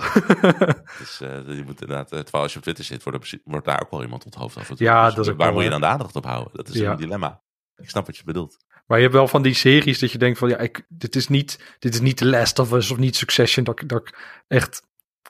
Dus 1.00 1.22
eh, 1.22 1.30
je 1.58 1.64
moet 1.66 1.82
inderdaad, 1.82 2.12
eh, 2.12 2.20
terwijl 2.20 2.44
als 2.44 2.52
je 2.52 2.58
op 2.58 2.64
Twitter 2.64 2.84
zit, 2.86 3.04
wordt, 3.04 3.32
er, 3.32 3.40
wordt 3.44 3.66
daar 3.66 3.82
ook 3.82 3.92
wel 3.92 4.04
iemand 4.04 4.26
onthoofd 4.26 4.58
af 4.58 4.70
en 4.70 4.76
toe. 4.76 4.86
Ja, 4.86 5.06
Dus 5.06 5.16
dat 5.16 5.28
is 5.28 5.34
waar 5.38 5.54
moet 5.54 5.64
je 5.64 5.70
dan 5.70 5.82
de 5.82 5.88
aandacht 5.88 6.16
op 6.16 6.26
houden? 6.26 6.52
Dat 6.54 6.68
is 6.68 6.76
Ja. 6.76 6.92
een 6.92 6.98
dilemma. 6.98 7.42
Ik 7.76 7.90
snap 7.90 8.06
wat 8.06 8.18
je 8.18 8.24
bedoelt. 8.24 8.58
Maar 8.86 8.98
je 8.98 9.04
hebt 9.04 9.16
wel 9.16 9.28
van 9.28 9.42
die 9.42 9.54
series 9.54 10.00
dat 10.00 10.12
je 10.12 10.18
denkt 10.18 10.38
van 10.38 10.50
ja, 10.50 10.58
ik, 10.58 10.86
dit, 10.90 11.16
is 11.16 11.28
niet, 11.28 11.76
dit 11.80 11.94
is 11.94 12.00
niet 12.00 12.18
The 12.18 12.26
Last 12.26 12.60
of 12.60 12.72
Us 12.74 12.92
of 12.92 12.98
niet 12.98 13.16
Succession. 13.16 13.66
Dat, 13.66 13.82
ik- 13.82 13.90
dat 13.90 14.02
ik 14.08 14.44
echt 14.48 14.82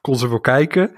constant 0.01 0.29
wil 0.31 0.39
kijken. 0.39 0.95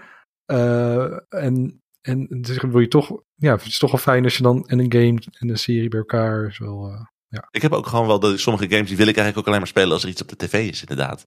En, 1.30 1.82
en 2.08 2.28
dus 2.42 2.58
wil 2.62 2.80
je 2.80 2.88
toch, 2.88 3.22
ja, 3.36 3.52
het 3.56 3.66
is 3.66 3.78
toch 3.78 3.92
wel 3.92 4.00
fijn 4.00 4.24
als 4.24 4.38
je 4.38 4.44
dan 4.44 4.64
in 4.68 4.80
een 4.80 4.92
game 4.92 5.22
en 5.40 5.50
een 5.50 5.58
serie 5.58 5.90
bij 5.90 6.00
elkaar 6.00 6.46
is 6.48 6.58
wel. 6.58 6.88
eh, 7.30 7.40
Ik 7.52 7.62
heb 7.62 7.72
ook 7.74 7.88
gewoon 7.88 8.08
wel 8.08 8.20
dat 8.20 8.40
sommige 8.40 8.70
games 8.70 8.88
die 8.88 8.98
wil 8.98 9.08
ik 9.08 9.16
eigenlijk 9.16 9.38
ook 9.38 9.46
alleen 9.48 9.60
maar 9.60 9.68
spelen 9.68 9.92
als 9.92 10.04
er 10.04 10.10
iets 10.10 10.22
op 10.22 10.28
de 10.30 10.36
tv 10.36 10.70
is, 10.70 10.80
inderdaad. 10.82 11.26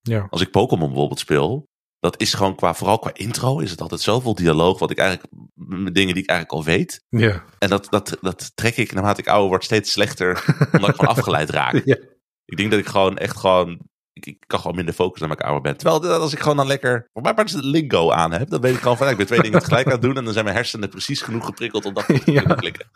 ja. 0.00 0.26
Als 0.30 0.40
ik 0.40 0.50
Pokémon 0.50 0.88
bijvoorbeeld 0.88 1.18
speel, 1.18 1.64
dat 1.98 2.20
is 2.20 2.34
gewoon 2.34 2.54
qua, 2.54 2.74
vooral 2.74 2.98
qua 2.98 3.10
intro, 3.14 3.58
is 3.58 3.70
het 3.70 3.80
altijd 3.80 4.00
zoveel 4.00 4.34
dialoog, 4.34 4.78
wat 4.78 4.90
ik 4.90 4.98
eigenlijk, 4.98 5.32
dingen 5.94 6.14
die 6.14 6.22
ik 6.22 6.28
eigenlijk 6.28 6.52
al 6.52 6.64
weet. 6.64 7.00
Ja. 7.08 7.44
En 7.58 7.68
dat, 7.68 7.86
dat, 7.90 8.16
dat 8.20 8.50
trek 8.54 8.76
ik 8.76 8.92
naarmate 8.92 9.20
ik 9.20 9.28
ouder 9.28 9.48
word 9.48 9.64
steeds 9.64 9.92
slechter, 9.92 10.44
omdat 10.72 10.88
ik 10.90 10.94
gewoon 10.96 11.14
afgeleid 11.16 11.50
raak. 11.50 11.82
ja. 11.84 11.96
Ik 12.44 12.56
denk 12.56 12.70
dat 12.70 12.80
ik 12.80 12.86
gewoon 12.86 13.16
echt 13.18 13.36
gewoon. 13.36 13.80
Ik, 14.16 14.26
ik 14.26 14.44
kan 14.46 14.60
gewoon 14.60 14.76
minder 14.76 14.94
focussen 14.94 15.28
naarmate 15.28 15.42
ik 15.48 15.52
ouder 15.54 15.72
ben. 15.72 15.76
Terwijl 16.00 16.20
als 16.20 16.32
ik 16.32 16.38
gewoon 16.38 16.56
dan 16.56 16.66
lekker. 16.66 17.08
Voor 17.12 17.22
mij 17.22 17.44
is 17.44 17.52
het 17.52 17.64
lingo 17.64 18.10
aan 18.10 18.32
heb. 18.32 18.48
Dan 18.50 18.60
weet 18.60 18.74
ik 18.74 18.80
gewoon 18.80 18.96
van. 18.96 19.08
Ik 19.08 19.16
ben 19.16 19.26
twee 19.26 19.40
dingen 19.42 19.58
tegelijk 19.60 19.86
aan 19.86 19.92
het 19.92 20.02
doen. 20.02 20.16
En 20.16 20.24
dan 20.24 20.32
zijn 20.32 20.44
mijn 20.44 20.56
hersenen 20.56 20.88
precies 20.88 21.20
genoeg 21.20 21.44
geprikkeld 21.44 21.84
om 21.84 21.94
dat 21.94 22.06
te 22.24 22.32
Ja. 22.32 22.38
kunnen 22.40 22.56
klikken. 22.56 22.90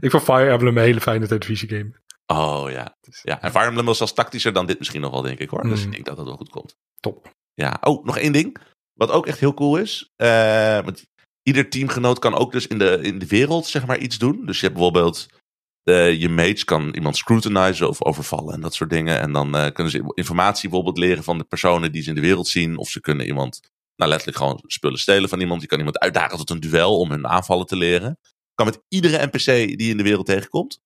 Ik 0.00 0.10
vond 0.10 0.22
Fire 0.22 0.50
Emblem 0.50 0.76
een 0.76 0.82
hele 0.82 1.00
fijne 1.00 1.26
televisiegame. 1.26 1.92
Oh 2.26 2.70
ja. 2.70 2.96
ja. 3.22 3.40
En 3.42 3.50
Fire 3.50 3.64
Emblem 3.66 3.84
was 3.84 3.96
zelfs 3.96 4.12
tactischer 4.12 4.52
dan 4.52 4.66
dit 4.66 4.78
misschien 4.78 5.00
nog 5.00 5.10
wel, 5.12 5.22
denk 5.22 5.38
ik 5.38 5.50
hoor. 5.50 5.62
Dus 5.62 5.80
Mm. 5.80 5.86
ik 5.86 5.92
denk 5.92 6.04
dat 6.06 6.16
dat 6.16 6.26
wel 6.26 6.36
goed 6.36 6.50
komt. 6.50 6.76
Top. 7.00 7.30
Ja. 7.54 7.76
Oh, 7.80 8.04
nog 8.04 8.18
één 8.18 8.32
ding. 8.32 8.56
Wat 8.92 9.10
ook 9.10 9.26
echt 9.26 9.38
heel 9.40 9.54
cool 9.54 9.76
is. 9.76 10.10
eh, 10.16 10.80
want 10.84 11.04
ieder 11.42 11.68
teamgenoot 11.70 12.18
kan 12.18 12.34
ook 12.34 12.52
dus 12.52 12.66
in 12.66 12.78
de, 12.78 12.98
in 13.02 13.18
de 13.18 13.26
wereld 13.26 13.66
zeg 13.66 13.86
maar 13.86 13.98
iets 13.98 14.18
doen. 14.18 14.46
Dus 14.46 14.56
je 14.60 14.66
hebt 14.66 14.74
bijvoorbeeld. 14.78 15.26
Eh, 15.82 16.20
je 16.20 16.28
mates 16.28 16.64
kan 16.64 16.94
iemand 16.94 17.16
scrutinizen 17.16 17.88
of 17.88 18.02
overvallen 18.02 18.54
en 18.54 18.60
dat 18.60 18.74
soort 18.74 18.90
dingen. 18.90 19.20
En 19.20 19.32
dan 19.32 19.56
eh, 19.56 19.72
kunnen 19.72 19.92
ze 19.92 20.12
informatie 20.14 20.68
bijvoorbeeld 20.68 20.98
leren 20.98 21.24
van 21.24 21.38
de 21.38 21.44
personen 21.44 21.92
die 21.92 22.02
ze 22.02 22.08
in 22.08 22.14
de 22.14 22.20
wereld 22.20 22.48
zien. 22.48 22.76
Of 22.76 22.88
ze 22.88 23.00
kunnen 23.00 23.26
iemand, 23.26 23.60
nou 23.96 24.10
letterlijk 24.10 24.38
gewoon 24.38 24.62
spullen 24.66 24.98
stelen 24.98 25.28
van 25.28 25.40
iemand. 25.40 25.60
Je 25.60 25.66
kan 25.66 25.78
iemand 25.78 25.98
uitdagen 25.98 26.38
tot 26.38 26.50
een 26.50 26.60
duel 26.60 26.98
om 26.98 27.10
hun 27.10 27.26
aanvallen 27.26 27.66
te 27.66 27.76
leren. 27.76 28.18
Kan 28.54 28.66
met 28.66 28.80
iedere 28.88 29.26
NPC 29.26 29.44
die 29.44 29.84
je 29.84 29.90
in 29.90 29.96
de 29.96 30.02
wereld 30.02 30.26
tegenkomt. 30.26 30.80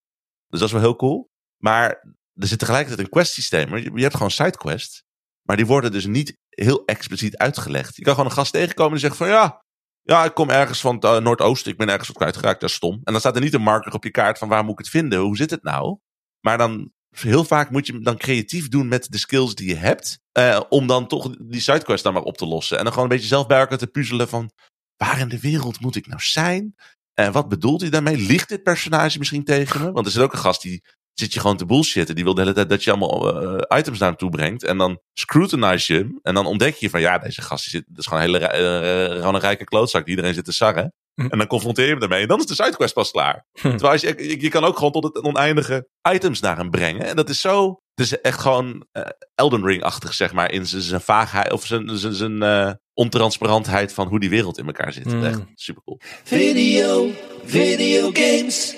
Dus 0.49 0.61
dat 0.61 0.69
is 0.69 0.75
wel 0.75 0.85
heel 0.85 0.97
cool. 0.97 1.31
Maar 1.63 1.89
er 2.35 2.47
zit 2.47 2.59
tegelijkertijd 2.59 3.07
een 3.07 3.13
quest 3.13 3.33
systeem. 3.33 3.77
Je, 3.77 3.91
je 3.95 4.03
hebt 4.03 4.15
gewoon 4.17 4.31
sidequests. 4.31 5.05
Maar 5.43 5.57
die 5.57 5.67
worden 5.67 5.93
dus 5.93 6.07
niet 6.07 6.37
heel 6.49 6.85
expliciet 6.85 7.37
uitgelegd. 7.37 7.97
Je 7.97 8.03
kan 8.03 8.15
gewoon 8.15 8.31
een 8.31 8.37
gast 8.37 8.53
tegenkomen 8.53 8.93
die 8.93 9.01
zegt 9.01 9.17
van 9.17 9.29
ja, 9.29 9.65
ja, 10.07 10.25
ik 10.25 10.35
kom 10.35 10.51
ergens 10.51 10.81
van 10.81 10.95
het 10.95 11.05
eh, 11.05 11.19
Noordoosten. 11.19 11.73
Ik 11.73 11.79
ben 11.79 11.89
ergens 11.89 12.09
wat 12.09 12.17
kwijtgeraakt. 12.17 12.61
Dat 12.61 12.71
is 12.71 12.77
stom. 12.77 12.93
En 12.93 13.13
dan 13.13 13.21
staat 13.21 13.35
er 13.37 13.43
niet 13.43 13.55
een 13.55 13.63
marker 13.63 13.93
op 13.93 14.05
je 14.05 14.11
kaart 14.11 14.39
van 14.39 14.49
waar 14.49 14.63
moet 14.63 14.73
ik 14.73 14.79
het 14.79 14.89
vinden? 14.89 15.19
Hoe 15.19 15.37
zit 15.37 15.51
het 15.51 15.63
nou? 15.63 15.99
Maar 16.41 16.59
dan 16.59 16.93
heel 17.11 17.45
vaak 17.45 17.71
moet 17.71 17.87
je 17.87 18.01
dan 18.01 18.17
creatief 18.17 18.69
doen 18.69 18.89
met 18.89 19.11
de 19.13 19.19
skills 19.19 19.55
die 19.55 19.69
je 19.69 19.75
hebt. 19.75 20.19
eh, 20.33 20.61
om 20.69 20.87
dan 20.87 21.07
toch 21.07 21.37
die 21.39 21.61
sidequest 21.61 22.03
dan 22.05 22.13
maar 22.13 22.23
op 22.23 22.37
te 22.37 22.47
lossen. 22.47 22.77
En 22.79 22.85
dan 22.85 22.93
gewoon 22.93 23.09
een 23.09 23.15
beetje 23.17 23.29
zelf 23.35 23.47
bij 23.47 23.59
elkaar 23.59 23.79
te 23.79 23.87
puzzelen 23.87 24.29
van... 24.29 24.51
Waar 24.97 25.19
in 25.19 25.29
de 25.29 25.41
wereld 25.41 25.81
moet 25.81 25.97
ik 25.97 26.07
nou 26.07 26.21
zijn? 26.21 26.75
En 27.15 27.33
wat 27.33 27.49
bedoelt 27.49 27.81
hij 27.81 27.91
daarmee? 27.91 28.17
Liegt 28.17 28.49
dit 28.49 28.63
personage 28.63 29.19
misschien 29.19 29.45
tegen 29.45 29.81
me? 29.81 29.93
Want 29.93 30.07
er 30.07 30.13
zit 30.13 30.23
ook 30.23 30.33
een 30.33 30.39
gast 30.39 30.63
die 30.63 30.85
zit 31.19 31.33
je 31.33 31.41
gewoon 31.41 31.57
te 31.57 31.67
bullshitten. 31.67 32.15
Die 32.15 32.25
wil 32.25 32.35
de 32.35 32.41
hele 32.41 32.53
tijd 32.53 32.69
dat 32.69 32.85
je 32.85 32.91
allemaal 32.91 33.43
eh, 33.43 33.79
items 33.79 33.99
naar 33.99 34.09
hem 34.09 34.19
toe 34.19 34.31
brengt. 34.31 34.63
En 34.65 34.79
dan 34.79 35.01
scrutinize 35.13 35.93
je 35.93 35.99
hem. 35.99 36.19
En 36.23 36.35
dan 36.35 36.47
ontdek 36.47 36.75
je 36.75 36.91
van 36.91 37.01
ja, 37.01 37.19
deze 37.19 37.43
gast 37.43 37.63
die 37.65 37.73
zit, 37.73 37.85
dat 37.89 37.99
is 37.99 38.07
gewoon 38.07 38.23
een 38.23 38.29
hele 38.29 38.47
eh, 38.47 39.17
gewoon 39.17 39.35
een 39.35 39.41
rijke 39.41 39.65
klootzak 39.65 40.05
die 40.05 40.11
iedereen 40.15 40.35
zit 40.35 40.45
te 40.45 40.53
sarren. 40.53 40.93
Hm. 41.15 41.27
En 41.27 41.39
dan 41.39 41.47
confronteer 41.47 41.87
je 41.87 41.93
hem 41.93 42.03
ermee. 42.03 42.23
En 42.23 42.29
dan 42.29 42.39
is 42.39 42.47
de 42.47 42.55
sidequest 42.55 42.95
pas 42.95 43.11
klaar. 43.11 43.47
Hm. 43.53 43.69
Terwijl 43.69 43.93
als 43.93 44.01
je, 44.01 44.15
je, 44.29 44.41
je 44.41 44.49
kan 44.49 44.65
ook 44.65 44.77
gewoon 44.77 44.93
tot 44.93 45.05
het 45.05 45.23
oneindige 45.23 45.89
items 46.13 46.41
naar 46.41 46.57
hem 46.57 46.71
brengen. 46.71 47.07
En 47.07 47.17
dat 47.17 47.29
is 47.29 47.41
zo. 47.41 47.81
Het 47.95 48.07
is 48.07 48.21
echt 48.21 48.41
gewoon 48.41 48.87
eh, 48.93 49.03
Elden 49.35 49.65
Ring-achtig, 49.67 50.15
zeg 50.15 50.33
maar. 50.33 50.53
In 50.53 50.67
zijn- 50.67 51.01
vaagheid. 51.01 51.53
Of 51.53 51.67
zijn, 51.67 51.99
zijn, 51.99 52.13
zijn 52.15 52.43
eh, 52.43 52.73
ontransparantheid 52.95 53.93
van 53.93 54.09
hoe 54.09 54.21
die 54.21 54.31
wereld 54.31 54.59
in 54.59 54.67
elkaar 54.67 54.93
zit. 54.93 55.05
Mm. 55.05 55.25
Echt 55.25 55.41
super 55.55 55.83
cool. 55.83 56.01
Video, 56.25 57.11
video 57.45 58.11
games. 58.13 58.77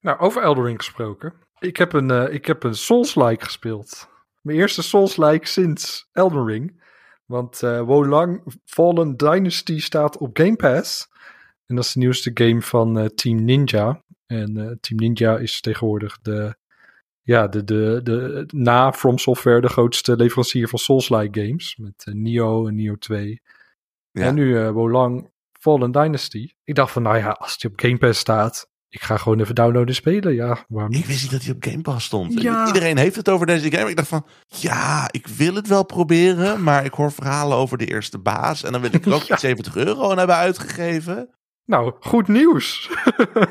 Nou, 0.00 0.18
over 0.18 0.42
Elden 0.42 0.64
Ring 0.64 0.78
gesproken. 0.78 1.34
Ik 1.60 1.76
heb 1.76 1.92
een, 1.92 2.10
eh, 2.10 2.34
ik 2.34 2.46
heb 2.46 2.62
een 2.62 2.74
Souls-like 2.74 3.44
gespeeld. 3.44 4.08
Mijn 4.40 4.58
eerste 4.58 4.82
Souls-like 4.82 5.46
sinds 5.46 6.08
Elden 6.12 6.46
Ring. 6.46 6.82
Want 7.26 7.62
eh 7.62 7.80
Wolang 7.80 8.42
Fallen 8.64 9.16
Dynasty 9.16 9.80
staat 9.80 10.16
op 10.18 10.38
Game 10.38 10.56
Pass. 10.56 11.08
En 11.66 11.76
dat 11.76 11.84
is 11.84 11.92
de 11.92 11.98
nieuwste 11.98 12.30
game 12.34 12.62
van 12.62 12.98
eh, 12.98 13.06
Team 13.06 13.44
Ninja. 13.44 14.02
En 14.26 14.78
Team 14.80 15.00
Ninja 15.00 15.38
is 15.38 15.60
tegenwoordig 15.60 16.20
de, 16.20 16.56
ja, 17.22 17.48
de, 17.48 17.64
de, 17.64 18.00
de, 18.02 18.44
na 18.46 18.92
From 18.92 19.18
Software 19.18 19.60
de 19.60 19.68
grootste 19.68 20.16
leverancier 20.16 20.68
van 20.68 20.78
Souls-like 20.78 21.40
games. 21.40 21.76
Met 21.76 22.04
eh, 22.04 22.14
Nioh 22.14 22.68
en 22.68 22.74
Nioh 22.74 22.98
2. 22.98 23.42
Ja. 24.10 24.24
En 24.24 24.34
nu 24.34 24.70
Wolang 24.70 25.30
Fallen 25.52 25.92
Dynasty. 25.92 26.52
Ik 26.64 26.74
dacht 26.74 26.92
van, 26.92 27.02
nou 27.02 27.16
ja, 27.16 27.30
als 27.30 27.58
die 27.58 27.70
op 27.70 27.80
Game 27.80 27.98
Pass 27.98 28.20
staat, 28.20 28.69
ik 28.92 29.02
ga 29.02 29.16
gewoon 29.16 29.40
even 29.40 29.54
downloaden 29.54 29.88
en 29.88 29.94
spelen. 29.94 30.34
Ja, 30.34 30.64
waarom 30.68 30.90
Ik 30.92 30.96
niet? 30.98 31.06
wist 31.06 31.22
niet 31.22 31.30
dat 31.30 31.42
hij 31.42 31.52
op 31.54 31.64
Game 31.64 31.80
Pass 31.82 32.06
stond. 32.06 32.42
Ja. 32.42 32.66
Iedereen 32.66 32.96
heeft 32.96 33.16
het 33.16 33.28
over 33.28 33.46
deze 33.46 33.70
game. 33.70 33.90
Ik 33.90 33.96
dacht 33.96 34.08
van, 34.08 34.26
ja, 34.46 35.08
ik 35.10 35.26
wil 35.26 35.54
het 35.54 35.68
wel 35.68 35.84
proberen. 35.84 36.62
Maar 36.62 36.84
ik 36.84 36.92
hoor 36.94 37.12
verhalen 37.12 37.56
over 37.56 37.78
de 37.78 37.86
eerste 37.86 38.18
baas. 38.18 38.62
En 38.62 38.72
dan 38.72 38.80
wil 38.80 38.94
ik 38.94 39.06
er 39.06 39.14
ook 39.14 39.22
Ja. 39.32 39.36
70 39.36 39.76
euro 39.76 40.10
aan 40.10 40.18
hebben 40.18 40.36
uitgegeven. 40.36 41.30
Nou, 41.64 41.94
goed 42.00 42.28
nieuws. 42.28 42.90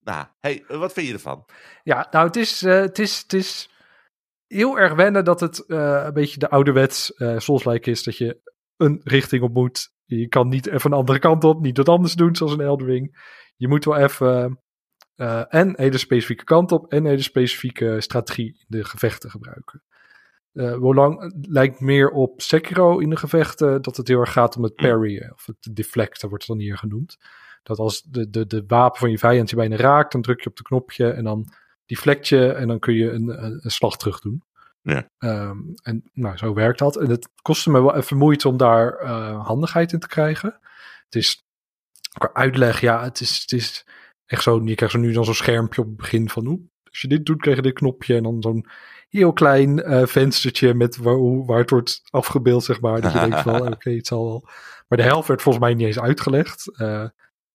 Nou, 0.00 0.26
hey, 0.40 0.64
wat 0.68 0.92
vind 0.92 1.06
je 1.06 1.12
ervan? 1.12 1.44
ja, 1.82 2.08
nou, 2.10 2.26
het 2.26 2.36
is, 2.36 2.62
eh, 2.62 2.80
het 2.80 2.98
is, 2.98 3.18
het 3.18 3.32
is 3.32 3.70
heel 4.46 4.78
erg 4.78 4.94
wennen 4.94 5.24
dat 5.24 5.40
het 5.40 5.66
eh, 5.66 6.02
een 6.04 6.12
beetje 6.12 6.38
de 6.38 6.50
ouderwets 6.50 7.14
eh 7.14 7.38
Souls-like 7.38 7.90
is. 7.90 8.02
Dat 8.02 8.16
je 8.16 8.40
een 8.76 9.00
richting 9.04 9.42
op 9.42 9.52
moet. 9.52 9.92
Je 10.16 10.28
kan 10.28 10.48
niet 10.48 10.66
even 10.66 10.92
een 10.92 10.98
andere 10.98 11.18
kant 11.18 11.44
op, 11.44 11.60
niet 11.60 11.76
wat 11.76 11.88
anders 11.88 12.14
doen 12.14 12.36
zoals 12.36 12.52
een 12.52 12.60
Elden 12.60 12.86
Ring. 12.86 13.36
Je 13.56 13.68
moet 13.68 13.84
wel 13.84 13.96
even 13.96 14.60
eh, 15.14 15.42
en 15.48 15.72
hele 15.76 15.98
specifieke 15.98 16.44
kant 16.44 16.72
op 16.72 16.92
en 16.92 17.04
hele 17.04 17.22
specifieke 17.22 18.00
strategie 18.00 18.46
in 18.46 18.64
de 18.66 18.84
gevechten 18.84 19.30
gebruiken. 19.30 19.82
Wolang 20.78 21.34
lijkt 21.40 21.80
meer 21.80 22.10
op 22.10 22.40
Sekiro 22.40 22.98
in 22.98 23.10
de 23.10 23.16
gevechten, 23.16 23.82
dat 23.82 23.96
het 23.96 24.08
heel 24.08 24.20
erg 24.20 24.32
gaat 24.32 24.56
om 24.56 24.62
het 24.62 24.74
parryen, 24.74 25.32
of 25.32 25.46
het 25.46 25.76
deflecten 25.76 26.28
wordt 26.28 26.46
het 26.46 26.56
dan 26.56 26.64
hier 26.64 26.78
genoemd. 26.78 27.16
Dat 27.62 27.78
als 27.78 28.02
de, 28.02 28.30
de, 28.30 28.46
de 28.46 28.64
wapen 28.66 29.00
van 29.00 29.10
je 29.10 29.18
vijand 29.18 29.50
je 29.50 29.56
bijna 29.56 29.76
raakt, 29.76 30.12
dan 30.12 30.22
druk 30.22 30.40
je 30.40 30.48
op 30.48 30.56
de 30.56 30.62
knopje 30.62 31.10
en 31.10 31.24
dan 31.24 31.52
deflect 31.86 32.28
je 32.28 32.52
en 32.52 32.68
dan 32.68 32.78
kun 32.78 32.94
je 32.94 33.10
een, 33.10 33.44
een, 33.44 33.60
een 33.62 33.70
slag 33.70 33.96
terug 33.96 34.20
doen. 34.20 34.42
Ja. 34.82 35.10
Ehm, 35.18 35.58
en 35.82 36.10
nou, 36.12 36.36
zo 36.36 36.54
werkt 36.54 36.78
dat. 36.78 36.96
En 36.96 37.10
het 37.10 37.28
kostte 37.42 37.70
me 37.70 37.80
wel 37.82 37.94
even 37.96 38.16
moeite 38.16 38.48
om 38.48 38.56
daar 38.56 38.92
eh, 38.96 39.46
handigheid 39.46 39.92
in 39.92 39.98
te 39.98 40.06
krijgen. 40.08 40.58
Het 41.04 41.14
is 41.14 41.44
qua 42.18 42.30
uitleg, 42.32 42.80
ja, 42.80 43.02
het 43.02 43.20
is, 43.20 43.40
het 43.40 43.52
is 43.52 43.86
echt 44.26 44.42
zo. 44.42 44.60
Je 44.64 44.74
krijgt 44.74 44.94
zo 44.94 45.00
nu 45.00 45.12
dan 45.12 45.24
zo'n 45.24 45.34
schermpje 45.34 45.80
op 45.80 45.86
het 45.86 45.96
begin 45.96 46.28
van 46.28 46.46
hoe. 46.46 46.60
Als 46.90 47.00
je 47.00 47.08
dit 47.08 47.26
doet, 47.26 47.40
krijg 47.40 47.56
je 47.56 47.62
dit 47.62 47.72
knopje 47.74 48.16
en 48.16 48.22
dan 48.22 48.42
zo'n 48.42 48.66
heel 49.08 49.32
klein 49.32 49.82
eh, 49.82 50.06
venstertje 50.06 50.74
met 50.74 50.96
waar, 50.96 51.44
waar 51.46 51.58
het 51.58 51.70
wordt 51.70 52.00
afgebeeld, 52.10 52.64
zeg 52.64 52.80
maar. 52.80 53.00
Dat 53.00 53.12
je 53.12 53.18
denkt 53.20 53.40
van, 53.40 53.66
oké, 53.72 53.90
het 53.90 54.06
zal 54.06 54.24
wel. 54.24 54.48
Maar 54.88 54.98
de 54.98 55.04
helft 55.04 55.28
werd 55.28 55.42
volgens 55.42 55.64
mij 55.64 55.74
niet 55.74 55.86
eens 55.86 55.98
uitgelegd. 56.00 56.70
Eh, 56.78 57.04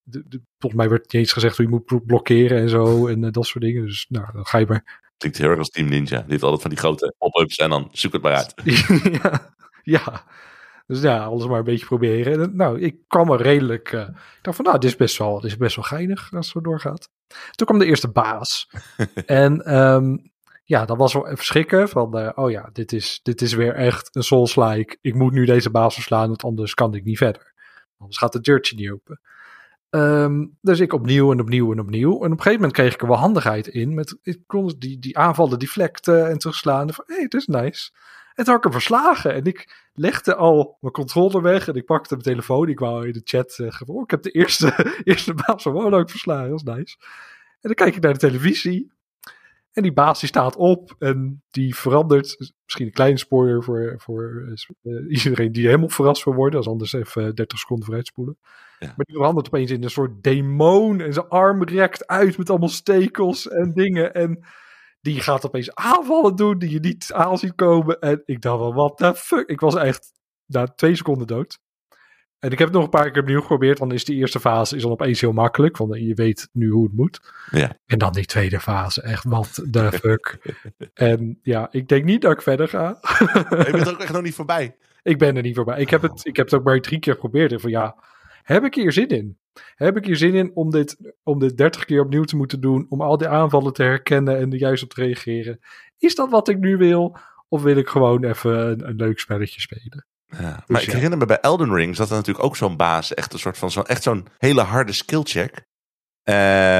de, 0.02 0.22
de- 0.28 0.42
volgens 0.58 0.80
mij 0.82 0.90
werd 0.90 1.02
niet 1.02 1.14
eens 1.14 1.32
gezegd 1.32 1.56
hoe 1.56 1.64
je 1.66 1.70
moet 1.70 1.84
blo- 1.84 2.00
blokkeren 2.00 2.58
en 2.58 2.68
zo 2.68 3.06
en 3.06 3.30
dat 3.30 3.46
soort 3.46 3.64
dingen. 3.64 3.84
Dus 3.86 4.06
nou, 4.08 4.32
dan 4.32 4.46
ga 4.46 4.58
je 4.58 4.66
maar 4.66 5.02
Klinkt 5.16 5.38
heel 5.38 5.48
erg 5.48 5.58
als 5.58 5.68
Team 5.70 5.88
Ninja. 5.88 6.20
Die 6.20 6.30
heeft 6.30 6.42
altijd 6.42 6.62
van 6.62 6.70
die 6.70 6.78
grote 6.78 7.14
pop-ups 7.18 7.56
en 7.56 7.70
dan 7.70 7.88
zoek 7.92 8.12
het 8.12 8.22
maar 8.22 8.34
uit. 8.34 8.54
ja, 9.22 9.54
ja. 9.82 10.24
Dus 10.86 11.00
ja, 11.00 11.24
alles 11.24 11.46
maar 11.46 11.58
een 11.58 11.64
beetje 11.64 11.86
proberen. 11.86 12.42
En, 12.42 12.56
nou, 12.56 12.80
ik 12.80 12.96
kwam 13.06 13.30
er 13.30 13.42
redelijk. 13.42 13.92
eh, 13.92 14.00
ik 14.08 14.38
dacht 14.42 14.56
van, 14.56 14.64
nou, 14.64 14.78
dit 14.78 14.90
is 14.90 14.96
best 14.96 15.16
wel, 15.18 15.34
dit 15.40 15.50
is 15.50 15.56
best 15.56 15.76
wel 15.76 15.84
geinig 15.84 16.20
als 16.20 16.30
het 16.32 16.44
zo 16.44 16.60
doorgaat. 16.60 17.08
Toen 17.50 17.66
kwam 17.66 17.78
de 17.78 17.86
eerste 17.86 18.08
baas. 18.10 18.70
en 19.26 19.64
ehm, 19.64 20.16
ja, 20.64 20.84
dat 20.84 20.96
was 20.96 21.12
wel 21.12 21.28
even 21.28 21.44
schrikken. 21.44 21.88
Van, 21.88 22.18
eh, 22.18 22.30
oh 22.34 22.50
ja, 22.50 22.70
dit 22.72 22.92
is, 22.92 23.20
dit 23.22 23.40
is 23.42 23.52
weer 23.52 23.74
echt 23.74 24.16
een 24.16 24.22
Souls-like. 24.22 24.98
Ik 25.00 25.14
moet 25.14 25.32
nu 25.32 25.44
deze 25.44 25.70
baas 25.70 25.94
verslaan, 25.94 26.28
want 26.28 26.44
anders 26.44 26.74
kan 26.74 26.94
ik 26.94 27.04
niet 27.04 27.18
verder. 27.18 27.52
Anders 27.98 28.18
gaat 28.18 28.32
de 28.32 28.40
deurtje 28.40 28.76
niet 28.76 28.90
open. 28.90 29.20
Ehm, 29.94 30.46
dus 30.60 30.80
ik 30.80 30.92
opnieuw 30.92 31.32
en 31.32 31.40
opnieuw 31.40 31.72
en 31.72 31.80
opnieuw. 31.80 32.10
En 32.10 32.16
op 32.16 32.22
een 32.22 32.36
gegeven 32.36 32.54
moment 32.54 32.72
kreeg 32.72 32.94
ik 32.94 33.00
er 33.00 33.06
wel 33.06 33.16
handigheid 33.16 33.66
in. 33.66 33.94
Met, 33.94 34.18
ik 34.22 34.40
kon 34.46 34.74
die, 34.78 34.98
die 34.98 35.18
aanvallen 35.18 35.58
deflecten 35.58 36.28
en 36.28 36.38
terugslaan. 36.38 36.88
En 36.88 36.94
van, 36.94 37.04
hé, 37.06 37.14
hey, 37.14 37.22
het 37.22 37.34
is 37.34 37.46
nice. 37.46 37.90
En 38.34 38.44
toen 38.44 38.54
had 38.54 38.56
ik 38.56 38.62
hem 38.62 38.72
verslagen. 38.72 39.34
En 39.34 39.44
ik 39.44 39.88
legde 39.92 40.34
al 40.34 40.76
mijn 40.80 40.92
controller 40.92 41.42
weg. 41.42 41.68
En 41.68 41.74
ik 41.74 41.84
pakte 41.84 42.14
mijn 42.14 42.26
telefoon. 42.26 42.68
Ik 42.68 42.78
wou 42.78 43.06
in 43.06 43.12
de 43.12 43.20
chat 43.24 43.52
zeggen: 43.52 43.88
oh, 43.88 44.02
Ik 44.02 44.10
heb 44.10 44.22
de 44.22 44.30
eerste, 44.30 44.92
eerste 45.04 45.34
baas 45.34 45.62
van 45.62 45.72
Woonlijk 45.72 46.10
verslagen. 46.10 46.50
Dat 46.50 46.62
is 46.66 46.74
nice. 46.74 46.96
En 47.60 47.60
dan 47.60 47.74
kijk 47.74 47.96
ik 47.96 48.02
naar 48.02 48.12
de 48.12 48.18
televisie. 48.18 48.92
En 49.72 49.82
die 49.82 49.92
baas 49.92 50.20
die 50.20 50.28
staat 50.28 50.56
op. 50.56 50.94
En 50.98 51.42
die 51.50 51.76
verandert. 51.76 52.52
Misschien 52.64 52.86
een 52.86 52.92
kleine 52.92 53.18
spoiler 53.18 53.62
voor, 53.62 53.94
voor 53.96 54.54
eh, 54.82 54.92
iedereen 55.08 55.52
die 55.52 55.66
helemaal 55.66 55.88
verrast 55.88 56.24
wil 56.24 56.34
worden. 56.34 56.58
Als 56.58 56.68
anders 56.68 56.92
even 56.92 57.34
30 57.34 57.58
seconden 57.58 57.84
vooruitspoelen. 57.84 58.38
Ja. 58.78 58.86
Maar 58.86 59.06
die 59.06 59.16
verandert 59.16 59.46
opeens 59.46 59.70
in 59.70 59.82
een 59.82 59.90
soort 59.90 60.22
demon. 60.22 61.00
En 61.00 61.12
zijn 61.12 61.28
arm 61.28 61.64
rekt 61.64 62.06
uit 62.06 62.38
met 62.38 62.50
allemaal 62.50 62.68
stekels 62.68 63.48
en 63.48 63.72
dingen. 63.72 64.14
En 64.14 64.44
die 65.00 65.20
gaat 65.20 65.46
opeens 65.46 65.74
aanvallen 65.74 66.36
doen 66.36 66.58
die 66.58 66.70
je 66.70 66.80
niet 66.80 67.12
aan 67.12 67.38
ziet 67.38 67.54
komen. 67.54 68.00
En 68.00 68.22
ik 68.24 68.40
dacht 68.40 68.58
wel, 68.58 68.74
wat 68.74 68.96
the 68.96 69.14
fuck? 69.14 69.48
Ik 69.48 69.60
was 69.60 69.74
echt 69.74 70.12
na 70.46 70.66
twee 70.66 70.96
seconden 70.96 71.26
dood. 71.26 71.58
En 72.44 72.50
ik 72.50 72.58
heb 72.58 72.68
het 72.68 72.76
nog 72.76 72.84
een 72.84 72.90
paar 72.90 73.10
keer 73.10 73.22
opnieuw 73.22 73.40
geprobeerd. 73.40 73.78
Dan 73.78 73.92
is 73.92 74.04
die 74.04 74.16
eerste 74.16 74.40
fase 74.40 74.76
is 74.76 74.82
dan 74.82 74.90
opeens 74.90 75.20
heel 75.20 75.32
makkelijk. 75.32 75.76
Want 75.76 75.94
je 75.94 76.14
weet 76.14 76.48
nu 76.52 76.68
hoe 76.68 76.84
het 76.84 76.92
moet. 76.96 77.32
Ja. 77.50 77.78
En 77.86 77.98
dan 77.98 78.12
die 78.12 78.24
tweede 78.24 78.60
fase. 78.60 79.02
Echt, 79.02 79.24
wat 79.24 79.62
the 79.70 79.92
fuck? 79.92 80.38
en 80.94 81.38
ja, 81.42 81.68
ik 81.70 81.88
denk 81.88 82.04
niet 82.04 82.22
dat 82.22 82.32
ik 82.32 82.42
verder 82.42 82.68
ga. 82.68 82.98
Je 83.48 83.68
bent 83.70 83.86
er 83.86 83.92
ook 83.92 84.00
echt 84.00 84.12
nog 84.12 84.22
niet 84.22 84.34
voorbij. 84.34 84.76
ik 85.02 85.18
ben 85.18 85.36
er 85.36 85.42
niet 85.42 85.54
voorbij. 85.54 85.80
Ik 85.80 85.90
heb, 85.90 86.02
het, 86.02 86.26
ik 86.26 86.36
heb 86.36 86.46
het 86.46 86.54
ook 86.54 86.64
maar 86.64 86.80
drie 86.80 86.98
keer 86.98 87.12
geprobeerd. 87.14 87.52
En 87.52 87.60
van 87.60 87.70
ja, 87.70 87.96
heb 88.44 88.64
ik 88.64 88.74
hier 88.74 88.92
zin 88.92 89.08
in? 89.08 89.38
Heb 89.74 89.96
ik 89.96 90.04
hier 90.04 90.16
zin 90.16 90.34
in 90.34 90.50
om 90.54 90.70
dit, 90.70 90.96
om 91.22 91.38
dit 91.38 91.56
30 91.56 91.84
keer 91.84 92.00
opnieuw 92.00 92.24
te 92.24 92.36
moeten 92.36 92.60
doen? 92.60 92.86
Om 92.88 93.00
al 93.00 93.18
die 93.18 93.28
aanvallen 93.28 93.72
te 93.72 93.82
herkennen 93.82 94.38
en 94.38 94.52
er 94.52 94.58
juist 94.58 94.82
op 94.82 94.90
te 94.92 95.00
reageren? 95.00 95.60
Is 95.98 96.14
dat 96.14 96.30
wat 96.30 96.48
ik 96.48 96.58
nu 96.58 96.76
wil? 96.76 97.16
Of 97.48 97.62
wil 97.62 97.76
ik 97.76 97.88
gewoon 97.88 98.24
even 98.24 98.70
een, 98.70 98.88
een 98.88 98.96
leuk 98.96 99.18
spelletje 99.18 99.60
spelen? 99.60 100.06
Ja. 100.26 100.64
Maar 100.66 100.80
ik 100.80 100.86
ja. 100.86 100.94
herinner 100.94 101.18
me 101.18 101.26
bij 101.26 101.40
Elden 101.40 101.74
Ring 101.74 101.96
zat 101.96 102.08
er 102.10 102.16
natuurlijk 102.16 102.44
ook 102.44 102.56
zo'n 102.56 102.76
baas. 102.76 103.14
Echt 103.14 103.32
een 103.32 103.38
soort 103.38 103.58
van 103.58 103.70
zo, 103.70 103.80
echt 103.80 104.02
zo'n 104.02 104.26
hele 104.38 104.60
harde 104.60 104.92
skillcheck. 104.92 105.66
Eh 106.22 106.34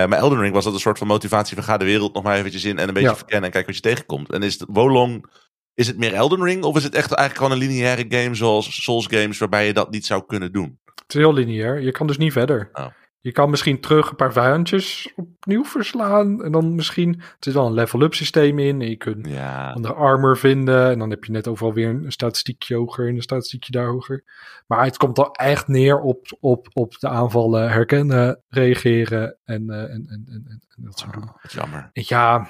bij 0.08 0.18
Elden 0.18 0.40
Ring 0.40 0.54
was 0.54 0.64
dat 0.64 0.72
een 0.72 0.80
soort 0.80 0.98
van 0.98 1.06
motivatie 1.06 1.54
van 1.54 1.64
ga 1.64 1.76
de 1.76 1.84
wereld 1.84 2.14
nog 2.14 2.22
maar 2.22 2.36
eventjes 2.36 2.64
in 2.64 2.78
en 2.78 2.88
een 2.88 2.94
beetje 2.94 3.08
Ja. 3.08 3.16
verkennen 3.16 3.44
en 3.44 3.50
kijk 3.50 3.66
wat 3.66 3.74
je 3.74 3.80
tegenkomt. 3.80 4.32
En 4.32 4.42
is 4.42 4.58
het 4.58 4.68
Wolong, 4.68 5.26
is 5.74 5.86
het 5.86 5.98
meer 5.98 6.14
Elden 6.14 6.42
Ring 6.42 6.62
of 6.62 6.76
is 6.76 6.82
het 6.82 6.94
echt 6.94 7.12
eigenlijk 7.12 7.36
gewoon 7.36 7.52
een 7.52 7.68
lineaire 7.68 8.04
game 8.08 8.34
zoals 8.34 8.82
Souls 8.82 9.06
games 9.06 9.38
waarbij 9.38 9.66
je 9.66 9.72
dat 9.72 9.90
niet 9.90 10.06
zou 10.06 10.26
kunnen 10.26 10.52
doen? 10.52 10.78
Is 11.14 11.20
heel 11.20 11.32
lineair. 11.32 11.80
Je 11.80 11.92
kan 11.92 12.06
dus 12.06 12.18
niet 12.18 12.32
verder. 12.32 12.70
Oh. 12.72 12.86
Je 13.20 13.32
kan 13.32 13.50
misschien 13.50 13.80
terug 13.80 14.10
een 14.10 14.16
paar 14.16 14.32
vijandjes 14.32 15.12
opnieuw 15.16 15.64
verslaan. 15.64 16.42
En 16.42 16.52
dan 16.52 16.74
misschien... 16.74 17.22
Het 17.34 17.46
is 17.46 17.54
wel 17.54 17.66
een 17.66 17.72
level-up 17.72 18.14
systeem 18.14 18.58
in. 18.58 18.80
En 18.80 18.88
je 18.88 18.96
kunt 18.96 19.28
Ja, 19.28 19.70
andere 19.70 19.94
armor 19.94 20.38
vinden. 20.38 20.90
En 20.90 20.98
dan 20.98 21.10
heb 21.10 21.24
je 21.24 21.32
net 21.32 21.48
overal 21.48 21.72
weer 21.72 21.88
een 21.88 22.12
statistiekje 22.12 22.76
hoger 22.76 23.08
en 23.08 23.14
een 23.14 23.22
statistiekje 23.22 23.72
daar 23.72 23.86
hoger. 23.86 24.24
Maar 24.66 24.84
het 24.84 24.96
komt 24.96 25.18
al 25.18 25.30
echt 25.32 25.68
neer 25.68 26.00
op, 26.00 26.36
op, 26.40 26.68
op 26.72 26.98
de 26.98 27.08
aanvallen 27.08 27.70
herkennen, 27.70 28.42
reageren 28.48 29.38
en, 29.44 29.70
eh, 29.70 29.82
en, 29.82 29.88
en, 29.90 30.24
en, 30.28 30.62
en, 30.76 30.84
dat 30.84 30.98
soort 30.98 31.16
oh, 31.16 31.22
wat 31.42 31.52
jammer. 31.52 31.90
Ja, 31.92 32.48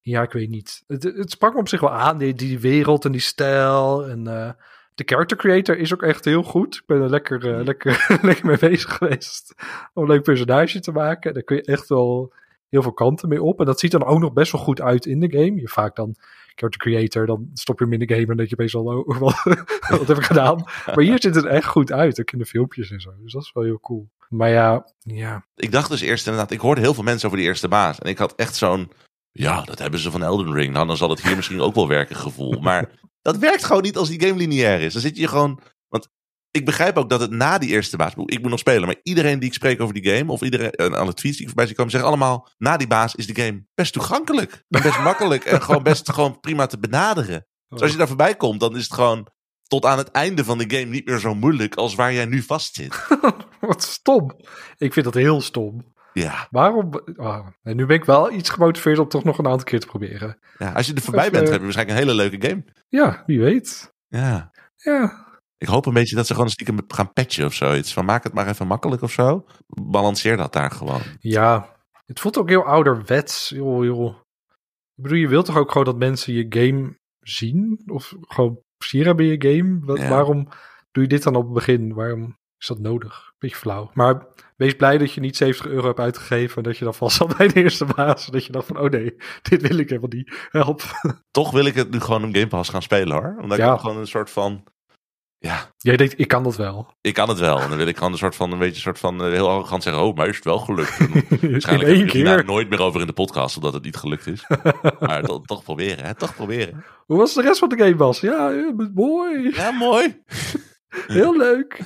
ja, 0.00 0.22
ik 0.22 0.32
weet 0.32 0.48
niet. 0.48 0.82
Het, 0.86 1.02
het 1.02 1.30
sprak 1.30 1.52
me 1.52 1.60
op 1.60 1.68
zich 1.68 1.80
wel 1.80 1.92
aan, 1.92 2.18
die, 2.18 2.34
die 2.34 2.58
wereld 2.58 3.04
en 3.04 3.12
die 3.12 3.20
stijl. 3.20 4.06
En 4.06 4.26
eh, 4.26 4.50
de 4.94 5.04
character 5.06 5.36
creator 5.36 5.78
is 5.78 5.92
ook 5.92 6.02
echt 6.02 6.24
heel 6.24 6.42
goed. 6.42 6.74
Ik 6.74 6.82
ben 6.86 7.02
er 7.02 7.10
lekker, 7.10 7.54
eh, 7.54 7.64
lekker, 7.64 8.06
lekker 8.22 8.46
mee 8.46 8.58
bezig 8.58 8.96
geweest 8.96 9.54
om 9.94 10.02
een 10.02 10.08
leuk 10.08 10.22
personage 10.22 10.80
te 10.80 10.92
maken. 10.92 11.34
Daar 11.34 11.42
kun 11.42 11.56
je 11.56 11.62
echt 11.62 11.88
wel 11.88 12.32
heel 12.68 12.82
veel 12.82 12.92
kanten 12.92 13.28
mee 13.28 13.42
op. 13.42 13.60
En 13.60 13.66
dat 13.66 13.80
ziet 13.80 13.90
dan 13.90 14.04
ook 14.04 14.18
nog 14.18 14.32
best 14.32 14.52
wel 14.52 14.60
goed 14.60 14.80
uit 14.80 15.06
in 15.06 15.20
de 15.20 15.30
game. 15.30 15.60
Je 15.60 15.68
vaak 15.68 15.96
dan, 15.96 16.16
de 16.54 16.68
creator, 16.68 17.26
dan 17.26 17.50
stop 17.52 17.78
je 17.78 17.84
hem 17.84 17.92
in 17.92 18.06
de 18.06 18.14
game 18.14 18.26
en 18.26 18.36
dat 18.36 18.48
je 18.48 18.54
opeens 18.54 18.74
al, 18.74 18.84
oh, 18.84 19.18
wat, 19.18 19.42
wat 19.88 20.08
heb 20.08 20.16
ik 20.16 20.24
gedaan? 20.24 20.64
Maar 20.86 21.00
hier 21.00 21.20
ziet 21.20 21.34
het 21.34 21.44
echt 21.44 21.66
goed 21.66 21.92
uit, 21.92 22.20
ook 22.20 22.30
in 22.30 22.38
de 22.38 22.46
filmpjes 22.46 22.90
en 22.90 23.00
zo. 23.00 23.10
Dus 23.22 23.32
dat 23.32 23.42
is 23.42 23.52
wel 23.52 23.64
heel 23.64 23.80
cool. 23.80 24.08
Maar 24.28 24.50
ja, 24.50 24.86
ja. 24.98 25.46
Ik 25.56 25.72
dacht 25.72 25.90
dus 25.90 26.00
eerst 26.00 26.26
inderdaad, 26.26 26.50
ik 26.50 26.60
hoorde 26.60 26.80
heel 26.80 26.94
veel 26.94 27.02
mensen 27.02 27.26
over 27.26 27.38
die 27.38 27.48
eerste 27.48 27.68
baas. 27.68 27.98
En 27.98 28.08
ik 28.08 28.18
had 28.18 28.34
echt 28.34 28.56
zo'n, 28.56 28.90
ja, 29.32 29.62
dat 29.62 29.78
hebben 29.78 30.00
ze 30.00 30.10
van 30.10 30.22
Elden 30.22 30.52
Ring. 30.52 30.72
Nou, 30.72 30.86
dan 30.86 30.96
zal 30.96 31.10
het 31.10 31.22
hier 31.22 31.36
misschien 31.36 31.60
ook 31.60 31.74
wel 31.74 31.88
werken 31.88 32.16
gevoel. 32.16 32.60
Maar 32.60 32.90
dat 33.24 33.36
werkt 33.36 33.64
gewoon 33.64 33.82
niet 33.82 33.96
als 33.96 34.08
die 34.08 34.20
game 34.20 34.38
lineair 34.38 34.80
is. 34.80 34.92
Dan 34.92 35.02
zit 35.02 35.16
je 35.16 35.28
gewoon, 35.28 35.60
want 35.88 36.08
ik 36.50 36.64
begrijp 36.64 36.98
ook 36.98 37.08
dat 37.08 37.20
het 37.20 37.30
na 37.30 37.58
die 37.58 37.68
eerste 37.68 37.96
baas, 37.96 38.12
ik 38.24 38.40
moet 38.40 38.50
nog 38.50 38.58
spelen, 38.58 38.86
maar 38.86 39.00
iedereen 39.02 39.38
die 39.38 39.48
ik 39.48 39.54
spreek 39.54 39.80
over 39.80 39.94
die 39.94 40.14
game, 40.14 40.32
of 40.32 40.42
iedereen, 40.42 40.70
en 40.70 40.94
alle 40.94 41.14
tweets 41.14 41.36
die 41.36 41.40
ik 41.40 41.46
voorbij 41.46 41.66
zie 41.66 41.74
komen, 41.74 41.90
zeggen 41.90 42.08
allemaal, 42.08 42.48
na 42.58 42.76
die 42.76 42.86
baas 42.86 43.14
is 43.14 43.26
de 43.26 43.42
game 43.42 43.66
best 43.74 43.92
toegankelijk. 43.92 44.64
Best 44.68 44.98
makkelijk 45.10 45.44
en 45.44 45.62
gewoon 45.62 45.82
best 45.82 46.12
gewoon 46.12 46.40
prima 46.40 46.66
te 46.66 46.78
benaderen. 46.78 47.46
Dus 47.68 47.80
als 47.80 47.90
je 47.90 47.96
daar 47.96 48.06
voorbij 48.06 48.36
komt, 48.36 48.60
dan 48.60 48.76
is 48.76 48.82
het 48.82 48.92
gewoon 48.92 49.28
tot 49.66 49.84
aan 49.84 49.98
het 49.98 50.10
einde 50.10 50.44
van 50.44 50.58
de 50.58 50.76
game 50.76 50.90
niet 50.90 51.06
meer 51.06 51.18
zo 51.18 51.34
moeilijk 51.34 51.74
als 51.74 51.94
waar 51.94 52.12
jij 52.12 52.26
nu 52.26 52.42
vast 52.42 52.74
zit. 52.74 53.06
Wat 53.60 53.82
stom. 53.82 54.30
Ik 54.76 54.92
vind 54.92 55.04
dat 55.04 55.14
heel 55.14 55.40
stom. 55.40 55.93
Ja. 56.22 56.46
Waarom? 56.50 56.90
Oh, 57.16 57.46
en 57.62 57.76
nu 57.76 57.86
ben 57.86 57.96
ik 57.96 58.04
wel 58.04 58.32
iets 58.32 58.50
gemotiveerd 58.50 58.98
om 58.98 59.08
toch 59.08 59.24
nog 59.24 59.38
een 59.38 59.46
aantal 59.46 59.64
keer 59.64 59.80
te 59.80 59.86
proberen. 59.86 60.38
ja 60.58 60.72
als 60.72 60.86
je 60.86 60.94
er 60.94 61.00
voorbij 61.02 61.20
Even- 61.26 61.32
bent, 61.32 61.48
heb 61.48 61.56
je 61.58 61.62
waarschijnlijk 61.64 61.98
een 61.98 62.06
hele 62.06 62.20
leuke 62.20 62.48
game. 62.48 62.64
Ja, 62.88 63.22
wie 63.26 63.40
weet. 63.40 63.92
Ja. 64.08 64.50
Ja, 64.76 65.26
Ik 65.58 65.68
hoop 65.68 65.86
een 65.86 65.92
beetje 65.94 66.16
dat 66.16 66.26
ze 66.26 66.34
gewoon 66.34 66.50
stiekem 66.50 66.78
gaan 66.88 67.12
patchen 67.12 67.44
of 67.46 67.54
zoiets. 67.54 67.92
Van 67.92 68.04
maak 68.04 68.24
het 68.24 68.32
maar 68.32 68.48
even 68.48 68.66
makkelijk 68.66 69.02
of 69.02 69.10
zo. 69.12 69.46
Balanceer 69.66 70.36
dat 70.36 70.52
daar 70.52 70.70
gewoon. 70.70 71.00
ja. 71.18 71.72
Het 72.04 72.20
voelt 72.20 72.38
ook 72.38 72.48
heel 72.48 72.64
ouderwets. 72.64 73.48
Joh, 73.48 73.84
joh. 73.84 74.14
Ik 74.94 75.02
bedoel, 75.02 75.18
je 75.18 75.28
wilt 75.28 75.44
toch 75.46 75.56
ook 75.56 75.68
gewoon 75.70 75.86
dat 75.86 75.98
mensen 75.98 76.32
je 76.34 76.46
game 76.48 76.98
zien? 77.20 77.82
Of 77.86 78.14
gewoon 78.20 78.60
plezier 78.76 79.04
hebben 79.04 79.24
in 79.24 79.30
je 79.40 79.56
game? 79.56 79.80
Wat, 79.84 79.98
Ja. 79.98 80.08
Waarom 80.08 80.48
doe 80.92 81.02
je 81.02 81.08
dit 81.08 81.22
dan 81.22 81.36
op 81.36 81.44
het 81.44 81.52
begin? 81.52 81.94
Waarom 81.94 82.38
is 82.58 82.66
dat 82.66 82.78
nodig? 82.78 83.32
Beetje 83.38 83.56
flauw. 83.56 83.90
Maar 83.94 84.26
wees 84.56 84.74
blij 84.74 84.98
dat 84.98 85.12
je 85.12 85.20
niet 85.20 85.36
70 85.36 85.66
euro 85.66 85.86
hebt 85.86 85.98
uitgegeven. 86.00 86.56
En 86.56 86.62
dat 86.62 86.78
je 86.78 86.84
dan 86.84 86.94
vast 86.94 87.16
zat 87.16 87.36
bij 87.36 87.48
de 87.48 87.62
eerste 87.62 87.84
baas. 87.96 88.26
Dat 88.26 88.44
je 88.44 88.52
dacht 88.52 88.66
van, 88.66 88.78
oh 88.78 88.90
nee, 88.90 89.14
dit 89.42 89.68
wil 89.68 89.78
ik 89.78 89.88
helemaal 89.88 90.10
niet. 90.12 90.34
Help. 90.50 90.82
Toch 91.30 91.50
wil 91.50 91.64
ik 91.64 91.74
het 91.74 91.90
nu 91.90 92.00
gewoon 92.00 92.24
op 92.24 92.34
Game 92.34 92.46
Pass 92.46 92.70
gaan 92.70 92.82
spelen 92.82 93.16
hoor. 93.16 93.36
Omdat 93.42 93.58
ik 93.58 93.64
Ja. 93.64 93.76
gewoon 93.76 93.96
een 93.96 94.06
soort 94.06 94.30
van... 94.30 94.64
Ja, 95.38 95.72
Jij 95.78 95.96
denkt, 95.96 96.18
ik 96.18 96.28
kan 96.28 96.42
dat 96.42 96.56
wel. 96.56 96.94
ik 97.00 97.14
kan 97.14 97.28
het 97.28 97.38
wel. 97.38 97.60
En 97.60 97.68
dan 97.68 97.76
wil 97.78 97.86
ik 97.86 97.96
gewoon 97.96 98.12
een 98.12 98.18
soort 98.18 98.36
van, 98.36 98.52
een 98.52 98.58
beetje 98.58 98.74
een 98.74 98.80
soort 98.80 98.98
van 98.98 99.24
eh, 99.24 99.30
heel 99.30 99.48
arrogant 99.50 99.82
zeggen. 99.82 100.02
Oh, 100.02 100.16
maar 100.16 100.28
is 100.28 100.34
het 100.36 100.44
wel 100.44 100.58
gelukt? 100.58 100.98
En 100.98 101.10
Waarschijnlijk 101.50 101.90
heb 101.90 102.06
ik 102.06 102.12
het 102.12 102.24
daar 102.24 102.44
nooit 102.44 102.68
meer 102.68 102.80
over 102.80 103.00
in 103.00 103.06
de 103.06 103.12
podcast, 103.12 103.56
omdat 103.56 103.72
het 103.72 103.84
niet 103.84 103.96
gelukt 103.96 104.26
is. 104.26 104.46
maar 105.00 105.22
to- 105.22 105.40
toch 105.40 105.62
proberen, 105.62 106.04
hè? 106.04 106.14
Toch 106.14 106.34
proberen. 106.34 106.84
Hoe 107.06 107.16
was 107.18 107.34
de 107.34 107.42
rest 107.42 107.58
van 107.58 107.68
de 107.68 107.76
game, 107.76 107.94
Bas? 107.94 108.20
Ja, 108.20 108.50
ja, 108.50 108.72
mooi. 108.94 109.50
Ja, 109.54 109.70
mooi. 109.70 110.22
Heel 111.06 111.36
leuk. 111.36 111.80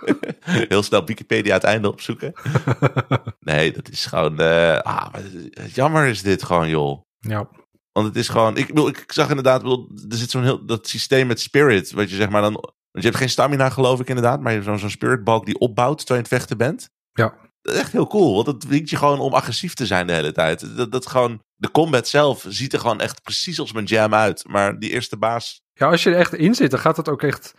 Heel 0.68 0.82
snel 0.82 1.04
Wikipedia 1.04 1.54
het 1.54 1.64
einde 1.64 1.88
opzoeken. 1.88 2.32
Nee, 3.40 3.72
dat 3.72 3.88
is 3.88 4.06
gewoon... 4.06 4.38
eh, 4.38 4.78
ah, 4.78 5.14
jammer 5.72 6.06
is 6.06 6.22
dit 6.22 6.42
gewoon, 6.42 6.68
joh. 6.68 7.00
Ja, 7.18 7.48
Want 7.92 8.06
het 8.06 8.16
is 8.16 8.28
gewoon... 8.28 8.56
Ik, 8.56 8.66
bedoel, 8.66 8.88
ik 8.88 9.04
zag 9.06 9.28
inderdaad... 9.28 9.62
bedoel, 9.62 9.90
er 10.08 10.16
zit 10.16 10.30
zo'n 10.30 10.42
heel... 10.42 10.66
Dat 10.66 10.88
systeem 10.88 11.26
met 11.26 11.40
spirit, 11.40 11.92
wat 11.92 12.10
je 12.10 12.16
zeg 12.16 12.28
maar 12.28 12.42
dan... 12.42 12.52
Want 12.52 13.04
je 13.04 13.10
hebt 13.10 13.16
geen 13.16 13.30
stamina, 13.30 13.70
geloof 13.70 14.00
ik 14.00 14.08
inderdaad. 14.08 14.40
Maar 14.40 14.52
je 14.52 14.58
hebt 14.58 14.70
zo'n 14.70 14.78
zo'n 14.78 14.90
spiritbalk 14.90 15.46
die 15.46 15.58
opbouwt 15.58 15.98
terwijl 15.98 16.20
je 16.20 16.28
het 16.28 16.38
vechten 16.38 16.58
bent. 16.58 16.88
Ja. 17.12 17.34
Dat 17.62 17.74
is 17.74 17.80
echt 17.80 17.92
heel 17.92 18.06
cool. 18.06 18.34
Want 18.34 18.46
dat 18.46 18.60
dwingt 18.60 18.90
je 18.90 18.96
gewoon 18.96 19.18
om 19.18 19.34
agressief 19.34 19.74
te 19.74 19.86
zijn 19.86 20.06
de 20.06 20.12
hele 20.12 20.32
tijd. 20.32 20.76
Dat, 20.76 20.92
dat 20.92 21.06
gewoon... 21.06 21.42
De 21.54 21.70
combat 21.70 22.08
zelf 22.08 22.44
ziet 22.48 22.72
er 22.72 22.80
gewoon 22.80 23.00
echt 23.00 23.22
precies 23.22 23.60
als 23.60 23.72
mijn 23.72 23.84
jam 23.84 24.14
uit. 24.14 24.44
Maar 24.48 24.78
die 24.78 24.90
eerste 24.90 25.16
baas... 25.16 25.60
Ja, 25.72 25.90
als 25.90 26.02
je 26.02 26.10
er 26.10 26.18
echt 26.18 26.34
in 26.34 26.54
zit, 26.54 26.70
dan 26.70 26.80
gaat 26.80 26.96
het 26.96 27.08
ook 27.08 27.22
echt. 27.22 27.54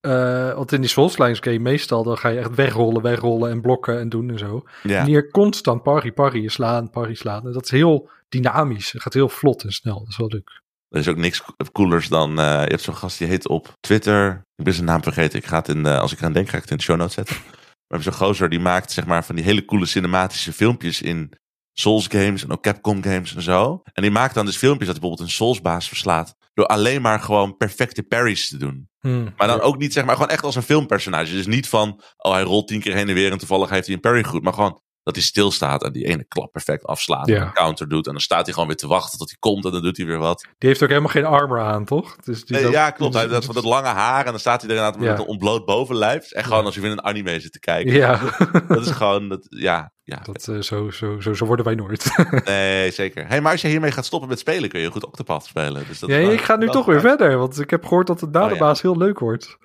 Eh, 0.00 0.54
want 0.54 0.72
in 0.72 0.80
die 0.80 0.90
Soulslines 0.90 1.38
game 1.40 1.58
meestal, 1.58 2.02
dan 2.02 2.18
ga 2.18 2.28
je 2.28 2.38
echt 2.38 2.54
wegrollen, 2.54 3.02
wegrollen 3.02 3.50
en 3.50 3.60
blokken 3.60 3.98
en 3.98 4.08
doen 4.08 4.30
en 4.30 4.38
zo. 4.38 4.62
Ja. 4.82 5.00
En 5.00 5.06
hier 5.06 5.30
constant 5.30 5.82
parry, 5.82 6.12
parry, 6.12 6.48
slaan, 6.48 6.90
parry, 6.90 7.14
slaan. 7.14 7.46
En 7.46 7.52
dat 7.52 7.64
is 7.64 7.70
heel 7.70 8.10
dynamisch. 8.28 8.92
Het 8.92 9.02
gaat 9.02 9.14
heel 9.14 9.28
vlot 9.28 9.62
en 9.64 9.72
snel. 9.72 9.98
Dat 9.98 10.08
is 10.08 10.16
wel 10.16 10.28
leuk. 10.28 10.62
Er 10.88 10.98
is 10.98 11.08
ook 11.08 11.16
niks 11.16 11.42
coolers 11.72 12.08
dan. 12.08 12.30
eh, 12.38 12.44
je 12.44 12.70
hebt 12.70 12.82
zo'n 12.82 12.96
gast 12.96 13.18
die 13.18 13.28
heet 13.28 13.48
op 13.48 13.72
Twitter. 13.80 14.42
Ik 14.56 14.64
ben 14.64 14.74
zijn 14.74 14.86
naam 14.86 15.02
vergeten. 15.02 15.38
Ik 15.38 15.46
ga 15.46 15.56
het 15.58 15.68
in, 15.68 15.86
als 15.86 16.12
ik 16.12 16.18
eraan 16.18 16.32
denk, 16.32 16.48
ga 16.48 16.56
ik 16.56 16.62
het 16.62 16.70
in 16.70 16.76
de 16.76 16.82
show 16.82 16.96
notes 16.96 17.14
zetten. 17.14 17.36
Maar 17.90 17.98
we 17.98 18.04
hebben 18.04 18.18
zo'n 18.18 18.26
gozer 18.28 18.48
die 18.48 18.60
maakt 18.60 18.92
zeg 18.92 19.06
maar 19.06 19.24
van 19.24 19.34
die 19.34 19.44
hele 19.44 19.64
coole 19.64 19.86
cinematische 19.86 20.52
filmpjes 20.52 21.02
in 21.02 21.32
Souls 21.72 22.06
games 22.06 22.42
en 22.44 22.50
ook 22.50 22.62
Capcom 22.62 23.02
games 23.02 23.34
en 23.34 23.42
zo. 23.42 23.80
En 23.92 24.02
die 24.02 24.10
maakt 24.10 24.34
dan 24.34 24.46
dus 24.46 24.56
filmpjes 24.56 24.86
dat 24.88 25.00
bijvoorbeeld 25.00 25.28
een 25.28 25.34
Souls 25.34 25.60
baas 25.60 25.88
verslaat. 25.88 26.34
Door 26.54 26.66
alleen 26.66 27.02
maar 27.02 27.20
gewoon 27.20 27.56
perfecte 27.56 28.02
parries 28.02 28.48
te 28.48 28.56
doen. 28.56 28.88
Hmm. 29.00 29.34
Maar 29.36 29.48
dan 29.48 29.60
ook 29.60 29.78
niet 29.78 29.92
zeg 29.92 30.04
maar 30.04 30.14
gewoon 30.14 30.30
echt 30.30 30.44
als 30.44 30.56
een 30.56 30.62
filmpersonage. 30.62 31.32
Dus 31.32 31.46
niet 31.46 31.68
van, 31.68 32.00
oh 32.16 32.32
hij 32.32 32.42
rolt 32.42 32.68
tien 32.68 32.80
keer 32.80 32.94
heen 32.94 33.08
en 33.08 33.14
weer 33.14 33.32
en 33.32 33.38
toevallig 33.38 33.70
heeft 33.70 33.86
hij 33.86 33.94
een 33.94 34.00
parry 34.00 34.24
goed. 34.24 34.42
Maar 34.42 34.52
gewoon 34.52 34.80
dat 35.02 35.14
hij 35.14 35.24
stilstaat 35.24 35.82
en 35.84 35.92
die 35.92 36.04
ene 36.06 36.24
klap 36.24 36.52
perfect 36.52 36.84
afslaat. 36.84 37.26
Ja. 37.26 37.36
En 37.36 37.42
een 37.42 37.52
counter 37.52 37.88
doet. 37.88 38.06
En 38.06 38.12
dan 38.12 38.20
staat 38.20 38.44
hij 38.44 38.52
gewoon 38.52 38.68
weer 38.68 38.76
te 38.76 38.86
wachten 38.86 39.18
tot 39.18 39.28
hij 39.28 39.36
komt 39.38 39.64
en 39.64 39.70
dan 39.70 39.82
doet 39.82 39.96
hij 39.96 40.06
weer 40.06 40.18
wat. 40.18 40.46
Die 40.58 40.68
heeft 40.68 40.82
ook 40.82 40.88
helemaal 40.88 41.10
geen 41.10 41.24
armor 41.24 41.60
aan, 41.60 41.84
toch? 41.84 42.16
Dus 42.16 42.44
die 42.44 42.56
Nee, 42.60 42.70
ja, 42.70 42.90
klopt. 42.90 43.14
Hij 43.14 43.26
heeft 43.28 43.46
dat, 43.46 43.54
dat 43.54 43.64
lange 43.64 43.86
haar 43.88 44.24
en 44.24 44.30
dan 44.30 44.40
staat 44.40 44.60
hij 44.62 44.70
er 44.70 44.76
inderdaad 44.76 45.00
met 45.00 45.08
Ja. 45.08 45.18
een 45.22 45.28
ontbloot 45.28 45.64
bovenlijf. 45.66 46.30
Echt 46.30 46.46
gewoon 46.48 46.64
als 46.64 46.74
je 46.74 46.80
in 46.80 46.90
een 46.90 47.04
anime 47.04 47.40
zit 47.40 47.52
te 47.52 47.60
kijken. 47.60 47.92
Ja, 47.92 48.20
Dat 48.68 48.86
is 48.86 48.90
gewoon, 48.90 49.28
dat, 49.28 49.46
ja, 49.48 49.92
ja. 50.02 50.18
dat, 50.22 50.48
eh, 50.48 50.60
zo, 50.60 50.90
zo, 50.90 51.20
zo, 51.20 51.32
zo 51.32 51.44
worden 51.46 51.64
wij 51.64 51.74
nooit. 51.74 52.04
Nee, 52.44 52.90
zeker. 52.90 53.26
Hey, 53.26 53.40
maar 53.40 53.52
als 53.52 53.60
je 53.62 53.68
hiermee 53.68 53.92
gaat 53.92 54.06
stoppen 54.06 54.28
met 54.28 54.38
spelen, 54.38 54.68
kun 54.68 54.80
je 54.80 54.90
goed 54.90 55.06
Octopath 55.06 55.44
spelen. 55.44 55.84
Dus 55.88 55.98
dat 55.98 56.08
nee, 56.08 56.24
wel- 56.24 56.32
ik 56.34 56.40
ga 56.40 56.56
nu 56.56 56.68
toch 56.68 56.86
weer 56.86 57.00
verder. 57.00 57.38
Want 57.38 57.58
ik 57.60 57.70
heb 57.70 57.82
gehoord 57.84 58.06
dat 58.06 58.22
Oh, 58.22 58.32
de 58.32 58.38
ja. 58.38 58.56
baas 58.58 58.82
heel 58.82 58.96
leuk 58.96 59.18
wordt. 59.18 59.56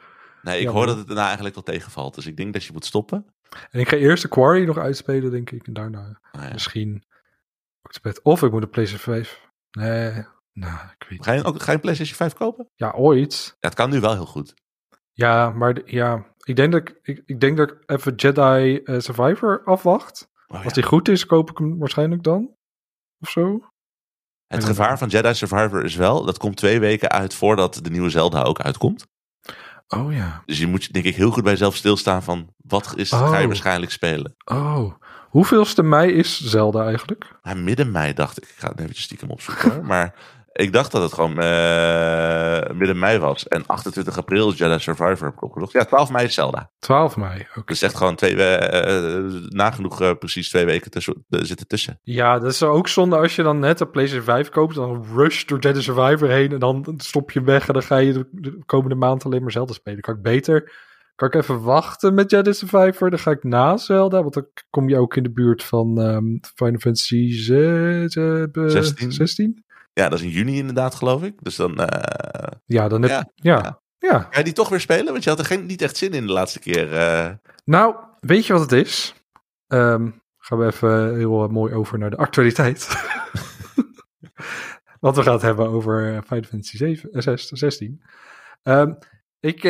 Nee, 0.42 0.58
ik 0.60 0.64
Ja, 0.66 0.72
hoor 0.72 0.86
dat 0.86 0.98
het 0.98 1.08
daarna 1.08 1.24
eigenlijk 1.26 1.56
wel 1.56 1.64
tegenvalt. 1.64 2.16
Dus 2.16 2.26
ik 2.26 2.38
denk 2.38 2.54
dat 2.54 2.64
je 2.64 2.74
moet 2.74 2.86
stoppen. 2.86 3.26
En 3.72 3.80
ik 3.80 3.90
ga 3.90 3.96
eerst 3.96 4.24
de 4.24 4.30
Quarry 4.30 4.66
nog 4.66 4.78
uitspelen, 4.78 5.32
denk 5.32 5.52
ik. 5.52 5.68
En 5.68 5.74
daarna 5.74 6.20
ja. 6.32 6.50
misschien 6.52 7.04
Octopath. 7.82 8.22
Of 8.22 8.44
ik 8.44 8.52
moet 8.52 8.64
een 8.64 8.70
PlayStation 8.70 9.16
5. 9.16 9.42
Nee, 9.72 10.26
nou, 10.54 10.80
ik 10.98 11.06
weet 11.10 11.24
Ga 11.24 11.32
je, 11.32 11.44
ook, 11.44 11.62
ga 11.62 11.66
je 11.68 11.76
een 11.76 11.80
PlayStation 11.80 12.18
5 12.18 12.34
kopen? 12.34 12.70
Ja, 12.76 12.92
ooit. 12.92 13.46
Ja, 13.60 13.68
het 13.68 13.78
kan 13.78 13.90
nu 13.90 14.00
wel 14.00 14.14
heel 14.14 14.26
goed. 14.26 14.54
Ja, 15.12 15.50
maar 15.50 15.74
de- 15.74 15.84
ja, 15.86 16.26
ik 16.44 16.56
denk 16.56 16.72
dat 16.72 16.82
ik, 16.82 17.00
ik, 17.02 17.22
ik 17.26 17.40
denk 17.40 17.58
dat 17.58 17.72
ik 17.72 17.78
even 17.86 18.16
Jedi 18.16 18.78
eh, 18.84 19.00
Survivor 19.00 19.62
afwacht. 19.64 20.30
Oh, 20.48 20.58
ja. 20.58 20.64
Als 20.64 20.74
die 20.74 20.84
goed 20.84 21.08
is, 21.08 21.26
koop 21.26 21.50
ik 21.50 21.58
hem 21.58 21.78
waarschijnlijk 21.78 22.24
dan. 22.24 22.56
Of 23.20 23.30
zo. 23.30 23.70
Het 24.48 24.64
gevaar 24.64 24.98
van 24.98 25.08
Jedi 25.08 25.34
Survivor 25.34 25.84
is 25.84 25.96
wel, 25.96 26.26
dat 26.26 26.38
komt 26.38 26.58
twee 26.58 26.80
weken 26.80 27.10
uit 27.10 27.34
voordat 27.34 27.80
de 27.82 27.90
nieuwe 27.90 28.10
Zelda 28.10 28.42
ook 28.44 28.60
uitkomt. 28.60 29.06
Oh 29.88 30.14
ja. 30.14 30.44
Dus 30.46 30.60
je 30.60 30.68
moet 30.68 30.94
denk 30.94 31.06
ik 31.06 31.16
heel 31.16 31.32
goed 31.32 31.44
bij 31.44 31.52
jezelf 31.52 31.76
stilstaan 31.76 32.24
van, 32.24 32.54
wat 32.58 32.94
is, 32.96 33.14
Oh. 33.14 33.30
ga 33.30 33.38
je 33.38 33.48
waarschijnlijk 33.48 33.92
spelen? 33.92 34.36
Oh. 34.46 34.94
Hoeveelste 35.30 35.84
mei 35.84 36.12
is 36.12 36.42
Zelda 36.42 36.86
eigenlijk? 36.86 37.32
Ja, 37.44 37.54
midden 37.54 37.92
mei 37.92 38.14
dacht 38.14 38.38
ik. 38.38 38.44
Ik 38.44 38.56
ga 38.58 38.68
het 38.70 38.80
even 38.80 38.96
stiekem 38.96 39.30
opzoeken. 39.30 39.86
Maar 39.86 40.14
ik 40.58 40.74
dacht 40.74 40.92
dat 40.92 41.02
het 41.02 41.14
gewoon 41.14 41.40
eh, 41.40 42.76
midden 42.76 43.00
mei 43.00 43.20
was. 43.20 43.48
En 43.48 43.64
28 43.66 44.18
april 44.18 44.52
is 44.52 44.58
Jedi 44.58 44.80
Survivor 44.80 45.26
heb 45.26 45.34
ik 45.34 45.44
opgezocht. 45.44 45.72
Ja, 45.72 45.86
12 45.86 46.12
mei 46.12 46.26
is 46.26 46.34
Zelda. 46.34 46.72
12 46.80 47.18
mei. 47.18 47.40
Oké. 47.50 47.62
Dus 47.66 47.82
echt 47.82 47.96
gewoon 47.96 48.16
twee, 48.16 48.36
eh, 48.44 49.24
nagenoeg 49.50 50.02
eh, 50.02 50.12
precies 50.20 50.50
twee 50.50 50.66
weken 50.66 50.92
tussen, 50.92 51.26
zitten 51.30 51.68
tussen. 51.68 52.00
Ja, 52.04 52.40
dat 52.40 52.52
is 52.52 52.64
ook 52.64 52.88
zonde 52.88 53.18
als 53.18 53.36
je 53.36 53.44
dan 53.44 53.60
net 53.60 53.80
een 53.80 53.90
PlayStation 53.90 54.26
5 54.26 54.50
koopt. 54.50 54.76
Dan 54.76 55.06
rush 55.16 55.46
door 55.46 55.60
Jedi 55.60 55.82
Survivor 55.82 56.30
heen. 56.30 56.52
En 56.52 56.60
dan 56.60 56.94
stop 56.98 57.32
je 57.32 57.42
weg. 57.44 57.68
En 57.68 57.74
dan 57.74 57.84
ga 57.84 57.98
je 57.98 58.14
de, 58.14 58.28
de 58.32 58.64
komende 58.66 58.96
maand 58.96 59.26
alleen 59.26 59.42
maar 59.42 59.52
Zelda 59.52 59.74
spelen. 59.74 60.02
Kan 60.02 60.16
ik 60.16 60.22
beter. 60.22 60.72
Kan 61.16 61.28
ik 61.28 61.34
even 61.36 61.62
wachten 61.62 62.14
met 62.14 62.32
Jedi 62.32 62.54
Survivor? 62.54 63.10
Dan 63.10 63.20
ga 63.20 63.32
ik 63.32 63.44
na 63.44 63.78
Zelda. 63.78 64.22
Want 64.22 64.34
dan 64.34 64.48
kom 64.70 64.90
je 64.90 64.98
ook 64.98 65.16
in 65.16 65.24
de 65.24 65.32
buurt 65.32 65.64
van 65.64 66.02
ehm 66.02 66.24
Final 66.56 66.80
Fantasy 66.80 67.32
ze- 67.34 68.06
ze- 68.08 68.50
be- 68.52 68.70
16. 68.70 69.12
16? 69.12 69.64
Ja, 69.96 70.10
dat 70.10 70.20
is 70.20 70.26
in 70.26 70.32
juni 70.32 70.58
inderdaad, 70.58 70.96
geloof 70.96 71.24
ik. 71.24 71.44
Dus 71.44 71.56
dan 71.56 71.78
eh, 71.78 72.52
Ja, 72.66 72.88
dan 72.88 73.02
heb 73.02 73.12
Ja, 73.12 73.30
ja. 73.36 73.82
ja. 73.98 74.20
ga 74.30 74.38
je 74.38 74.44
die 74.44 74.54
toch 74.54 74.70
weer 74.70 74.80
spelen? 74.80 75.12
Want 75.12 75.24
je 75.24 75.30
had 75.30 75.40
er 75.40 75.46
geen, 75.46 75.66
niet 75.66 75.82
echt 75.82 75.98
zin 75.98 76.12
in 76.12 76.26
de 76.26 76.32
laatste 76.34 76.60
keer. 76.60 76.94
eh. 76.98 77.30
Nou, 77.66 77.96
weet 78.20 78.46
je 78.46 78.54
wat 78.54 78.62
het 78.62 78.72
is? 78.72 79.14
Ehm, 79.68 80.10
gaan 80.38 80.58
we 80.58 80.66
even 80.66 81.16
heel 81.18 81.44
eh, 81.44 81.50
mooi 81.50 81.74
over 81.74 82.00
naar 82.00 82.10
de 82.10 82.18
actualiteit. 82.18 82.88
Want 85.00 85.16
we 85.16 85.24
gaan 85.24 85.34
het 85.34 85.42
hebben 85.42 85.68
over 85.68 86.24
Final 86.28 86.44
Fantasy 86.44 86.78
7, 86.78 87.12
eh, 87.12 87.22
6, 87.22 87.48
16. 87.48 88.04
Ehm, 88.64 88.94
ik, 89.40 89.64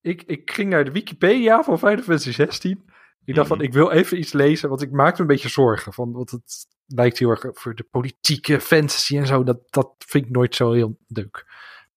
ik, 0.00 0.22
ik 0.22 0.50
ging 0.50 0.70
naar 0.70 0.84
de 0.84 0.90
Wikipedia 0.92 1.62
van 1.62 1.78
Final 1.78 2.02
Fantasy 2.02 2.32
16. 2.32 2.84
Ik 3.24 3.34
dacht 3.34 3.48
Mhm. 3.48 3.56
van, 3.56 3.66
ik 3.66 3.72
wil 3.72 3.90
even 3.90 4.18
iets 4.18 4.32
lezen, 4.32 4.68
want 4.68 4.82
ik 4.82 4.90
maakte 4.90 5.14
me 5.22 5.28
een 5.28 5.34
beetje 5.34 5.48
zorgen. 5.48 5.92
Van, 5.92 6.12
want 6.12 6.30
het 6.30 6.66
lijkt 6.94 7.18
heel 7.18 7.30
erg 7.30 7.44
voor 7.52 7.74
de 7.74 7.86
politieke 7.90 8.60
fantasy 8.60 9.16
en 9.18 9.26
zo. 9.26 9.44
Dat, 9.44 9.60
dat 9.70 9.94
vind 9.98 10.24
ik 10.24 10.30
nooit 10.30 10.54
zo 10.54 10.72
heel 10.72 10.98
leuk. 11.06 11.46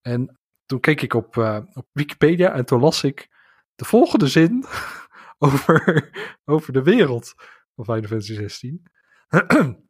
En 0.02 0.40
toen 0.66 0.80
keek 0.80 1.02
ik 1.02 1.14
op, 1.14 1.38
eh, 1.38 1.60
op 1.74 1.88
Wikipedia 1.92 2.54
en 2.54 2.66
toen 2.66 2.80
las 2.80 3.04
ik 3.04 3.30
de 3.76 3.86
volgende 3.86 4.28
zin 4.28 4.66
over, 5.38 6.10
over 6.46 6.74
de 6.74 6.84
wereld 6.84 7.34
van 7.76 7.86
Final 7.86 8.08
Fantasy 8.10 8.34
16. 8.34 8.84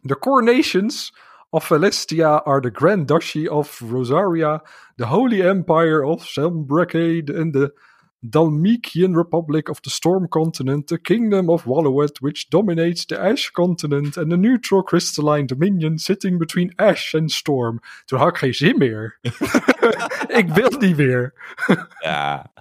the 0.00 0.18
coronations 0.18 1.12
of 1.50 1.64
Celestia 1.64 2.42
are 2.44 2.60
the 2.60 2.70
Grand 2.70 3.08
Duchy 3.08 3.46
of 3.46 3.80
Rosaria, 3.80 4.62
the 4.96 5.06
Holy 5.06 5.42
Empire 5.42 6.04
of 6.04 6.24
Sembracade, 6.24 7.30
and 7.30 7.52
the 7.52 7.72
Dalmatian 8.30 9.14
Republic 9.16 9.68
of 9.68 9.80
the 9.80 9.90
Storm 9.90 10.28
Continent, 10.28 10.86
the 10.86 10.98
Kingdom 10.98 11.48
of 11.48 11.64
Wallowet, 11.64 12.18
which 12.20 12.48
dominates 12.48 13.04
the 13.06 13.18
Ash 13.18 13.50
Continent, 13.50 14.16
and 14.16 14.30
the 14.30 14.36
neutral 14.36 14.82
crystalline 14.82 15.46
dominion 15.46 15.98
sitting 15.98 16.38
between 16.38 16.72
Ash 16.76 17.14
and 17.14 17.32
Storm. 17.32 17.80
Toen 18.04 18.18
had 18.18 18.28
ik 18.28 18.36
geen 18.36 18.54
zin 18.54 18.78
meer. 18.78 19.18
ik 20.40 20.48
wil 20.54 20.70
niet 20.78 20.96
meer. 20.96 21.34
Ja, 22.00 22.52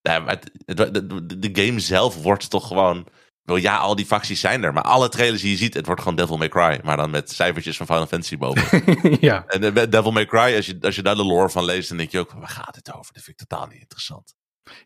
ja 0.00 0.18
maar 0.18 0.28
het- 0.28 0.50
de, 0.76 1.06
de, 1.06 1.38
de 1.38 1.64
game 1.64 1.80
zelf 1.80 2.22
wordt 2.22 2.50
toch 2.50 2.66
gewoon... 2.66 3.06
Wel, 3.42 3.56
ja, 3.56 3.76
al 3.76 3.96
die 3.96 4.06
facties 4.06 4.40
zijn 4.40 4.62
er, 4.64 4.72
maar 4.72 4.82
alle 4.82 5.08
trailers 5.08 5.42
die 5.42 5.50
je 5.50 5.56
ziet, 5.56 5.74
het 5.74 5.86
wordt 5.86 6.00
gewoon 6.00 6.16
Devil 6.16 6.36
May 6.36 6.48
Cry. 6.48 6.80
Maar 6.84 6.96
dan 6.96 7.10
met 7.10 7.30
cijfertjes 7.30 7.76
van 7.76 7.86
Final 7.86 8.06
Fantasy 8.06 8.36
boven. 8.36 8.82
ja. 9.20 9.44
en 9.46 9.74
eh, 9.76 9.90
Devil 9.90 10.10
May 10.12 10.26
Cry, 10.26 10.56
als 10.56 10.66
je, 10.66 10.78
als 10.80 10.96
je 10.96 11.02
daar 11.02 11.14
de 11.14 11.24
lore 11.24 11.50
van 11.50 11.64
leest, 11.64 11.88
dan 11.88 11.98
denk 11.98 12.10
je 12.10 12.18
ook, 12.18 12.32
waar 12.32 12.48
gaat 12.48 12.76
het 12.76 12.94
over? 12.94 13.12
Dat 13.12 13.22
vind 13.22 13.40
ik 13.40 13.48
totaal 13.48 13.66
niet 13.66 13.80
interessant. 13.80 14.34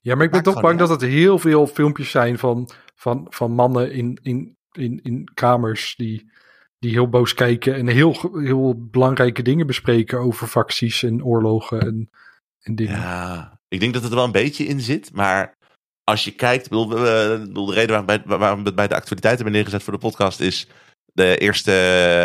Ja, 0.01 0.15
maar 0.15 0.25
ik 0.25 0.31
ben 0.31 0.43
toch 0.43 0.61
bang 0.61 0.79
dat 0.79 0.89
het 0.89 1.01
heel 1.01 1.39
veel 1.39 1.67
filmpjes 1.67 2.11
zijn 2.11 2.39
van, 2.39 2.71
van, 2.95 3.27
van 3.29 3.53
mannen 3.53 3.93
in, 3.93 4.19
in, 4.23 4.57
in, 4.73 5.01
in 5.03 5.31
kamers 5.35 5.95
die, 5.97 6.31
die 6.79 6.91
heel 6.91 7.09
boos 7.09 7.35
kijken 7.35 7.75
en 7.75 7.87
heel, 7.87 8.31
heel 8.33 8.87
belangrijke 8.91 9.43
dingen 9.43 9.67
bespreken 9.67 10.19
over 10.19 10.47
facties 10.47 11.03
en 11.03 11.25
oorlogen 11.25 11.81
en, 11.81 12.11
en 12.61 12.75
dingen. 12.75 12.95
Ja, 12.97 13.61
ik 13.69 13.81
denk 13.81 13.93
dat 13.93 14.03
het 14.03 14.11
er 14.11 14.17
wel 14.17 14.27
een 14.27 14.33
beetje 14.33 14.65
in 14.65 14.81
zit, 14.81 15.13
maar 15.13 15.55
als 16.05 16.25
je 16.25 16.31
kijkt, 16.35 16.69
bedoel, 16.69 16.89
we- 16.89 17.45
bedoel, 17.47 17.67
de 17.67 17.75
reden 17.75 17.89
waarom, 18.05 18.07
bij, 18.07 18.39
waarom 18.39 18.65
we 18.65 18.75
bij 18.75 18.89
de 18.89 18.95
actualiteiten 18.95 19.45
hebben 19.45 19.53
neergezet 19.53 19.83
voor 19.83 19.93
de 19.93 19.99
podcast 19.99 20.41
is 20.41 20.69
de 21.13 21.39
eerste 21.39 21.73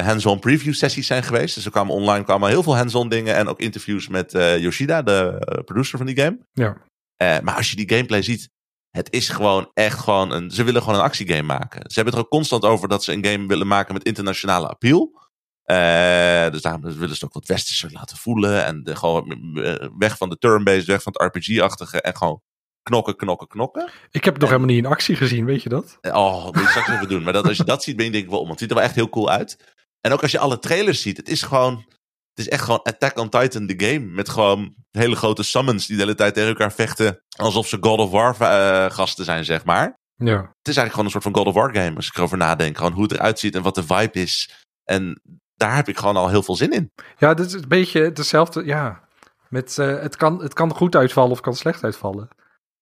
hands-on 0.04 0.40
preview 0.40 0.74
sessies 0.74 1.08
zijn 1.08 1.24
geweest. 1.24 1.56
Dus 1.56 1.66
er 1.66 1.72
kwamen 1.72 1.94
online 1.94 2.24
kwamen 2.24 2.50
heel 2.50 2.64
veel 2.64 2.76
hands-on 2.76 3.10
dingen 3.10 3.36
en 3.36 3.48
ook 3.48 3.60
interviews 3.60 4.08
met 4.08 4.34
eh, 4.34 4.60
Yoshida, 4.60 5.02
de 5.02 5.38
eh, 5.40 5.64
producer 5.64 5.98
van 5.98 6.08
die 6.08 6.20
game. 6.20 6.40
Ja. 6.54 6.78
Eh, 7.22 7.40
maar 7.40 7.56
als 7.56 7.70
je 7.70 7.76
die 7.76 7.90
gameplay 7.90 8.22
ziet, 8.22 8.50
het 8.90 9.14
is 9.14 9.30
gewoon 9.30 9.72
echt 9.74 10.00
gewoon 10.00 10.32
een. 10.32 10.52
Ze 10.52 10.64
willen 10.64 10.82
gewoon 10.82 10.98
een 10.98 11.06
actiegame 11.06 11.42
maken. 11.42 11.82
Ze 11.92 11.94
hebben 11.96 12.06
het 12.06 12.14
er 12.14 12.20
ook 12.20 12.30
constant 12.30 12.64
over 12.64 12.88
dat 12.88 13.04
ze 13.04 13.14
een 13.14 13.26
game 13.26 13.48
willen 13.48 13.68
maken 13.68 13.94
met 13.94 14.04
internationale 14.04 14.68
appeal. 14.68 15.20
Eh, 15.64 16.50
dus 16.52 16.62
daarom 16.62 16.82
willen 16.82 16.98
ze 17.00 17.14
het 17.14 17.24
ook 17.24 17.34
wat 17.34 17.48
westerser 17.48 17.92
laten 17.92 18.18
voelen. 18.18 18.66
En 18.66 18.84
de, 18.84 18.96
gewoon 18.96 19.58
eh, 19.58 19.88
weg 19.98 20.18
van 20.18 20.30
de 20.30 20.38
turn-based, 20.38 20.86
weg 20.86 21.02
van 21.02 21.16
het 21.18 21.36
RPG-achtige. 21.36 22.02
En 22.02 22.18
gewoon 22.18 22.42
knokken, 22.84 23.16
knokken, 23.16 23.48
knokken. 23.48 23.90
Ik 24.12 24.24
heb 24.24 24.34
het 24.34 24.42
nog 24.42 24.52
En- 24.52 24.56
helemaal 24.56 24.76
niet 24.76 24.86
in 24.86 24.92
actie 24.92 25.16
gezien, 25.16 25.46
weet 25.46 25.64
je 25.64 25.70
dat? 25.70 25.98
Oh, 26.02 26.44
dat 26.44 26.54
moet 26.56 26.64
je 26.64 26.70
straks 26.70 26.90
even 26.90 27.08
doen. 27.10 27.24
Maar 27.24 27.34
dat, 27.34 27.48
als 27.48 27.58
je 27.58 27.64
dat 27.64 27.84
ziet, 27.84 27.96
ben 27.96 28.06
je 28.06 28.12
denk 28.12 28.24
ik 28.24 28.30
wel 28.30 28.40
om. 28.40 28.48
Want 28.48 28.60
het 28.60 28.70
ziet 28.70 28.78
er 28.78 28.82
wel 28.82 28.86
echt 28.86 28.96
heel 28.96 29.10
cool 29.10 29.30
uit. 29.30 29.76
En 30.02 30.12
ook 30.12 30.22
als 30.22 30.32
je 30.32 30.40
alle 30.40 30.60
trailers 30.60 31.02
ziet, 31.02 31.18
het 31.18 31.30
is 31.30 31.42
gewoon. 31.42 31.86
Het 32.34 32.46
is 32.46 32.50
echt 32.50 32.64
gewoon 32.64 32.82
Attack 32.84 33.18
on 33.18 33.30
Titan, 33.30 33.66
de 33.66 33.86
game. 33.86 34.06
Met 34.06 34.30
gewoon 34.30 34.76
hele 34.92 35.16
grote 35.16 35.44
summons 35.44 35.88
die 35.88 35.96
de 35.96 36.02
hele 36.02 36.16
tijd 36.16 36.34
tegen 36.34 36.50
elkaar 36.50 36.72
vechten. 36.72 37.24
Alsof 37.36 37.68
ze 37.68 37.78
God 37.82 38.00
of 38.00 38.12
War 38.12 38.36
eh, 38.40 38.92
gasten 38.92 39.26
zijn, 39.26 39.46
zeg 39.46 39.66
maar. 39.66 40.00
Ja. 40.16 40.38
Het 40.38 40.68
is 40.68 40.78
eigenlijk 40.78 40.92
gewoon 40.92 41.06
een 41.06 41.12
soort 41.12 41.24
van 41.24 41.36
God 41.36 41.48
of 41.48 41.54
War 41.54 41.76
game. 41.76 41.96
Als 41.96 42.08
ik 42.08 42.16
erover 42.16 42.38
nadenk. 42.38 42.78
Gewoon 42.78 42.92
hoe 42.92 43.04
het 43.04 43.12
eruit 43.12 43.40
ziet 43.40 43.56
en 43.56 43.62
wat 43.62 43.76
de 43.76 43.84
vibe 43.84 44.20
is. 44.20 44.66
En 44.84 45.22
daar 45.56 45.76
heb 45.76 45.88
ik 45.88 45.98
gewoon 45.98 46.16
al 46.16 46.30
heel 46.30 46.44
veel 46.44 46.56
zin 46.56 46.72
in. 46.72 46.92
Ja, 47.18 47.34
dit 47.34 47.46
is 47.46 47.54
een 47.54 47.68
beetje 47.68 48.02
hetzelfde. 48.02 48.66
Ja, 48.66 49.08
met, 49.50 49.78
eh, 49.78 50.00
het, 50.00 50.16
kan, 50.16 50.42
het 50.42 50.54
kan 50.54 50.74
goed 50.74 50.96
uitvallen 50.96 51.32
of 51.32 51.40
kan 51.42 51.56
slecht 51.56 51.84
uitvallen. 51.84 52.28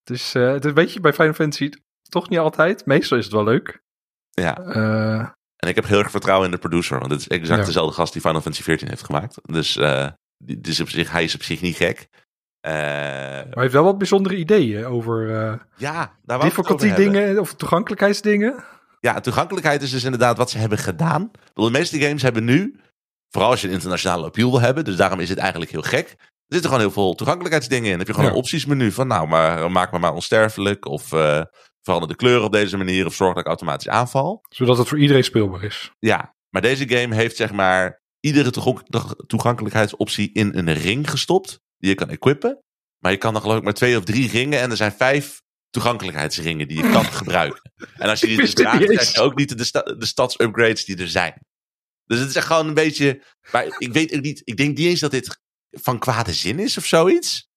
Dus 0.03 0.33
eh 0.33 0.51
het 0.51 0.63
is 0.63 0.69
een 0.69 0.75
beetje 0.75 0.99
bij 0.99 1.13
Final 1.13 1.33
Fantasy 1.33 1.69
toch 2.09 2.29
niet 2.29 2.39
altijd. 2.39 2.85
Meestal 2.85 3.17
is 3.17 3.23
het 3.23 3.33
wel 3.33 3.43
leuk. 3.43 3.81
Ja. 4.29 4.57
En 5.59 5.69
ik 5.69 5.75
heb 5.75 5.85
heel 5.87 5.99
erg 5.99 6.11
vertrouwen 6.11 6.45
in 6.45 6.51
de 6.51 6.57
producer. 6.59 6.99
Want 6.99 7.11
het 7.11 7.19
is 7.19 7.27
exact 7.27 7.59
Ja. 7.59 7.65
dezelfde 7.65 7.93
gast 7.95 8.13
die 8.13 8.21
Final 8.21 8.41
Fantasy 8.41 8.63
14 8.63 8.87
heeft 8.87 9.03
gemaakt. 9.03 9.35
Dus 9.41 9.77
eh, 9.77 10.07
die, 10.37 10.61
die 10.61 10.71
is 10.71 10.79
op 10.79 10.89
zich, 10.89 11.11
hij 11.11 11.23
is 11.23 11.35
op 11.35 11.43
zich 11.43 11.61
niet 11.61 11.75
gek. 11.75 12.07
Eh, 12.59 12.71
maar 12.73 13.45
hij 13.49 13.61
heeft 13.61 13.73
wel 13.73 13.83
wat 13.83 13.97
bijzondere 13.97 14.35
ideeën 14.35 14.85
over 14.85 15.35
eh 15.35 15.53
ja, 15.77 16.11
daar 16.23 16.39
difficulty 16.39 16.93
dingen 16.93 17.39
of 17.39 17.53
toegankelijkheidsdingen. 17.53 18.63
Ja, 18.99 19.19
toegankelijkheid 19.19 19.81
is 19.81 19.91
dus 19.91 20.03
inderdaad 20.03 20.37
wat 20.37 20.49
ze 20.49 20.57
hebben 20.57 20.77
gedaan. 20.77 21.31
De 21.53 21.69
meeste 21.71 21.99
games 21.99 22.21
hebben 22.21 22.43
nu, 22.43 22.79
vooral 23.29 23.49
als 23.49 23.61
je 23.61 23.67
een 23.67 23.73
internationale 23.73 24.25
appeal 24.25 24.49
wil 24.51 24.61
hebben, 24.61 24.83
dus 24.85 24.95
daarom 24.95 25.19
is 25.19 25.29
het 25.29 25.37
eigenlijk 25.37 25.71
heel 25.71 25.81
gek. 25.81 26.09
Er 26.09 26.55
zitten 26.55 26.69
gewoon 26.69 26.85
heel 26.85 26.93
veel 26.93 27.15
toegankelijkheidsdingen 27.15 27.83
in. 27.83 27.89
Dan 27.89 27.99
heb 27.99 28.07
je 28.07 28.13
gewoon 28.13 28.29
Ja. 28.29 28.35
een 28.35 28.41
optiesmenu 28.43 28.91
van, 28.91 29.07
nou, 29.07 29.27
maar 29.27 29.71
maak 29.71 29.91
me 29.91 29.99
maar 29.99 30.13
onsterfelijk. 30.13 30.85
Of 30.85 31.09
verander 31.81 32.09
de 32.09 32.15
kleur 32.15 32.41
op 32.41 32.51
deze 32.51 32.77
manier. 32.77 33.05
Of 33.05 33.13
zorg 33.13 33.29
dat 33.33 33.41
ik 33.41 33.47
automatisch 33.47 33.87
aanval. 33.89 34.41
Zodat 34.49 34.77
het 34.77 34.87
voor 34.87 34.99
iedereen 34.99 35.23
speelbaar 35.23 35.63
is. 35.63 35.91
Ja, 35.99 36.35
maar 36.49 36.61
deze 36.61 36.89
game 36.89 37.15
heeft 37.15 37.35
zeg 37.35 37.51
maar 37.51 38.01
iedere 38.19 38.51
toegank- 38.51 39.23
toegankelijkheidsoptie 39.27 40.29
in 40.33 40.57
een 40.57 40.73
ring 40.73 41.09
gestopt. 41.09 41.59
Die 41.77 41.89
je 41.89 41.95
kan 41.95 42.09
equippen. 42.09 42.63
Maar 43.03 43.11
je 43.11 43.17
kan 43.17 43.33
dan 43.33 43.41
geloof 43.41 43.57
ik 43.57 43.63
maar 43.63 43.73
twee 43.73 43.97
of 43.97 44.03
drie 44.03 44.29
ringen. 44.29 44.59
En 44.59 44.69
er 44.71 44.77
zijn 44.77 44.91
vijf 44.91 45.41
toegankelijkheidsringen 45.69 46.67
die 46.67 46.83
je 46.83 46.89
kan 46.91 47.05
gebruiken. 47.21 47.71
En 47.95 48.09
als 48.09 48.19
je 48.19 48.27
die 48.27 48.37
dus 48.37 48.53
draagt, 48.53 48.83
krijg 48.85 49.13
je 49.13 49.19
ook 49.21 49.35
niet 49.35 49.57
de, 49.57 49.63
sta- 49.63 49.81
de 49.97 50.05
stadsupgrades 50.05 50.85
die 50.85 50.97
er 50.97 51.09
zijn. 51.09 51.45
Dus 52.05 52.19
het 52.19 52.29
is 52.29 52.35
echt 52.35 52.45
gewoon 52.47 52.67
een 52.67 52.73
beetje... 52.73 53.23
Maar 53.51 53.65
ik 53.77 53.93
weet 53.93 54.15
ook 54.15 54.21
niet... 54.21 54.41
Ik 54.43 54.57
denk 54.57 54.77
niet 54.77 54.87
eens 54.87 54.99
dat 54.99 55.11
dit 55.11 55.39
van 55.71 55.99
kwade 55.99 56.33
zin 56.33 56.59
is 56.59 56.77
of 56.77 56.85
zoiets. 56.85 57.48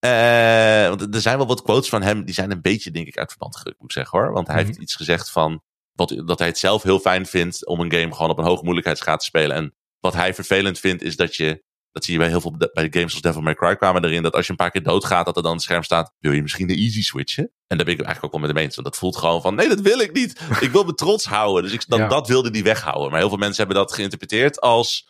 Eh, 0.00 0.88
want 0.88 1.14
er 1.14 1.20
zijn 1.20 1.36
wel 1.36 1.46
wat 1.46 1.62
quotes 1.62 1.88
van 1.88 2.02
hem. 2.02 2.24
Die 2.24 2.34
zijn 2.34 2.50
een 2.50 2.60
beetje 2.60 2.90
denk 2.90 3.06
ik 3.06 3.18
uit 3.18 3.28
verband 3.28 3.56
gerukt 3.56 3.78
moet 3.80 3.90
ik 3.90 3.96
zeggen 3.96 4.18
hoor. 4.18 4.32
Want 4.32 4.46
hij 4.46 4.56
Mhm. 4.56 4.66
heeft 4.66 4.78
iets 4.78 4.94
gezegd 4.94 5.30
van... 5.30 5.62
Wat, 5.92 6.22
dat 6.26 6.38
hij 6.38 6.48
het 6.48 6.58
zelf 6.58 6.82
heel 6.82 6.98
fijn 6.98 7.26
vindt 7.26 7.66
om 7.66 7.80
een 7.80 7.92
game 7.92 8.14
gewoon 8.14 8.30
op 8.30 8.38
een 8.38 8.44
hoge 8.44 8.62
moeilijkheidsgraad 8.64 9.18
te 9.18 9.24
spelen. 9.24 9.56
En 9.56 9.74
wat 9.98 10.14
hij 10.14 10.34
vervelend 10.34 10.78
vindt 10.78 11.02
is 11.02 11.16
dat 11.16 11.36
je... 11.36 11.62
Dat 11.92 12.04
zie 12.04 12.12
je 12.12 12.18
bij 12.18 12.28
heel 12.28 12.40
veel 12.40 12.56
bij 12.72 12.88
de 12.88 12.98
games 12.98 13.12
als 13.12 13.22
Devil 13.22 13.40
May 13.40 13.54
Cry 13.54 13.76
kwamen 13.76 14.04
erin. 14.04 14.22
Dat 14.22 14.34
als 14.34 14.44
je 14.44 14.50
een 14.50 14.56
paar 14.56 14.70
keer 14.70 14.82
doodgaat, 14.82 15.24
dat 15.26 15.36
er 15.36 15.42
dan 15.42 15.52
het 15.52 15.62
scherm 15.62 15.82
staat. 15.82 16.12
Wil 16.18 16.32
je 16.32 16.42
misschien 16.42 16.66
de 16.66 16.74
easy 16.74 17.02
switchen? 17.02 17.44
En 17.66 17.76
daar 17.76 17.84
ben 17.86 17.94
ik 17.94 18.00
eigenlijk 18.00 18.24
ook 18.24 18.30
wel 18.30 18.40
met 18.40 18.50
hem 18.56 18.64
eens. 18.66 18.74
Want 18.74 18.86
dat 18.86 18.96
voelt 18.96 19.16
gewoon 19.16 19.40
van, 19.42 19.54
nee, 19.54 19.68
dat 19.68 19.80
wil 19.80 19.98
ik 20.00 20.12
niet. 20.12 20.40
Ik 20.60 20.70
wil 20.70 20.84
me 20.84 20.94
trots 20.94 21.24
houden. 21.24 21.62
Dus 21.62 21.72
ik, 21.72 21.84
dat, 21.88 21.98
Ja. 21.98 22.08
dat 22.08 22.28
wilde 22.28 22.50
hij 22.50 22.62
weghouden. 22.62 23.10
Maar 23.10 23.18
heel 23.20 23.28
veel 23.28 23.38
mensen 23.38 23.64
hebben 23.66 23.76
dat 23.84 23.92
geïnterpreteerd 23.94 24.60
als... 24.60 25.08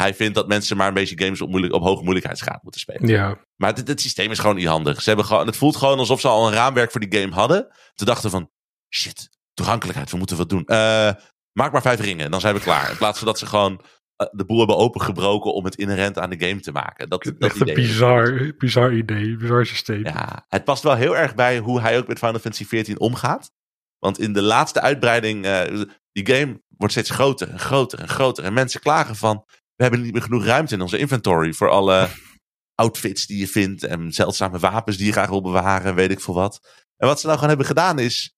Hij 0.00 0.14
vindt 0.14 0.34
dat 0.34 0.48
mensen 0.48 0.76
maar 0.76 0.88
een 0.88 0.94
beetje 0.94 1.24
games 1.24 1.40
op, 1.40 1.48
moeilijk, 1.48 1.72
op 1.72 1.82
hoge 1.82 2.02
moeilijkheidsgraad 2.02 2.62
moeten 2.62 2.80
spelen. 2.80 3.08
Ja, 3.08 3.38
Maar 3.56 3.74
het, 3.74 3.88
het 3.88 4.00
systeem 4.00 4.30
is 4.30 4.38
gewoon 4.38 4.56
niet 4.56 4.66
handig. 4.66 5.02
Ze 5.02 5.08
hebben 5.08 5.26
gewoon, 5.26 5.46
het 5.46 5.56
voelt 5.56 5.76
gewoon 5.76 5.98
alsof 5.98 6.20
ze 6.20 6.28
al 6.28 6.46
een 6.46 6.52
raamwerk 6.52 6.90
voor 6.90 7.00
die 7.00 7.20
game 7.20 7.34
hadden. 7.34 7.66
Ze 7.94 8.04
dachten 8.04 8.30
van, 8.30 8.50
shit, 8.94 9.28
toegankelijkheid, 9.54 10.10
we 10.10 10.16
moeten 10.16 10.36
wat 10.36 10.48
doen. 10.48 10.64
Eh, 10.64 11.10
maak 11.52 11.72
maar 11.72 11.82
vijf 11.82 12.00
ringen, 12.00 12.30
dan 12.30 12.40
zijn 12.40 12.54
we 12.54 12.60
klaar. 12.60 12.90
In 12.90 12.96
plaats 12.96 13.18
van 13.18 13.26
dat 13.26 13.38
ze 13.38 13.46
gewoon 13.46 13.84
eh, 14.16 14.26
de 14.30 14.44
boel 14.44 14.58
hebben 14.58 14.76
opengebroken 14.76 15.54
om 15.54 15.64
het 15.64 15.74
inherent 15.74 16.18
aan 16.18 16.30
de 16.30 16.46
game 16.46 16.60
te 16.60 16.72
maken. 16.72 17.08
Dat, 17.08 17.22
dat 17.22 17.34
echt 17.38 17.68
een 17.68 17.74
bizar, 17.74 18.52
bizar 18.58 18.92
idee, 18.92 19.36
bizar 19.36 19.66
systeem. 19.66 20.04
Ja, 20.04 20.44
het 20.48 20.64
past 20.64 20.82
wel 20.82 20.94
heel 20.94 21.16
erg 21.16 21.34
bij 21.34 21.58
hoe 21.58 21.80
hij 21.80 21.98
ook 21.98 22.06
met 22.06 22.18
Final 22.18 22.40
Fantasy 22.40 22.64
XIV 22.64 22.96
omgaat. 22.96 23.50
Want 23.98 24.18
in 24.18 24.32
de 24.32 24.42
laatste 24.42 24.80
uitbreiding, 24.80 25.44
eh, 25.44 25.82
die 26.12 26.34
game 26.34 26.62
wordt 26.68 26.92
steeds 26.92 27.10
groter 27.10 27.48
en 27.48 27.58
groter 27.58 27.98
en 27.98 28.08
groter. 28.08 28.44
En 28.44 28.52
mensen 28.52 28.80
klagen 28.80 29.16
van, 29.16 29.44
we 29.80 29.86
hebben 29.86 30.02
niet 30.04 30.12
meer 30.12 30.22
genoeg 30.22 30.44
ruimte 30.44 30.74
in 30.74 30.80
onze 30.80 30.98
inventory 30.98 31.52
voor 31.52 31.68
alle 31.70 32.08
outfits 32.82 33.26
die 33.26 33.38
je 33.38 33.48
vindt 33.48 33.84
en 33.84 34.12
zeldzame 34.12 34.58
wapens 34.58 34.96
die 34.96 35.06
je 35.06 35.12
graag 35.12 35.28
wil 35.28 35.42
bewaren 35.42 35.86
en 35.86 35.94
weet 35.94 36.10
ik 36.10 36.20
veel 36.20 36.34
wat. 36.34 36.60
En 36.96 37.06
wat 37.06 37.16
ze 37.20 37.24
nou 37.26 37.34
gewoon 37.38 37.48
hebben 37.56 37.66
gedaan 37.76 37.98
is, 37.98 38.34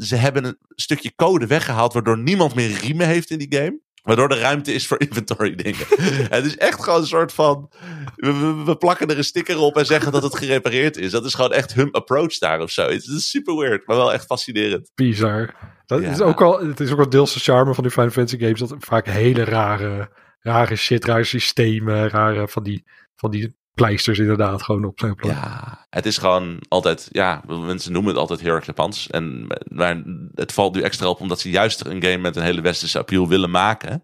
ze 0.00 0.16
hebben 0.16 0.44
een 0.44 0.58
stukje 0.68 1.14
code 1.14 1.46
weggehaald 1.46 1.92
waardoor 1.92 2.18
niemand 2.18 2.54
meer 2.54 2.78
riemen 2.78 3.06
heeft 3.06 3.30
in 3.30 3.38
die 3.38 3.54
game. 3.58 3.80
Waardoor 4.02 4.28
er 4.30 4.38
ruimte 4.38 4.72
is 4.72 4.86
voor 4.86 5.00
inventory 5.08 5.54
dingen. 5.54 5.86
het 6.36 6.44
is 6.46 6.56
echt 6.56 6.82
gewoon 6.82 7.00
een 7.00 7.06
soort 7.06 7.32
van. 7.32 7.70
We, 8.16 8.76
plakken 8.78 9.08
er 9.08 9.18
een 9.18 9.24
sticker 9.24 9.58
op 9.58 9.76
en 9.76 9.86
zeggen 9.86 10.12
dat 10.12 10.22
het 10.22 10.36
gerepareerd 10.36 10.96
is. 10.96 11.10
Dat 11.10 11.24
is 11.24 11.34
gewoon 11.34 11.52
echt 11.52 11.74
hun 11.74 11.90
approach 11.90 12.38
daar 12.38 12.60
of 12.60 12.70
zo. 12.70 12.88
Het 12.88 13.06
is 13.06 13.30
super 13.30 13.56
weird, 13.56 13.86
maar 13.86 13.96
wel 13.96 14.12
echt 14.12 14.24
fascinerend. 14.26 14.90
Bizar. 14.94 15.54
Dat 15.86 16.00
Ja. 16.02 16.10
is 16.10 16.20
ook 16.20 16.38
wel, 16.38 16.66
het 16.66 16.80
is 16.80 16.90
ook 16.90 16.96
wel 16.96 17.08
deels 17.08 17.32
de 17.34 17.40
charme 17.40 17.74
van 17.74 17.82
die 17.84 17.92
Final 17.92 18.10
Fantasy 18.10 18.38
games. 18.38 18.58
Dat 18.60 18.74
vaak 18.78 19.06
hele 19.06 19.44
rare, 19.44 20.10
rare 20.40 20.76
shit, 20.76 21.04
rare 21.04 21.24
systemen, 21.24 22.08
rare 22.08 22.48
van 22.48 22.62
die, 22.62 22.84
van 23.16 23.30
die 23.30 23.56
pleisters 23.74 24.18
inderdaad 24.18 24.62
gewoon 24.62 24.84
op 24.84 24.98
zijn 25.00 25.14
plek. 25.14 25.32
Ja, 25.32 25.86
het 25.90 26.06
is 26.06 26.18
gewoon 26.18 26.58
altijd. 26.68 27.08
Ja, 27.10 27.42
mensen 27.46 27.92
noemen 27.92 28.10
het 28.10 28.20
altijd 28.20 28.40
heel 28.40 28.54
erg 28.54 28.66
Japans. 28.66 29.10
En, 29.10 29.46
maar 29.68 30.02
het 30.34 30.52
valt 30.52 30.74
nu 30.74 30.80
extra 30.82 31.08
op 31.08 31.20
omdat 31.20 31.40
ze 31.40 31.50
juist 31.50 31.84
een 31.86 32.02
game 32.02 32.16
met 32.18 32.36
een 32.36 32.42
hele 32.42 32.60
westerse 32.60 32.98
appeal 32.98 33.28
willen 33.28 33.50
maken. 33.50 34.02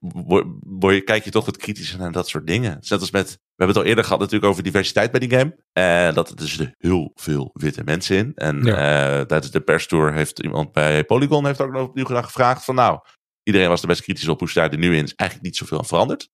Word, 0.00 0.46
word 0.60 0.94
je, 0.94 1.00
kijk 1.00 1.24
je 1.24 1.30
toch 1.30 1.44
wat 1.44 1.56
kritischer 1.56 1.98
naar 1.98 2.12
dat 2.12 2.28
soort 2.28 2.46
dingen. 2.46 2.78
Net 2.88 3.00
als 3.00 3.10
met. 3.10 3.30
We 3.30 3.64
hebben 3.64 3.76
het 3.76 3.84
al 3.84 3.90
eerder 3.90 4.04
gehad 4.04 4.18
natuurlijk 4.20 4.50
over 4.50 4.62
diversiteit 4.62 5.10
bij 5.10 5.20
die 5.20 5.30
game. 5.38 5.56
Eh, 5.72 6.14
dat 6.14 6.40
er 6.40 6.48
zitten 6.48 6.74
heel 6.78 7.10
veel 7.14 7.50
witte 7.52 7.82
mensen 7.84 8.16
in. 8.16 8.32
En 8.34 8.62
Ja. 8.64 8.74
eh, 8.76 9.20
tijdens 9.20 9.50
de 9.52 9.60
perstour 9.60 10.12
heeft 10.12 10.38
iemand 10.38 10.72
bij 10.72 11.04
Polygon 11.04 11.46
heeft 11.46 11.60
ook 11.60 11.72
nog 11.72 11.82
opnieuw 11.88 12.04
gedaan 12.04 12.24
gevraagd 12.24 12.64
van 12.64 12.74
nou, 12.74 13.00
iedereen 13.44 13.68
was 13.68 13.82
er 13.82 13.88
best 13.88 14.02
kritisch 14.02 14.28
op 14.28 14.38
hoe 14.38 14.48
ze 14.48 14.54
daar 14.54 14.78
nu 14.78 14.96
in 14.96 15.04
is. 15.04 15.14
Eigenlijk 15.14 15.48
niet 15.48 15.56
zoveel 15.56 15.78
aan 15.78 15.86
veranderd. 15.86 16.22
Het 16.22 16.30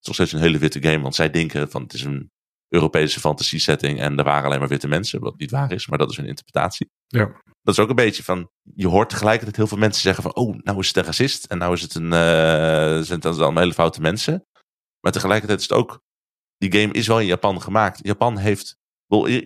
is 0.00 0.06
nog 0.06 0.14
steeds 0.14 0.32
een 0.32 0.48
hele 0.48 0.58
witte 0.58 0.82
game, 0.82 1.02
want 1.02 1.14
zij 1.14 1.30
denken 1.30 1.70
van 1.70 1.82
het 1.82 1.92
is 1.92 2.04
een 2.04 2.30
Europese 2.68 3.20
fantasy 3.20 3.58
setting 3.58 4.00
en 4.00 4.18
er 4.18 4.24
waren 4.24 4.44
alleen 4.44 4.58
maar 4.58 4.68
witte 4.68 4.88
mensen, 4.88 5.20
wat 5.20 5.38
niet 5.38 5.50
waar 5.50 5.72
is, 5.72 5.86
maar 5.86 5.98
dat 5.98 6.10
is 6.10 6.16
een 6.16 6.26
interpretatie. 6.26 6.90
Ja. 7.06 7.42
Dat 7.62 7.74
is 7.74 7.78
ook 7.78 7.88
een 7.88 7.94
beetje 7.94 8.22
van, 8.22 8.50
je 8.74 8.88
hoort 8.88 9.08
tegelijkertijd 9.08 9.56
heel 9.56 9.66
veel 9.66 9.78
mensen 9.78 10.02
zeggen 10.02 10.22
van, 10.22 10.34
oh, 10.34 10.56
nou 10.56 10.78
is 10.78 10.86
het 10.86 10.96
een 10.96 11.04
racist 11.04 11.44
en 11.44 11.58
nou 11.58 11.72
is 11.72 11.82
het 11.82 11.94
een, 11.94 12.12
eh 12.12 13.00
zijn 13.00 13.20
het 13.20 13.24
allemaal 13.24 13.62
hele 13.62 13.74
foute 13.74 14.00
mensen. 14.00 14.46
Maar 15.00 15.12
tegelijkertijd 15.12 15.60
is 15.60 15.68
het 15.68 15.78
ook, 15.78 16.00
die 16.56 16.80
game 16.80 16.92
is 16.92 17.06
wel 17.06 17.20
in 17.20 17.26
Japan 17.26 17.62
gemaakt. 17.62 18.00
Japan 18.02 18.36
heeft, 18.36 18.76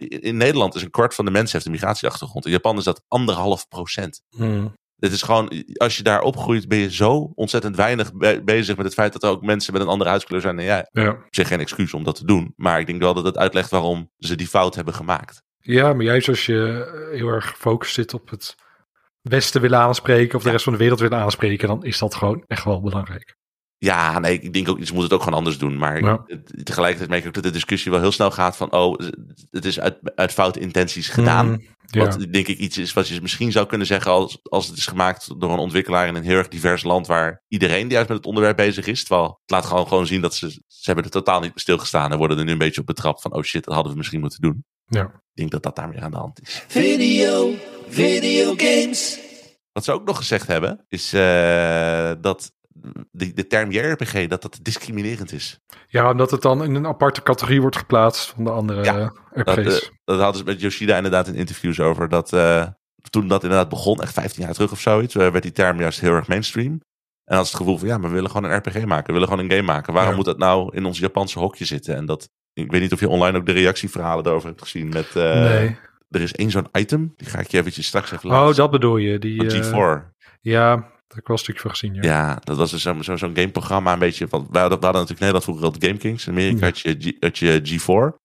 in 0.09 0.37
Nederland 0.37 0.75
is 0.75 0.83
een 0.83 0.91
kwart 0.91 1.15
van 1.15 1.25
de 1.25 1.31
mensen 1.31 1.53
heeft 1.53 1.67
een 1.67 1.73
migratieachtergrond. 1.73 2.45
In 2.45 2.51
Japan 2.51 2.79
is 2.79 2.85
dat 2.85 3.03
anderhalf 3.09 3.69
procent. 3.69 4.23
Hmm. 4.37 4.75
Het 4.97 5.13
is 5.13 5.23
gewoon, 5.23 5.53
als 5.75 5.97
je 5.97 6.03
daar 6.03 6.21
opgroeit, 6.21 6.69
ben 6.69 6.79
je 6.79 6.91
zo 6.93 7.33
ontzettend 7.35 7.77
weinig 7.77 8.13
be- 8.15 8.41
bezig 8.45 8.77
met 8.77 8.85
het 8.85 8.95
feit 8.95 9.13
dat 9.13 9.23
er 9.23 9.31
ook 9.31 9.43
mensen 9.43 9.73
met 9.73 9.83
een 9.83 9.89
andere 9.89 10.11
huidskleur 10.11 10.41
zijn 10.41 10.57
dan 10.57 10.65
jij. 10.65 10.89
Ja. 10.93 11.11
Op 11.11 11.27
zich 11.31 11.49
geen 11.49 11.61
excuus 11.61 11.95
om 11.95 12.05
dat 12.05 12.15
te 12.15 12.25
doen. 12.27 12.53
Maar 12.57 12.81
ik 12.81 12.87
denk 12.87 13.01
wel 13.01 13.15
dat 13.15 13.25
het 13.25 13.39
uitlegt 13.39 13.71
waarom 13.71 14.11
ze 14.19 14.35
die 14.37 14.47
fout 14.47 14.75
hebben 14.75 14.95
gemaakt. 14.95 15.43
ja, 15.59 15.93
maar 15.93 16.05
juist 16.05 16.29
als 16.29 16.47
je 16.47 16.85
eh, 17.11 17.19
heel 17.19 17.29
erg 17.29 17.49
gefocust 17.49 17.95
zit 17.95 18.15
op 18.15 18.31
het 18.31 18.55
Westen 19.21 19.61
willen 19.61 19.79
aanspreken 19.79 20.35
of 20.37 20.41
de 20.41 20.47
Ja. 20.47 20.53
rest 20.53 20.65
van 20.65 20.73
de 20.73 20.79
wereld 20.79 21.01
willen 21.01 21.19
aanspreken, 21.19 21.69
dan 21.69 21.85
is 21.85 21.99
dat 21.99 22.15
gewoon 22.15 22.45
echt 22.47 22.65
wel 22.65 22.81
belangrijk. 22.83 23.36
Ja, 23.79 24.19
nee, 24.19 24.41
ik 24.41 24.53
denk 24.53 24.69
ook, 24.69 24.77
ze 24.77 24.83
moeten 24.83 25.03
het 25.03 25.13
ook 25.13 25.23
gewoon 25.23 25.39
anders 25.39 25.59
doen. 25.59 25.79
Maar 25.79 26.01
Ja. 26.01 26.25
tegelijkertijd 26.63 27.09
merk 27.11 27.23
ik 27.23 27.29
ook 27.29 27.35
dat 27.35 27.43
de 27.43 27.51
discussie 27.51 27.91
wel 27.91 28.01
heel 28.01 28.13
snel 28.13 28.31
gaat 28.31 28.57
van, 28.57 28.73
oh, 28.73 28.99
het 29.51 29.65
is 29.65 29.81
uit, 29.81 29.99
uit 30.15 30.33
foute 30.33 30.61
intenties 30.61 31.09
gedaan. 31.09 31.63
Ja. 31.87 32.05
Wat 32.05 32.27
denk 32.31 32.47
ik 32.47 32.59
iets 32.59 32.79
is 32.79 32.93
wat 32.93 33.09
je 33.09 33.21
misschien 33.21 33.53
zou 33.53 33.67
kunnen 33.67 33.87
zeggen 33.87 34.11
als, 34.11 34.39
als 34.43 34.67
het 34.67 34.77
is 34.77 34.87
gemaakt 34.87 35.41
door 35.41 35.53
een 35.53 35.59
ontwikkelaar 35.59 36.07
in 36.07 36.15
een 36.15 36.23
heel 36.25 36.37
erg 36.37 36.49
divers 36.49 36.83
land 36.83 37.07
waar 37.07 37.43
iedereen 37.49 37.83
die 37.83 37.93
juist 37.93 38.09
met 38.09 38.17
het 38.17 38.27
onderwerp 38.27 38.57
bezig 38.57 38.87
is. 38.87 39.05
Terwijl 39.05 39.27
het 39.43 39.51
laat 39.51 39.67
gewoon, 39.67 39.89
gewoon 39.89 40.07
zien 40.07 40.21
dat 40.21 40.35
ze, 40.35 40.51
ze 40.51 40.63
hebben 40.83 41.05
er 41.05 41.11
totaal 41.11 41.41
niet 41.41 41.53
stilgestaan 41.55 42.13
en 42.13 42.19
worden 42.19 42.39
er 42.39 42.45
nu 42.45 42.53
een 42.53 42.59
beetje 42.59 42.81
op 42.81 42.87
betrapt 42.87 43.23
van, 43.23 43.35
oh 43.35 43.43
shit, 43.43 43.65
dat 43.65 43.75
hadden 43.75 43.93
we 43.93 43.99
misschien 43.99 44.21
moeten 44.21 44.41
doen. 44.41 44.65
Ja. 44.87 45.03
Ik 45.05 45.11
denk 45.35 45.51
dat 45.51 45.63
dat 45.63 45.77
daar 45.77 45.89
meer 45.89 46.03
aan 46.03 46.11
de 46.11 46.17
hand 46.17 46.41
is. 46.43 46.65
Video, 46.69 47.55
video 47.89 48.55
games. 48.57 49.19
Wat 49.73 49.85
ze 49.85 49.93
ook 49.93 50.07
nog 50.07 50.17
gezegd 50.17 50.47
hebben, 50.47 50.85
is 50.89 51.13
eh, 51.13 52.13
dat 52.21 52.53
de, 53.11 53.33
de 53.33 53.47
term 53.47 53.71
JRPG, 53.71 54.27
dat 54.27 54.43
dat 54.43 54.59
discriminerend 54.63 55.33
is. 55.33 55.61
ja, 55.87 56.11
omdat 56.11 56.31
het 56.31 56.43
dan 56.43 56.65
in 56.65 56.75
een 56.75 56.87
aparte 56.87 57.23
categorie 57.23 57.61
wordt 57.61 57.77
geplaatst 57.77 58.29
van 58.29 58.45
de 58.45 58.51
andere 58.51 58.85
Ja, 58.85 58.99
eh, 59.33 59.45
Dat, 59.45 59.59
RPG's. 59.59 59.83
eh, 59.83 59.89
dat 60.05 60.19
hadden 60.21 60.37
ze 60.39 60.45
met 60.45 60.61
Yoshida 60.61 60.97
inderdaad 60.97 61.29
in 61.29 61.35
interviews 61.35 61.81
over. 61.81 62.09
Dat 62.09 62.33
eh, 62.33 62.67
toen 63.11 63.29
dat 63.29 63.43
inderdaad 63.43 63.69
begon, 63.69 64.01
echt 64.01 64.13
15 64.13 64.43
jaar 64.45 64.53
terug 64.53 64.73
of 64.73 64.81
zoiets, 64.81 65.15
eh, 65.15 65.29
werd 65.31 65.43
die 65.43 65.53
term 65.53 65.79
juist 65.81 66.01
heel 66.01 66.13
erg 66.13 66.29
mainstream. 66.29 66.81
En 67.25 67.37
had 67.37 67.45
ze 67.47 67.51
het 67.53 67.61
gevoel 67.61 67.79
van 67.79 67.89
ja, 67.89 67.99
maar 67.99 68.09
we 68.09 68.15
willen 68.15 68.31
gewoon 68.31 68.51
een 68.51 68.57
RPG 68.57 68.85
maken. 68.85 69.07
We 69.07 69.13
willen 69.13 69.29
gewoon 69.29 69.45
een 69.45 69.51
game 69.51 69.63
maken. 69.73 69.93
Waarom 69.93 70.11
Ja. 70.11 70.17
moet 70.17 70.25
dat 70.27 70.39
nou 70.39 70.77
in 70.77 70.85
ons 70.85 70.99
Japanse 70.99 71.39
hokje 71.39 71.65
zitten? 71.65 71.97
En 71.97 72.07
dat, 72.07 72.29
ik 72.53 72.71
weet 72.71 72.81
niet 72.81 72.93
of 72.93 73.01
je 73.01 73.09
online 73.09 73.39
ook 73.39 73.47
de 73.47 73.53
reactieverhalen 73.53 74.25
daarover 74.25 74.49
hebt 74.49 74.63
gezien. 74.63 74.89
Met, 74.89 75.15
nee. 75.15 75.77
Er 76.09 76.21
is 76.21 76.33
één 76.33 76.51
zo'n 76.51 76.69
item, 76.73 77.13
die 77.17 77.29
ga 77.29 77.39
ik 77.39 77.47
je 77.51 77.59
eventjes 77.59 77.87
straks 77.87 78.13
even 78.13 78.29
laten 78.29 78.49
Oh, 78.49 78.55
dat 78.55 78.71
bedoel 78.71 78.97
je. 78.97 79.19
Die, 79.19 79.37
Van 79.51 79.81
eh, 79.83 80.01
G4. 80.01 80.15
ja, 80.41 80.91
heb 81.17 81.23
ik 81.23 81.27
wel 81.27 81.37
een 81.37 81.43
stukje 81.43 81.61
van 81.61 81.71
gezien. 81.71 81.95
Ja. 81.95 82.03
Ja, 82.03 82.39
dat 82.45 82.57
was 82.57 82.71
dus 82.71 82.83
zo'n 82.83 83.03
zo, 83.05 83.17
zo'n 83.17 83.37
gameprogramma 83.37 83.93
een 83.93 83.99
beetje. 83.99 84.29
Van, 84.29 84.49
we, 84.51 84.59
hadden, 84.59 84.79
we 84.79 84.85
hadden 84.85 85.03
natuurlijk 85.03 85.09
in 85.11 85.15
Nederland 85.33 85.45
vroeger 85.45 85.65
al 85.65 85.73
de 85.79 85.87
Game 85.87 85.99
Kings. 85.99 86.27
In 86.27 86.33
Amerika 86.33 86.65
had, 86.67 86.79
je, 86.81 86.97
G- 86.99 87.17
had 87.23 87.39
je 87.39 87.61
G4. 87.65 88.25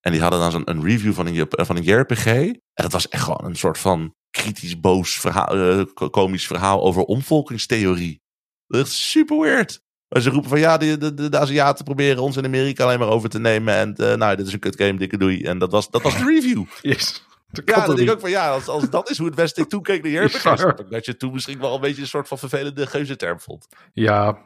En 0.00 0.12
die 0.12 0.20
hadden 0.20 0.40
dan 0.40 0.50
zo'n 0.50 0.70
een 0.70 0.82
review 0.84 1.12
van 1.12 1.26
een, 1.26 1.46
van 1.50 1.76
een 1.76 1.82
JRPG. 1.82 2.26
En 2.26 2.58
dat 2.74 2.92
was 2.92 3.08
echt 3.08 3.22
gewoon 3.24 3.44
een 3.44 3.56
soort 3.56 3.78
van 3.78 4.14
kritisch 4.30 4.80
boos 4.80 5.20
verhaal, 5.20 5.46
eh, 5.56 5.84
ko- 5.94 6.10
komisch 6.10 6.46
verhaal 6.46 6.82
over 6.82 7.02
omvolkingstheorie. 7.02 8.20
Dat 8.66 8.86
is 8.86 9.10
super 9.10 9.38
weird. 9.40 9.80
Maar 10.08 10.22
ze 10.22 10.30
roepen 10.30 10.48
van 10.50 10.58
ja, 10.60 10.76
de, 10.76 10.98
de, 10.98 11.28
de 11.28 11.38
Aziaten 11.38 11.84
proberen 11.84 12.22
ons 12.22 12.36
in 12.36 12.44
Amerika 12.44 12.84
alleen 12.84 12.98
maar 12.98 13.08
over 13.08 13.28
te 13.28 13.38
nemen. 13.38 13.74
En 13.74 13.94
eh, 13.96 14.14
nou, 14.16 14.36
dit 14.36 14.46
is 14.46 14.52
een 14.52 14.58
kut 14.58 14.76
game, 14.76 14.98
dikke 14.98 15.16
doei. 15.18 15.42
En 15.44 15.58
dat 15.58 15.72
was, 15.72 15.90
dat 15.90 16.02
was 16.02 16.16
de 16.16 16.24
review. 16.24 16.64
Yes. 16.82 17.24
Dat 17.52 17.68
Ja, 17.68 17.74
dan 17.74 17.84
toch 17.84 17.94
denk 17.94 18.08
ik 18.08 18.14
ook 18.14 18.20
van 18.20 18.30
ja, 18.30 18.50
als, 18.50 18.68
als 18.68 18.90
dat 18.90 19.10
is 19.10 19.18
hoe 19.18 19.26
het 19.26 19.36
Westen 19.36 19.68
toekeek 19.68 20.02
naar 20.02 20.12
JRPG's. 20.12 20.42
Ja. 20.42 20.56
snap 20.56 20.80
ik 20.80 20.90
Dat 20.90 21.04
je 21.04 21.16
toen 21.16 21.32
misschien 21.32 21.58
wel 21.58 21.74
een 21.74 21.80
beetje 21.80 22.02
een 22.02 22.08
soort 22.08 22.28
van 22.28 22.38
vervelende 22.38 22.86
geuzenterm 22.86 23.40
vond. 23.40 23.66
Ja. 23.92 24.38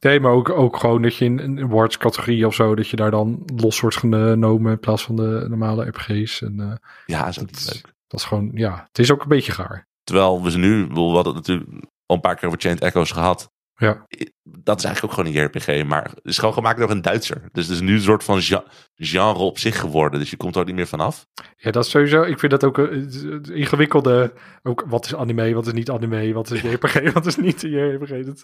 Nee, 0.00 0.20
maar 0.20 0.32
ook, 0.32 0.48
ook 0.50 0.76
gewoon 0.76 1.02
dat 1.02 1.16
je 1.16 1.24
in 1.24 1.38
een 1.38 1.58
awards 1.62 1.96
categorie 1.98 2.46
of 2.46 2.54
zo, 2.54 2.74
dat 2.74 2.88
je 2.88 2.96
daar 2.96 3.10
dan 3.10 3.42
los 3.56 3.80
wordt 3.80 3.96
genomen 3.96 4.72
in 4.72 4.80
plaats 4.80 5.04
van 5.04 5.16
de 5.16 5.46
normale 5.48 5.86
RPG's. 5.86 6.42
En 6.42 6.60
eh, 6.60 6.72
Ja, 7.06 7.26
is 7.28 7.38
ook 7.40 7.46
Dat- 7.52 7.54
niet 7.60 7.72
leuk. 7.74 7.94
dat 8.06 8.20
is 8.20 8.26
gewoon, 8.26 8.50
ja, 8.54 8.84
het 8.88 8.98
is 8.98 9.12
ook 9.12 9.22
een 9.22 9.28
beetje 9.28 9.52
gaar. 9.52 9.86
Terwijl 10.04 10.42
we 10.42 10.50
ze 10.50 10.58
nu, 10.58 10.86
we 10.86 11.00
hadden 11.00 11.34
natuurlijk 11.34 11.70
al 12.06 12.14
een 12.16 12.20
paar 12.20 12.34
keer 12.36 12.46
over 12.48 12.60
Chained 12.60 12.80
Echoes 12.82 13.10
gehad. 13.10 13.50
Ja. 13.80 14.06
Dat 14.42 14.78
is 14.78 14.84
eigenlijk 14.84 15.04
ook 15.04 15.12
gewoon 15.12 15.26
een 15.26 15.50
JRPG, 15.50 15.84
maar 15.88 16.04
het 16.04 16.20
is 16.24 16.38
gewoon 16.38 16.54
gemaakt 16.54 16.78
door 16.78 16.90
een 16.90 17.02
Duitser. 17.02 17.48
Dus 17.52 17.66
het 17.66 17.74
is 17.74 17.80
nu 17.82 17.92
een 17.94 18.00
soort 18.00 18.24
van 18.24 18.42
gen- 18.42 18.62
genre 18.94 19.38
op 19.38 19.58
zich 19.58 19.80
geworden. 19.80 20.20
Dus 20.20 20.30
je 20.30 20.36
komt 20.36 20.54
er 20.54 20.60
ook 20.60 20.66
niet 20.66 20.74
meer 20.76 20.86
vanaf. 20.86 21.26
Ja, 21.56 21.70
dat 21.70 21.84
is 21.84 21.90
sowieso. 21.90 22.22
Ik 22.22 22.38
vind 22.38 22.52
dat 22.52 22.64
ook 22.64 22.78
een 22.78 23.00
het- 23.00 23.22
het 23.22 23.48
ingewikkelde. 23.48 24.32
Ook 24.62 24.84
wat 24.86 25.04
is 25.04 25.14
anime, 25.14 25.54
wat 25.54 25.66
is 25.66 25.72
niet 25.72 25.90
anime, 25.90 26.32
wat 26.32 26.50
is 26.50 26.60
JRPG, 26.60 27.12
wat 27.12 27.26
is 27.26 27.36
niet 27.36 27.60
JRPG. 27.60 28.08
Het, 28.08 28.42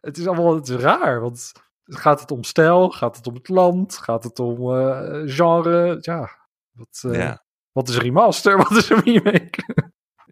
het 0.00 0.18
is 0.18 0.26
allemaal 0.26 0.54
het 0.54 0.68
is 0.68 0.76
raar. 0.76 1.20
Want 1.20 1.52
gaat 1.84 2.20
het 2.20 2.30
om 2.30 2.44
stijl? 2.44 2.90
Gaat 2.90 3.16
het 3.16 3.26
om 3.26 3.34
het 3.34 3.48
land? 3.48 3.96
Gaat 3.98 4.24
het 4.24 4.38
om 4.38 4.76
eh, 4.76 5.22
genre? 5.24 5.98
Ja. 6.00 6.30
Wat, 6.72 7.02
eh, 7.06 7.14
Ja. 7.14 7.44
wat 7.72 7.88
is 7.88 7.98
remaster? 7.98 8.56
Wat 8.62 8.70
is 8.70 8.90
een 8.90 9.00
remake? 9.00 9.62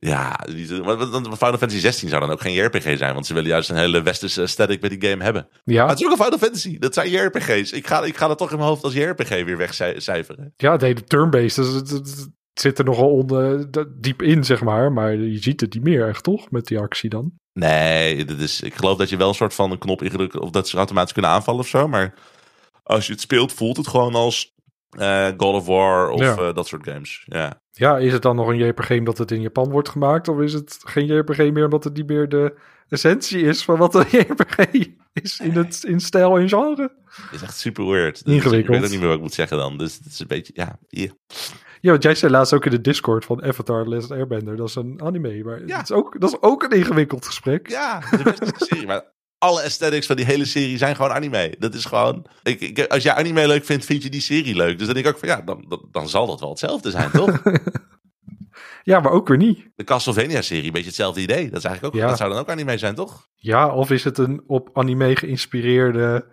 Ja, 0.01 0.41
Final 0.47 1.37
Fantasy 1.37 1.79
16 1.79 2.09
zou 2.09 2.21
dan 2.21 2.31
ook 2.31 2.41
geen 2.41 2.53
JRPG 2.53 2.99
zijn. 2.99 3.15
Want 3.15 3.27
ze 3.27 3.35
willen 3.35 3.49
juist 3.49 3.71
een 3.71 3.77
hele 3.77 4.03
westerse 4.03 4.41
aesthetic 4.41 4.81
bij 4.81 4.89
die 4.99 5.09
game 5.11 5.25
hebben. 5.25 5.47
Maar 5.65 5.75
Ja, 5.75 5.89
het 5.89 6.01
is 6.01 6.05
ook 6.07 6.11
een 6.19 6.25
Final 6.25 6.39
Fantasy. 6.39 6.79
Dat 6.79 6.95
zijn 6.95 7.11
JRPG's. 7.11 7.73
Ik 7.73 7.87
ga, 7.87 8.05
ik 8.05 8.17
ga 8.17 8.29
dat 8.29 8.39
toch 8.39 8.51
in 8.51 8.57
mijn 8.57 8.69
hoofd 8.69 8.83
als 8.85 8.93
JRPG 8.95 9.29
weer 9.29 9.57
wegcijferen. 9.57 10.53
ja 10.57 10.77
de 10.77 10.87
hele 10.87 11.05
turn-based. 11.05 11.57
Het, 11.57 12.29
zit 12.55 12.79
er 12.79 12.85
nogal 12.85 13.11
onder, 13.11 13.71
dat- 13.71 14.03
diep 14.03 14.23
in, 14.23 14.45
zeg 14.45 14.63
maar. 14.63 14.93
Maar 14.93 15.15
je 15.17 15.39
ziet 15.43 15.61
het 15.61 15.75
niet 15.75 15.83
meer 15.83 16.09
echt, 16.09 16.23
toch? 16.23 16.51
Met 16.51 16.67
die 16.67 16.79
actie 16.79 17.11
dan. 17.11 17.33
Nee, 17.53 18.25
dit 18.25 18.41
is, 18.41 18.61
ik 18.61 18.75
geloof 18.75 18.99
dat 18.99 19.09
je 19.09 19.17
wel 19.17 19.29
een 19.29 19.35
soort 19.35 19.55
van 19.55 19.71
een 19.71 19.79
knop 19.79 20.03
ingedrukt... 20.03 20.39
of 20.39 20.51
dat 20.51 20.69
ze 20.69 20.77
automatisch 20.77 21.13
kunnen 21.13 21.31
aanvallen 21.31 21.61
of 21.61 21.67
zo. 21.69 21.89
Maar 21.89 22.15
als 22.83 23.07
je 23.07 23.13
het 23.13 23.21
speelt, 23.21 23.53
voelt 23.53 23.77
het 23.77 23.87
gewoon 23.89 24.15
als 24.15 24.55
eh, 24.91 25.27
God 25.37 25.55
of 25.55 25.67
War 25.67 26.11
of 26.11 26.21
Ja. 26.21 26.37
eh, 26.37 26.55
dat 26.55 26.67
soort 26.67 26.89
games. 26.89 27.23
Ja. 27.27 27.61
Ja, 27.71 27.99
is 27.99 28.13
het 28.13 28.23
dan 28.23 28.37
nog 28.37 28.49
een 28.49 28.57
JRPG 28.57 28.91
omdat 28.91 29.19
het 29.19 29.31
in 29.31 29.41
Japan 29.41 29.71
wordt 29.71 29.89
gemaakt? 29.89 30.29
Of 30.29 30.41
is 30.41 30.53
het 30.53 30.77
geen 30.85 31.07
JRPG 31.07 31.39
meer 31.39 31.65
omdat 31.65 31.85
het 31.85 31.95
niet 31.97 32.07
meer 32.07 32.29
de 32.29 32.55
essentie 32.89 33.43
is 33.43 33.65
van 33.65 33.79
wat 33.79 33.95
een 33.95 34.07
JRPG 34.19 34.87
is 35.13 35.41
in, 35.41 35.51
het, 35.53 35.85
in 35.85 36.01
stijl 36.01 36.39
en 36.39 36.49
genre? 36.49 36.93
Is 37.33 37.43
echt 37.43 37.57
super 37.57 37.87
weird. 37.87 38.25
Dus 38.25 38.35
Ingewikkeld. 38.35 38.55
Ik 38.77 38.81
weet 38.81 38.85
ook 38.85 38.91
niet 38.91 38.99
meer 38.99 39.09
wat 39.09 39.17
ik 39.17 39.23
moet 39.23 39.35
zeggen 39.35 39.57
dan. 39.59 39.79
Dus 39.79 39.95
het 39.95 40.07
is 40.07 40.21
een 40.21 40.27
beetje, 40.27 40.53
ja. 40.57 40.79
yeah. 40.89 41.11
Ja, 41.81 41.91
want 41.91 42.03
jij 42.03 42.15
zei 42.15 42.33
laatst 42.33 42.53
ook 42.53 42.65
in 42.65 42.71
de 42.71 42.81
Discord 42.81 43.25
van 43.25 43.43
Avatar 43.43 43.85
The 43.85 43.89
Last 43.91 44.11
Airbender. 44.11 44.57
Dat 44.57 44.69
is 44.69 44.75
een 44.75 45.01
anime, 45.03 45.45
maar 45.45 45.67
Ja. 45.67 45.77
het 45.77 45.91
is 45.91 45.97
ook, 45.97 46.21
dat 46.21 46.31
is 46.31 46.37
ook 46.43 46.63
een 46.63 46.71
ingewikkeld 46.71 47.27
gesprek. 47.27 47.69
Ja, 47.71 48.01
het 48.05 48.19
is 48.19 48.25
best 48.25 48.41
een 48.41 48.53
serie. 48.67 48.87
Maar 48.93 49.05
alle 49.39 49.63
aesthetics 49.63 50.07
van 50.07 50.17
die 50.17 50.25
hele 50.25 50.45
serie 50.45 50.79
zijn 50.79 50.97
gewoon 50.97 51.11
anime. 51.11 51.55
Dat 51.59 51.75
is 51.75 51.85
gewoon... 51.85 52.27
Ik, 52.43 52.61
ik, 52.61 52.87
als 52.87 53.03
jij 53.03 53.15
anime 53.15 53.47
leuk 53.47 53.65
vindt, 53.65 53.85
vind 53.85 54.03
je 54.03 54.11
die 54.11 54.21
serie 54.21 54.55
leuk. 54.57 54.79
Dus 54.79 54.87
dan 54.87 54.95
denk 54.95 55.07
ik 55.07 55.13
ook 55.13 55.19
van, 55.19 55.29
ja, 55.29 55.41
dan, 55.41 55.65
dan, 55.69 55.89
dan 55.91 56.09
zal 56.09 56.27
dat 56.27 56.41
wel 56.41 56.49
hetzelfde 56.49 56.91
zijn, 56.91 57.11
toch? 57.11 57.43
Ja, 58.83 59.01
maar 59.01 59.13
ook 59.13 59.29
weer 59.29 59.37
niet. 59.37 59.69
De 59.75 59.85
Castlevania-serie, 59.85 60.65
een 60.67 60.73
beetje 60.73 60.87
hetzelfde 60.87 61.21
idee. 61.21 61.51
Dat, 61.51 61.59
is 61.59 61.65
eigenlijk 61.65 61.95
ook, 61.95 62.01
Ja. 62.01 62.09
dat 62.09 62.17
zou 62.17 62.31
dan 62.31 62.39
ook 62.39 62.49
anime 62.49 62.79
zijn, 62.79 62.95
toch? 62.95 63.29
Ja, 63.35 63.75
of 63.75 63.91
is 63.91 64.05
het 64.05 64.19
een 64.19 64.43
op 64.47 64.71
anime 64.73 65.17
geïnspireerde 65.17 66.27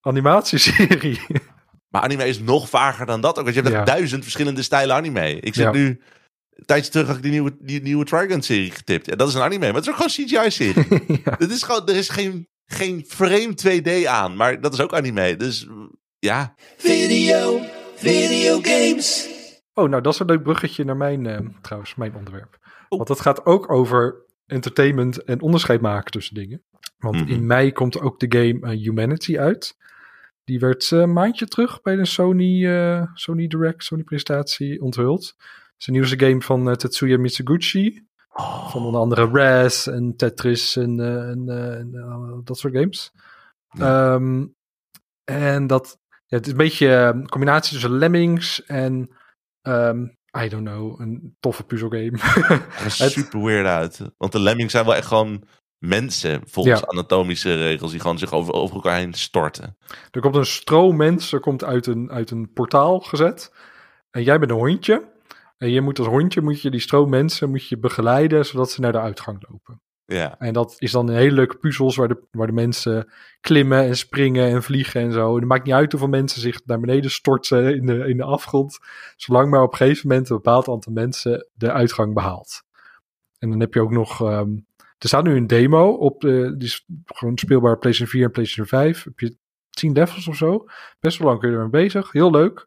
animatieserie? 0.00 1.20
Maar 1.88 2.02
anime 2.02 2.26
is 2.28 2.38
nog 2.40 2.68
vager 2.68 3.06
dan 3.06 3.20
dat 3.20 3.38
ook. 3.38 3.44
Want 3.44 3.54
je 3.56 3.62
hebt 3.62 3.74
Ja. 3.74 3.84
duizend 3.84 4.22
verschillende 4.22 4.62
stijlen 4.62 4.96
anime. 4.96 5.40
Ik 5.40 5.54
zit 5.54 5.64
Ja. 5.64 5.70
nu... 5.70 6.00
Een 6.60 6.66
tijdje 6.66 6.90
terug 6.90 7.06
had 7.06 7.16
ik 7.16 7.22
die 7.22 7.30
nieuwe, 7.30 7.56
die 7.60 7.82
nieuwe 7.82 8.04
Trigun-serie 8.04 8.70
getipt. 8.70 9.08
En 9.08 9.18
dat 9.18 9.28
is 9.28 9.34
een 9.34 9.40
anime, 9.42 9.66
maar 9.66 9.74
het 9.74 9.82
is 9.84 9.90
ook 9.90 9.96
gewoon 9.96 10.26
CGI-serie. 10.26 10.86
ja. 11.24 11.38
Is 11.38 11.62
gewoon, 11.62 11.86
er 11.86 11.96
is 11.96 12.08
geen, 12.08 12.48
geen 12.66 13.04
frame 13.08 13.54
2D 13.66 14.06
aan, 14.06 14.36
maar 14.36 14.60
dat 14.60 14.72
is 14.72 14.80
ook 14.80 14.92
anime. 14.94 15.36
Dus 15.36 15.66
ja, 16.18 16.54
Video, 16.76 17.60
video 17.94 18.58
games. 18.62 19.28
Oh, 19.74 19.88
nou, 19.88 20.02
dat 20.02 20.12
is 20.12 20.18
een 20.18 20.26
leuk 20.26 20.42
bruggetje 20.42 20.84
naar 20.84 20.96
mijn, 20.96 21.26
eh, 21.26 21.38
trouwens, 21.62 21.94
mijn 21.94 22.14
onderwerp. 22.14 22.58
Oh. 22.88 22.98
Want 22.98 23.08
het 23.08 23.20
gaat 23.20 23.46
ook 23.46 23.72
over 23.72 24.24
entertainment 24.46 25.24
en 25.24 25.40
onderscheid 25.40 25.80
maken 25.80 26.10
tussen 26.10 26.34
dingen. 26.34 26.62
Want 26.98 27.16
Mhm. 27.16 27.28
in 27.30 27.46
mei 27.46 27.72
komt 27.72 28.00
ook 28.00 28.20
de 28.20 28.38
game 28.38 28.72
eh, 28.72 28.78
Humanity 28.82 29.38
uit. 29.38 29.76
Die 30.44 30.58
werd 30.58 30.92
eh, 30.92 30.98
een 30.98 31.12
maandje 31.12 31.46
terug 31.46 31.82
bij 31.82 31.96
de 31.96 32.06
Sony, 32.06 32.66
eh, 32.66 33.02
Sony 33.14 33.46
Direct, 33.46 33.84
Sony 33.84 34.02
presentatie 34.02 34.80
onthuld. 34.82 35.34
Het 35.80 35.88
is 35.88 35.94
een 35.94 36.00
nieuwste 36.00 36.26
game 36.26 36.42
van 36.42 36.68
eh, 36.68 36.74
Tetsuya 36.76 37.18
Mitsuguchi. 37.18 38.06
Van 38.68 38.84
onder 38.84 39.00
andere 39.00 39.26
Raz 39.32 39.86
en 39.86 40.16
Tetris 40.16 40.76
en, 40.76 41.00
eh, 41.00 41.28
en, 41.28 41.48
eh, 41.48 41.78
en, 41.78 42.40
dat 42.44 42.58
soort 42.58 42.74
games. 42.74 43.12
Ehm, 43.78 44.46
en 45.24 45.66
dat, 45.66 45.98
ja, 46.26 46.36
het 46.36 46.46
is 46.46 46.52
een 46.52 46.58
beetje 46.58 46.88
een 46.88 47.28
combinatie 47.28 47.72
tussen 47.72 47.98
Lemmings 47.98 48.64
en, 48.64 49.10
ehm, 49.62 50.02
I 50.44 50.48
don't 50.48 50.66
know, 50.68 51.00
een 51.00 51.36
toffe 51.40 51.62
puzzelgame. 51.64 52.18
Het- 52.70 52.92
super 52.92 53.42
weird 53.42 53.66
uit. 53.66 54.00
Want 54.16 54.32
de 54.32 54.40
Lemmings 54.40 54.72
zijn 54.72 54.84
wel 54.84 54.94
echt 54.96 55.06
gewoon 55.06 55.44
mensen 55.78 56.42
volgens 56.44 56.80
Ja. 56.80 56.86
anatomische 56.86 57.54
regels 57.54 57.90
die 57.90 58.00
gewoon 58.00 58.18
zich 58.18 58.32
over, 58.32 58.52
over 58.52 58.74
elkaar 58.76 58.96
heen 58.98 59.14
storten. 59.14 59.76
Er 60.10 60.20
komt 60.20 60.36
een 60.36 60.46
stroom 60.46 60.96
mensen 60.96 61.40
komt 61.40 61.64
uit 61.64 61.86
een, 61.86 62.10
uit 62.10 62.30
een 62.30 62.52
portaal 62.52 63.00
gezet. 63.00 63.52
En 64.10 64.22
jij 64.22 64.38
bent 64.38 64.50
een 64.50 64.56
hondje. 64.56 65.18
En 65.60 65.70
je 65.70 65.80
moet 65.80 65.98
als 65.98 66.08
hondje 66.08 66.40
moet 66.40 66.62
je 66.62 66.70
die 66.70 66.80
stroom 66.80 67.10
mensen 67.10 67.50
moet 67.50 67.68
je 67.68 67.78
begeleiden 67.78 68.46
zodat 68.46 68.70
ze 68.70 68.80
naar 68.80 68.92
de 68.92 69.00
uitgang 69.00 69.44
lopen. 69.48 69.80
Ja, 70.04 70.38
En 70.38 70.52
dat 70.52 70.74
is 70.78 70.92
dan 70.92 71.08
een 71.08 71.16
hele 71.16 71.34
leuke 71.34 71.56
puzzels 71.56 71.96
waar 71.96 72.08
de, 72.08 72.22
waar 72.30 72.46
de 72.46 72.52
mensen 72.52 73.12
klimmen 73.40 73.84
en 73.84 73.96
springen 73.96 74.48
en 74.48 74.62
vliegen 74.62 75.00
en 75.00 75.12
zo. 75.12 75.28
En 75.28 75.34
het 75.34 75.44
maakt 75.44 75.64
niet 75.64 75.74
uit 75.74 75.90
hoeveel 75.90 76.08
mensen 76.10 76.40
zich 76.40 76.60
naar 76.64 76.80
beneden 76.80 77.10
storten 77.10 77.76
in 77.76 77.86
de, 77.86 78.08
in 78.08 78.16
de 78.16 78.22
afgrond. 78.22 78.78
Zolang 79.16 79.50
maar 79.50 79.62
op 79.62 79.70
een 79.72 79.76
gegeven 79.76 80.08
moment 80.08 80.30
een 80.30 80.36
bepaald 80.36 80.68
aantal 80.68 80.92
mensen 80.92 81.46
de 81.52 81.72
uitgang 81.72 82.14
behaalt. 82.14 82.62
En 83.38 83.50
dan 83.50 83.60
heb 83.60 83.74
je 83.74 83.80
ook 83.80 83.90
nog... 83.90 84.20
ehm, 84.20 84.50
er 84.98 85.08
staat 85.08 85.24
nu 85.24 85.36
een 85.36 85.46
demo 85.46 85.90
op, 85.92 86.20
de, 86.20 86.54
die 86.56 86.68
is 86.68 86.86
gewoon 87.04 87.38
speelbaar 87.38 87.78
PlayStation 87.78 88.08
4 88.08 88.24
en 88.24 88.30
PlayStation 88.30 88.66
5. 88.66 89.04
Heb 89.04 89.18
je 89.18 89.36
10 89.70 89.92
levels 89.92 90.28
of 90.28 90.36
zo. 90.36 90.64
Best 91.00 91.18
wel 91.18 91.28
lang 91.28 91.40
kun 91.40 91.50
je 91.50 91.56
ermee 91.56 91.70
bezig. 91.70 92.12
Heel 92.12 92.30
leuk. 92.30 92.66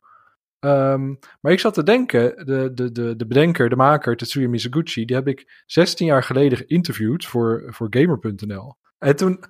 Ehm, 0.63 1.13
maar 1.41 1.51
ik 1.51 1.59
zat 1.59 1.73
te 1.73 1.83
denken, 1.83 2.45
de, 2.45 2.71
de, 2.73 2.91
de, 2.91 3.15
de 3.15 3.27
bedenker, 3.27 3.69
de 3.69 3.75
maker, 3.75 4.15
Tetsuya 4.15 4.49
Mizuguchi, 4.49 5.05
die 5.05 5.15
heb 5.15 5.27
ik 5.27 5.63
16 5.65 6.05
jaar 6.05 6.23
geleden 6.23 6.57
geïnterviewd 6.57 7.25
voor, 7.25 7.63
voor 7.67 7.87
Gamer.nl. 7.89 8.75
En 8.97 9.15
toen, 9.15 9.43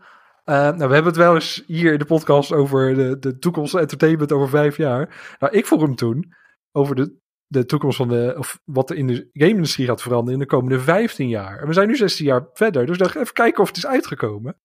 eh, 0.44 0.56
nou, 0.56 0.78
we 0.78 0.94
hebben 0.94 1.06
het 1.06 1.16
wel 1.16 1.34
eens 1.34 1.64
hier 1.68 1.94
in 1.94 2.00
de 2.00 2.06
podcast 2.06 2.52
over 2.52 2.96
de, 2.96 3.20
de 3.20 3.38
toekomst 3.38 3.72
van 3.72 3.80
entertainment 3.80 4.32
over 4.32 4.50
vijf 4.50 4.78
jaar. 4.78 5.36
Nou, 5.40 5.54
ik 5.58 5.66
vroeg 5.66 5.82
hem 5.82 5.96
toen 5.96 6.34
over 6.72 6.96
de, 6.96 7.16
de 7.48 7.66
toekomst 7.66 7.98
van 7.98 8.08
de, 8.08 8.36
of 8.38 8.60
wat 8.66 8.90
er 8.90 8.96
in 8.96 9.08
de 9.08 9.30
game-industrie 9.34 9.88
gaat 9.88 10.02
veranderen 10.02 10.34
in 10.34 10.40
de 10.40 10.56
komende 10.56 10.80
15 10.80 11.30
jaar. 11.30 11.60
En 11.60 11.68
we 11.68 11.74
zijn 11.74 11.88
nu 11.88 11.96
16 11.96 12.26
jaar 12.26 12.48
verder, 12.54 12.86
dus 12.86 12.98
dacht 12.98 13.16
even 13.16 13.34
kijken 13.34 13.62
of 13.62 13.68
het 13.68 13.78
is 13.78 13.88
uitgekomen. 13.88 14.60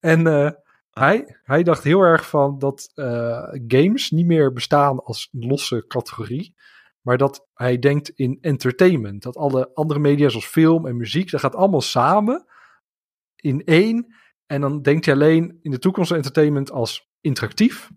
En 0.00 0.26
eh, 0.26 0.50
hij, 0.94 1.38
hij 1.42 1.62
dacht 1.62 1.84
heel 1.84 2.00
erg 2.00 2.28
van 2.28 2.58
dat 2.58 2.90
eh, 2.94 3.48
games 3.66 4.10
niet 4.10 4.26
meer 4.26 4.52
bestaan 4.52 5.04
als 5.04 5.28
losse 5.32 5.84
categorie. 5.86 6.54
Maar 7.00 7.18
dat 7.18 7.46
hij 7.54 7.78
denkt 7.78 8.08
in 8.08 8.38
entertainment. 8.40 9.22
Dat 9.22 9.36
alle 9.36 9.70
andere 9.74 10.00
media 10.00 10.28
zoals 10.28 10.46
film 10.46 10.86
en 10.86 10.96
muziek, 10.96 11.30
dat 11.30 11.40
gaat 11.40 11.54
allemaal 11.54 11.80
samen 11.80 12.46
in 13.36 13.64
één. 13.64 14.14
En 14.46 14.60
dan 14.60 14.82
denkt 14.82 15.04
hij 15.04 15.14
alleen 15.14 15.58
in 15.62 15.70
de 15.70 15.78
toekomst 15.78 16.12
entertainment 16.12 16.70
als 16.70 17.08
interactief 17.20 17.90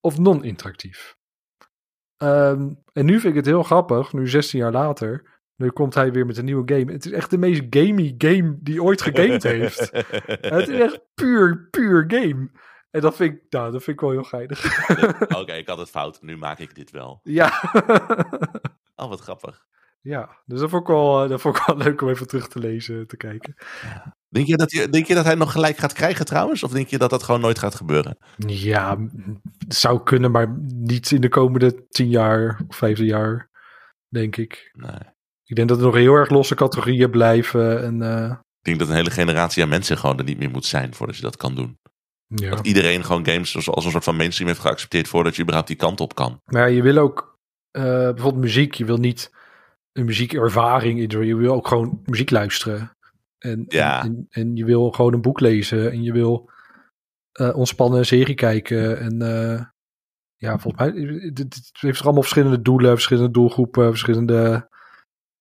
of 0.00 0.18
non-interactief. 0.18 1.16
Ehm, 2.16 2.74
en 2.92 3.04
nu 3.04 3.12
vind 3.12 3.24
ik 3.24 3.34
het 3.34 3.46
heel 3.46 3.62
grappig, 3.62 4.12
nu 4.12 4.28
16 4.28 4.58
jaar 4.58 4.72
later. 4.72 5.31
Nu 5.62 5.70
komt 5.70 5.94
hij 5.94 6.12
weer 6.12 6.26
met 6.26 6.36
een 6.36 6.44
nieuwe 6.44 6.74
game. 6.74 6.92
Het 6.92 7.04
is 7.04 7.12
echt 7.12 7.30
de 7.30 7.38
meest 7.38 7.62
gamey 7.70 8.14
game 8.18 8.58
die 8.60 8.82
ooit 8.82 9.02
gegamed 9.02 9.42
heeft. 9.42 9.90
Het 10.56 10.68
is 10.68 10.78
echt 10.78 11.00
puur, 11.14 11.68
puur 11.70 12.04
game. 12.08 12.50
En 12.90 13.00
dat 13.00 13.16
vind 13.16 13.34
ik, 13.34 13.40
nou, 13.50 13.72
dat 13.72 13.82
vind 13.82 13.96
ik 13.96 14.00
wel 14.00 14.10
heel 14.10 14.22
geinig. 14.22 14.88
Oké, 15.40 15.52
ik 15.52 15.68
had 15.68 15.78
het 15.78 15.90
fout. 15.90 16.22
Nu 16.22 16.36
maak 16.36 16.58
ik 16.58 16.74
dit 16.74 16.90
wel. 16.90 17.20
ja. 17.22 17.50
Oh, 18.96 19.08
wat 19.08 19.20
grappig. 19.20 19.66
ja, 20.00 20.38
dus 20.46 20.60
dat 20.60 20.70
vond, 20.70 20.82
ik 20.82 20.88
wel, 20.88 21.22
eh, 21.22 21.28
dat 21.28 21.40
vond 21.40 21.56
ik 21.56 21.62
wel 21.66 21.76
leuk 21.76 22.02
om 22.02 22.08
even 22.08 22.26
terug 22.26 22.48
te 22.48 22.58
lezen, 22.58 23.06
te 23.06 23.16
kijken. 23.16 23.54
Denk 24.28 24.46
je, 24.46 24.56
dat 24.56 24.70
je, 24.70 24.88
denk 24.88 25.06
je 25.06 25.14
dat 25.14 25.24
hij 25.24 25.34
nog 25.34 25.52
gelijk 25.52 25.76
gaat 25.76 25.92
krijgen 25.92 26.24
trouwens? 26.24 26.62
Of 26.62 26.70
denk 26.70 26.88
je 26.88 26.98
dat 26.98 27.10
dat 27.10 27.22
gewoon 27.22 27.40
nooit 27.40 27.58
gaat 27.58 27.74
gebeuren? 27.74 28.18
Ja, 28.46 28.98
het 29.58 29.74
zou 29.74 30.02
kunnen, 30.02 30.30
maar 30.30 30.56
niet 30.66 31.10
in 31.10 31.20
de 31.20 31.28
komende 31.28 31.86
10 31.88 32.08
jaar 32.08 32.62
of 32.68 32.76
15 32.76 33.06
jaar, 33.06 33.50
denk 34.08 34.36
ik. 34.36 34.70
Nee. 34.72 35.11
Ik 35.52 35.58
denk 35.58 35.68
dat 35.70 35.78
er 35.78 35.84
nog 35.84 35.94
heel 35.94 36.14
erg 36.14 36.30
losse 36.30 36.54
categorieën 36.54 37.10
blijven. 37.10 37.82
En, 37.82 38.02
eh, 38.02 38.30
Ik 38.30 38.38
denk 38.64 38.78
dat 38.78 38.88
een 38.88 38.94
hele 38.94 39.10
generatie 39.10 39.62
aan 39.62 39.68
mensen 39.68 39.98
gewoon 39.98 40.18
er 40.18 40.24
niet 40.24 40.38
meer 40.38 40.50
moet 40.50 40.64
zijn 40.64 40.94
voordat 40.94 41.16
je 41.16 41.22
dat 41.22 41.36
kan 41.36 41.54
doen. 41.54 41.78
ja. 42.26 42.50
Dat 42.50 42.66
iedereen 42.66 43.04
gewoon 43.04 43.26
games 43.26 43.56
als, 43.68 43.84
een 43.84 43.90
soort 43.90 44.04
van 44.04 44.16
mainstream 44.16 44.48
heeft 44.50 44.60
geaccepteerd 44.62 45.08
voordat 45.08 45.36
je 45.36 45.40
überhaupt 45.42 45.68
die 45.68 45.78
kant 45.78 46.00
op 46.00 46.14
kan. 46.14 46.40
Maar 46.44 46.70
je 46.70 46.82
wil 46.82 46.96
ook 46.98 47.38
eh, 47.70 47.82
bijvoorbeeld 47.82 48.42
muziek. 48.44 48.74
Je 48.74 48.84
wil 48.84 48.96
niet 48.96 49.30
een 49.92 50.04
muziekervaring. 50.04 51.00
in- 51.12 51.26
Je 51.26 51.36
wil 51.36 51.54
ook 51.54 51.68
gewoon 51.68 52.00
muziek 52.04 52.30
luisteren. 52.30 52.96
En, 53.38 53.64
Ja. 53.68 54.02
en, 54.04 54.26
en 54.30 54.56
je 54.56 54.64
wil 54.64 54.90
gewoon 54.90 55.12
een 55.14 55.20
boek 55.20 55.40
lezen. 55.40 55.90
En 55.92 56.02
je 56.02 56.12
wil 56.12 56.50
eh, 57.32 57.56
ontspannen 57.56 57.98
een 57.98 58.04
serie 58.04 58.34
kijken. 58.34 58.98
En 59.00 59.16
ja, 60.36 60.58
volgens 60.58 60.82
mij 60.92 61.02
het 61.34 61.70
heeft 61.80 61.98
er 61.98 62.04
allemaal 62.04 62.22
verschillende 62.22 62.62
doelen, 62.62 62.90
verschillende 62.90 63.30
doelgroepen, 63.30 63.88
verschillende. 63.88 64.70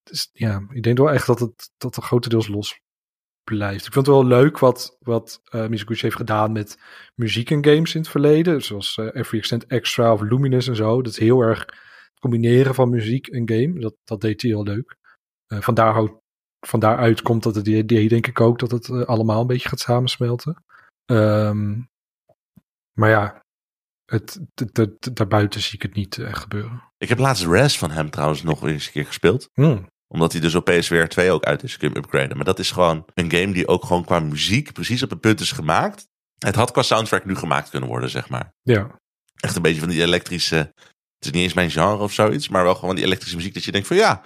Dus, 0.03 0.29
ja, 0.33 0.65
ik 0.69 0.83
denk 0.83 0.97
wel 0.97 1.11
echt 1.11 1.27
dat 1.27 1.39
het 1.39 1.71
dat 1.77 1.95
er 1.95 2.03
grotendeels 2.03 2.47
los 2.47 2.79
blijft. 3.43 3.85
Ik 3.85 3.93
vind 3.93 4.05
het 4.05 4.15
wel 4.15 4.25
leuk 4.25 4.59
wat, 4.59 4.97
wat 4.99 5.41
Mizuguchi 5.51 6.01
heeft 6.01 6.15
gedaan 6.15 6.51
met 6.51 6.79
muziek 7.15 7.51
en 7.51 7.65
games 7.65 7.95
in 7.95 8.01
het 8.01 8.09
verleden. 8.09 8.61
Zoals 8.61 8.97
eh, 8.97 9.05
Every 9.05 9.37
Extent 9.37 9.65
Extra 9.65 10.13
of 10.13 10.21
Luminous 10.21 10.67
en 10.67 10.75
zo. 10.75 11.01
Dat 11.01 11.11
is 11.11 11.19
heel 11.19 11.41
erg 11.41 11.59
het 11.59 12.19
combineren 12.19 12.75
van 12.75 12.89
muziek 12.89 13.27
en 13.27 13.49
game. 13.49 13.79
Dat, 13.79 13.95
dat 14.03 14.21
deed 14.21 14.41
hij 14.41 14.51
heel 14.51 14.63
leuk. 14.63 14.95
Eh 15.47 15.61
vandaar, 15.61 15.93
houdt- 15.93 16.19
van 16.67 16.79
daaruit 16.79 17.21
komt 17.21 17.43
dat 17.43 17.55
het 17.55 17.67
idee, 17.67 18.07
denk 18.07 18.27
ik 18.27 18.41
ook, 18.41 18.59
dat 18.59 18.71
het 18.71 19.05
allemaal 19.05 19.41
een 19.41 19.47
beetje 19.47 19.69
gaat 19.69 19.79
samensmelten. 19.79 20.63
Ehm, 21.05 21.81
maar 22.93 23.09
ja, 23.09 23.43
het, 24.11 24.39
het, 24.53 24.77
het- 24.77 25.15
daarbuiten 25.15 25.61
zie 25.61 25.73
ik 25.73 25.81
het 25.81 25.93
niet 25.93 26.17
echt 26.17 26.39
gebeuren. 26.39 26.83
Ik 26.97 27.09
heb 27.09 27.17
laatst 27.19 27.45
Res 27.45 27.77
van 27.77 27.91
hem 27.91 28.09
trouwens 28.09 28.43
nog 28.43 28.63
eens 28.67 28.85
een 28.85 28.91
keer 28.91 29.05
gespeeld. 29.05 29.49
Hmm. 29.53 29.89
Omdat 30.07 30.31
hij 30.31 30.41
dus 30.41 30.55
op 30.55 30.65
PSVR 30.65 31.03
2 31.05 31.31
ook 31.31 31.43
uit 31.43 31.63
is. 31.63 31.77
Kun 31.77 31.89
je 31.89 31.97
upgraden. 31.97 32.35
Maar 32.35 32.45
dat 32.45 32.59
is 32.59 32.71
gewoon 32.71 33.05
een 33.13 33.31
game 33.31 33.53
die 33.53 33.67
ook 33.67 33.85
gewoon 33.85 34.05
qua 34.05 34.19
muziek 34.19 34.73
precies 34.73 35.03
op 35.03 35.09
het 35.09 35.19
punt 35.19 35.39
is 35.39 35.51
gemaakt. 35.51 36.07
Het 36.37 36.55
had 36.55 36.71
qua 36.71 36.81
soundtrack 36.81 37.25
nu 37.25 37.35
gemaakt 37.35 37.69
kunnen 37.69 37.89
worden, 37.89 38.09
zeg 38.09 38.29
maar. 38.29 38.53
Ja, 38.61 38.99
Echt 39.35 39.55
een 39.55 39.61
beetje 39.61 39.79
van 39.79 39.89
die 39.89 40.01
elektrische. 40.01 40.55
Het 40.55 41.25
is 41.25 41.31
niet 41.31 41.43
eens 41.43 41.53
mijn 41.53 41.71
genre 41.71 42.03
of 42.03 42.13
zoiets. 42.13 42.49
Maar 42.49 42.63
wel 42.63 42.75
gewoon 42.75 42.95
die 42.95 43.03
elektrische 43.03 43.35
muziek. 43.35 43.53
Dat 43.53 43.63
je 43.63 43.71
denkt 43.71 43.87
van 43.87 43.97
ja. 43.97 44.23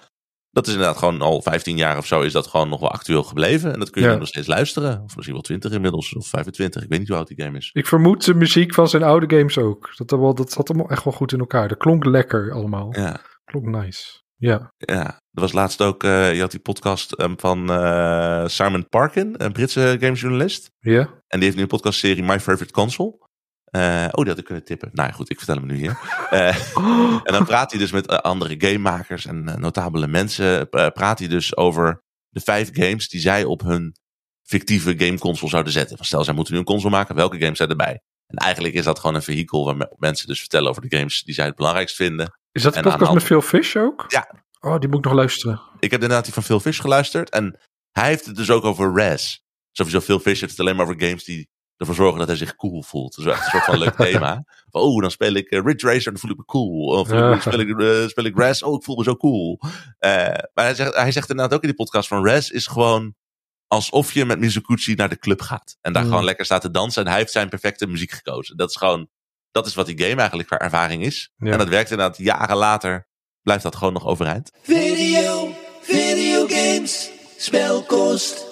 Dat 0.55 0.67
is 0.67 0.73
inderdaad 0.73 0.97
gewoon 0.97 1.21
al 1.21 1.41
15 1.41 1.77
jaar 1.77 1.97
of 1.97 2.05
zo. 2.05 2.21
Is 2.21 2.31
dat 2.31 2.47
gewoon 2.47 2.69
nog 2.69 2.79
wel 2.79 2.91
actueel 2.91 3.23
gebleven. 3.23 3.73
En 3.73 3.79
dat 3.79 3.89
kun 3.89 4.01
je 4.01 4.07
Ja. 4.07 4.15
nog 4.15 4.27
steeds 4.27 4.47
luisteren. 4.47 5.01
Of 5.03 5.13
misschien 5.13 5.33
wel 5.33 5.41
20 5.43 5.71
inmiddels. 5.71 6.15
Of 6.15 6.27
25. 6.27 6.83
Ik 6.83 6.89
weet 6.89 6.99
niet 6.99 7.07
hoe 7.07 7.17
oud 7.17 7.27
die 7.27 7.41
game 7.41 7.57
is. 7.57 7.69
ik 7.73 7.87
vermoed 7.87 8.25
de 8.25 8.33
muziek 8.33 8.73
van 8.73 8.87
zijn 8.87 9.03
oude 9.03 9.37
games 9.37 9.57
ook. 9.57 9.91
Dat, 9.95 10.11
wel, 10.19 10.33
dat 10.35 10.51
zat 10.51 10.67
hem 10.67 10.79
echt 10.89 11.03
wel 11.03 11.13
goed 11.13 11.31
in 11.33 11.39
elkaar. 11.39 11.67
Dat 11.67 11.77
klonk 11.77 12.05
lekker 12.05 12.51
allemaal. 12.51 12.93
Ja. 12.97 13.17
Klonk 13.45 13.65
nice. 13.65 14.23
Ja. 14.37 14.73
Ja, 14.77 15.05
er 15.07 15.41
was 15.41 15.51
laatst 15.51 15.81
ook, 15.81 16.03
eh, 16.03 16.33
je 16.33 16.39
had 16.41 16.51
die 16.51 16.59
podcast 16.59 17.11
ehm, 17.11 17.33
van 17.37 17.69
eh, 17.71 18.43
Simon 18.47 18.89
Parkin, 18.89 19.35
een 19.37 19.51
Britse 19.51 19.97
gamesjournalist. 19.99 20.71
Ja? 20.79 20.99
En 21.27 21.39
die 21.39 21.43
heeft 21.43 21.55
nu 21.55 21.61
een 21.61 21.67
podcastserie 21.67 22.23
My 22.23 22.39
Favorite 22.39 22.73
Console. 22.73 23.24
Eh, 23.75 24.07
oh, 24.11 24.19
die 24.21 24.27
had 24.29 24.37
ik 24.37 24.43
kunnen 24.45 24.63
tippen. 24.63 24.89
Nou 24.93 25.07
ja, 25.09 25.13
goed, 25.15 25.29
ik 25.29 25.37
vertel 25.37 25.55
hem 25.55 25.65
nu 25.65 25.75
hier. 25.75 25.97
Eh, 26.29 26.55
en 27.23 27.33
dan 27.33 27.45
praat 27.45 27.71
hij 27.71 27.79
dus 27.79 27.91
met 27.91 28.07
eh, 28.07 28.17
andere 28.17 28.55
gamemakers 28.57 29.25
en 29.25 29.49
eh, 29.49 29.55
notabele 29.55 30.07
mensen. 30.07 30.69
eh, 30.69 30.87
praat 30.87 31.19
hij 31.19 31.27
dus 31.27 31.57
over 31.57 32.03
de 32.29 32.39
vijf 32.39 32.69
games 32.73 33.09
die 33.09 33.19
zij 33.21 33.43
op 33.43 33.61
hun 33.61 33.95
fictieve 34.43 34.93
gameconsole 34.97 35.49
zouden 35.51 35.73
zetten. 35.73 35.97
Van 35.97 36.05
stel, 36.05 36.23
zij 36.23 36.33
moeten 36.33 36.53
nu 36.53 36.59
een 36.59 36.65
console 36.65 36.91
maken, 36.95 37.15
welke 37.15 37.39
games 37.39 37.57
zijn 37.57 37.69
erbij? 37.69 38.01
En 38.27 38.37
eigenlijk 38.37 38.73
is 38.73 38.83
dat 38.83 38.99
gewoon 38.99 39.15
een 39.15 39.21
vehikel 39.21 39.65
waar 39.65 39.77
me- 39.77 39.93
mensen 39.97 40.27
dus 40.27 40.39
vertellen 40.39 40.69
over 40.69 40.81
de 40.89 40.97
games 40.97 41.23
die 41.23 41.33
zij 41.33 41.45
het 41.45 41.55
belangrijkst 41.55 41.95
vinden. 41.95 42.39
Is 42.51 42.61
dat 42.61 42.73
de 42.73 42.79
En 42.79 42.85
aan 42.85 42.91
podcast 42.91 43.13
met 43.13 43.23
Phil 43.23 43.41
Fish 43.41 43.75
ook? 43.75 44.05
Ja. 44.07 44.43
Oh, 44.59 44.79
die 44.79 44.89
moet 44.89 44.97
ik 44.97 45.05
nog 45.05 45.13
luisteren. 45.13 45.61
Ik 45.79 45.91
heb 45.91 46.01
inderdaad 46.01 46.23
die 46.23 46.33
van 46.33 46.43
Phil 46.43 46.59
Fish 46.59 46.81
geluisterd. 46.81 47.29
En 47.29 47.59
hij 47.91 48.07
heeft 48.07 48.25
het 48.25 48.35
dus 48.35 48.49
ook 48.49 48.63
over 48.63 48.93
Res. 48.93 49.43
Sowieso 49.71 49.99
Phil 49.99 50.19
Fish 50.19 50.39
heeft 50.39 50.51
het 50.51 50.59
alleen 50.59 50.75
maar 50.75 50.85
over 50.85 51.01
games 51.01 51.23
die 51.23 51.49
ervoor 51.77 51.95
zorgen 51.95 52.17
dat 52.19 52.27
hij 52.27 52.37
zich 52.37 52.55
cool 52.55 52.83
voelt. 52.83 53.15
Dat 53.15 53.25
is 53.25 53.31
echt 53.31 53.43
een 53.43 53.49
soort 53.49 53.63
van 53.63 53.77
leuk 53.77 53.95
thema. 54.11 54.43
Oh, 54.71 55.01
dan 55.01 55.11
speel 55.11 55.33
ik 55.33 55.49
eh, 55.49 55.61
Ridge 55.63 55.87
Racer, 55.87 56.11
dan 56.11 56.19
voel 56.21 56.31
ik 56.31 56.37
me 56.37 56.45
cool. 56.45 56.99
Of 56.99 57.09
Ja. 57.11 57.29
dan 57.29 57.41
speel 57.41 57.59
ik, 57.59 57.79
eh, 57.79 58.07
speel 58.07 58.23
ik 58.25 58.37
Res, 58.37 58.63
oh, 58.63 58.73
ik 58.75 58.83
voel 58.83 58.95
me 58.95 59.03
zo 59.03 59.15
cool. 59.15 59.59
Eh, 59.99 60.09
maar 60.53 60.65
hij 60.65 60.75
zegt, 60.75 60.95
hij 60.95 61.11
zegt 61.11 61.29
inderdaad 61.29 61.53
ook 61.55 61.61
in 61.61 61.67
die 61.67 61.77
podcast 61.77 62.07
van 62.07 62.25
Res 62.25 62.49
is 62.49 62.67
gewoon 62.67 63.15
alsof 63.67 64.13
je 64.13 64.25
met 64.25 64.39
Mizuguchi 64.39 64.93
naar 64.93 65.09
de 65.09 65.19
club 65.19 65.41
gaat. 65.41 65.77
En 65.81 65.93
daar 65.93 66.03
Mm. 66.03 66.09
gewoon 66.09 66.23
lekker 66.23 66.45
staat 66.45 66.61
te 66.61 66.71
dansen. 66.71 67.03
En 67.03 67.09
hij 67.09 67.19
heeft 67.19 67.31
zijn 67.31 67.49
perfecte 67.49 67.87
muziek 67.87 68.11
gekozen. 68.11 68.57
Dat 68.57 68.69
is 68.69 68.75
gewoon, 68.75 69.07
dat 69.51 69.65
is 69.65 69.75
wat 69.75 69.85
die 69.85 69.99
game 70.01 70.15
eigenlijk 70.19 70.47
qua 70.47 70.59
ervaring 70.59 71.03
is. 71.03 71.31
Ja. 71.37 71.51
En 71.51 71.57
dat 71.57 71.67
werkt 71.69 71.91
inderdaad 71.91 72.17
jaren 72.17 72.57
later. 72.57 73.07
Blijft 73.41 73.63
dat 73.63 73.75
gewoon 73.75 73.93
nog 73.93 74.05
overeind. 74.05 74.51
Video, 74.61 75.55
videogames, 75.81 77.09
spelkost. 77.37 78.45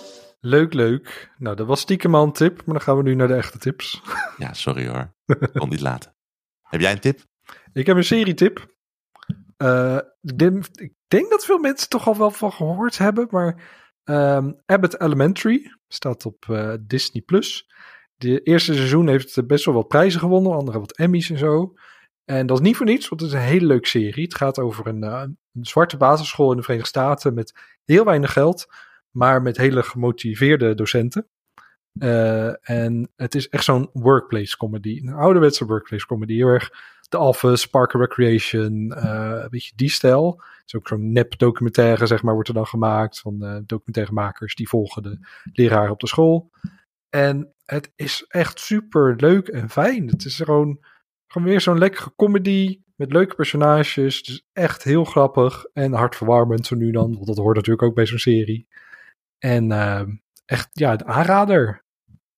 Leuk, 0.45 0.73
leuk. 0.73 1.31
Nou, 1.37 1.55
dat 1.55 1.67
was 1.67 1.79
stiekem 1.79 2.15
al 2.15 2.23
een 2.23 2.31
tip, 2.31 2.55
maar 2.55 2.75
dan 2.75 2.81
gaan 2.81 2.97
we 2.97 3.03
nu 3.03 3.15
naar 3.15 3.27
de 3.27 3.33
echte 3.35 3.57
tips. 3.57 4.01
Ja, 4.37 4.53
sorry 4.53 4.87
hoor. 4.87 5.13
Kon 5.53 5.69
niet 5.69 5.81
laten. 5.81 6.15
Heb 6.61 6.81
jij 6.81 6.91
een 6.91 6.99
tip? 6.99 7.19
Ik 7.73 7.85
heb 7.85 7.97
een 7.97 8.03
serietip. 8.03 8.75
Ik, 10.21 10.37
denk, 10.37 10.65
ik 10.71 10.93
denk 11.07 11.29
dat 11.29 11.45
veel 11.45 11.57
mensen 11.57 11.89
toch 11.89 12.07
al 12.07 12.17
wel 12.17 12.31
van 12.31 12.51
gehoord 12.51 12.97
hebben, 12.97 13.27
maar 13.29 13.61
ehm, 14.03 14.51
Abbott 14.65 15.01
Elementary 15.01 15.77
staat 15.87 16.25
op 16.25 16.45
eh, 16.49 16.73
Disney+. 16.81 17.21
Plus. 17.21 17.69
De 18.15 18.41
eerste 18.41 18.73
seizoen 18.73 19.07
heeft 19.07 19.47
best 19.47 19.65
wel 19.65 19.75
wat 19.75 19.87
prijzen 19.87 20.19
gewonnen, 20.19 20.53
andere 20.53 20.79
wat 20.79 20.97
Emmys 20.97 21.29
en 21.29 21.37
zo. 21.37 21.73
En 22.25 22.47
dat 22.47 22.57
is 22.57 22.63
niet 22.63 22.75
voor 22.77 22.85
niets, 22.85 23.09
want 23.09 23.21
het 23.21 23.29
is 23.29 23.35
een 23.35 23.43
hele 23.43 23.65
leuke 23.65 23.87
serie. 23.87 24.23
Het 24.23 24.35
gaat 24.35 24.59
over 24.59 24.87
een, 24.87 25.03
eh, 25.03 25.21
een 25.53 25.65
zwarte 25.65 25.97
basisschool 25.97 26.51
in 26.51 26.57
de 26.57 26.63
Verenigde 26.63 26.89
Staten 26.89 27.33
met 27.33 27.53
heel 27.85 28.05
weinig 28.05 28.33
geld, 28.33 28.67
maar 29.13 29.41
met 29.41 29.57
hele 29.57 29.83
gemotiveerde 29.83 30.75
docenten. 30.75 31.27
Eh, 31.99 32.69
en 32.69 33.11
het 33.15 33.35
is 33.35 33.49
echt 33.49 33.63
zo'n 33.63 33.89
workplace 33.93 34.57
comedy. 34.57 35.01
Een 35.03 35.13
ouderwetse 35.13 35.65
workplace 35.65 36.05
comedy. 36.05 36.33
Heel 36.33 36.47
erg 36.47 36.69
The 37.09 37.17
Office, 37.17 37.69
Park 37.69 37.91
Recreation. 37.91 38.91
eh, 38.91 39.39
een 39.43 39.49
beetje 39.49 39.71
die 39.75 39.89
stijl. 39.89 40.41
Het 40.41 40.63
is 40.65 40.75
ook 40.75 40.87
zo'n 40.87 41.11
nep 41.11 41.37
documentaire, 41.37 42.07
zeg 42.07 42.23
maar, 42.23 42.33
wordt 42.33 42.49
er 42.49 42.55
dan 42.55 42.67
gemaakt. 42.67 43.19
Van 43.19 43.43
eh 43.43 43.57
documentairemakers 43.65 44.55
die 44.55 44.67
volgen 44.69 45.03
de 45.03 45.17
leraar 45.53 45.89
op 45.89 45.99
de 45.99 46.07
school. 46.07 46.51
En 47.09 47.53
het 47.65 47.91
is 47.95 48.25
echt 48.27 48.59
super 48.59 49.15
leuk 49.17 49.47
en 49.47 49.69
fijn. 49.69 50.07
Het 50.07 50.25
is 50.25 50.35
gewoon, 50.35 50.79
gewoon 51.27 51.47
weer 51.47 51.61
zo'n 51.61 51.77
lekkere 51.77 52.13
comedy 52.15 52.81
met 52.95 53.11
leuke 53.11 53.35
personages. 53.35 54.17
Het 54.17 54.43
echt 54.53 54.83
heel 54.83 55.03
grappig 55.03 55.65
en 55.73 55.93
hartverwarmend 55.93 56.65
zo 56.65 56.75
nu 56.75 56.91
dan. 56.91 57.13
Want 57.13 57.25
dat 57.25 57.37
hoort 57.37 57.55
natuurlijk 57.55 57.83
ook 57.83 57.95
bij 57.95 58.05
zo'n 58.05 58.17
serie. 58.17 58.67
En 59.43 59.71
ehm, 59.71 60.09
echt, 60.45 60.69
ja, 60.71 60.95
de 60.95 61.05
aanrader. 61.05 61.83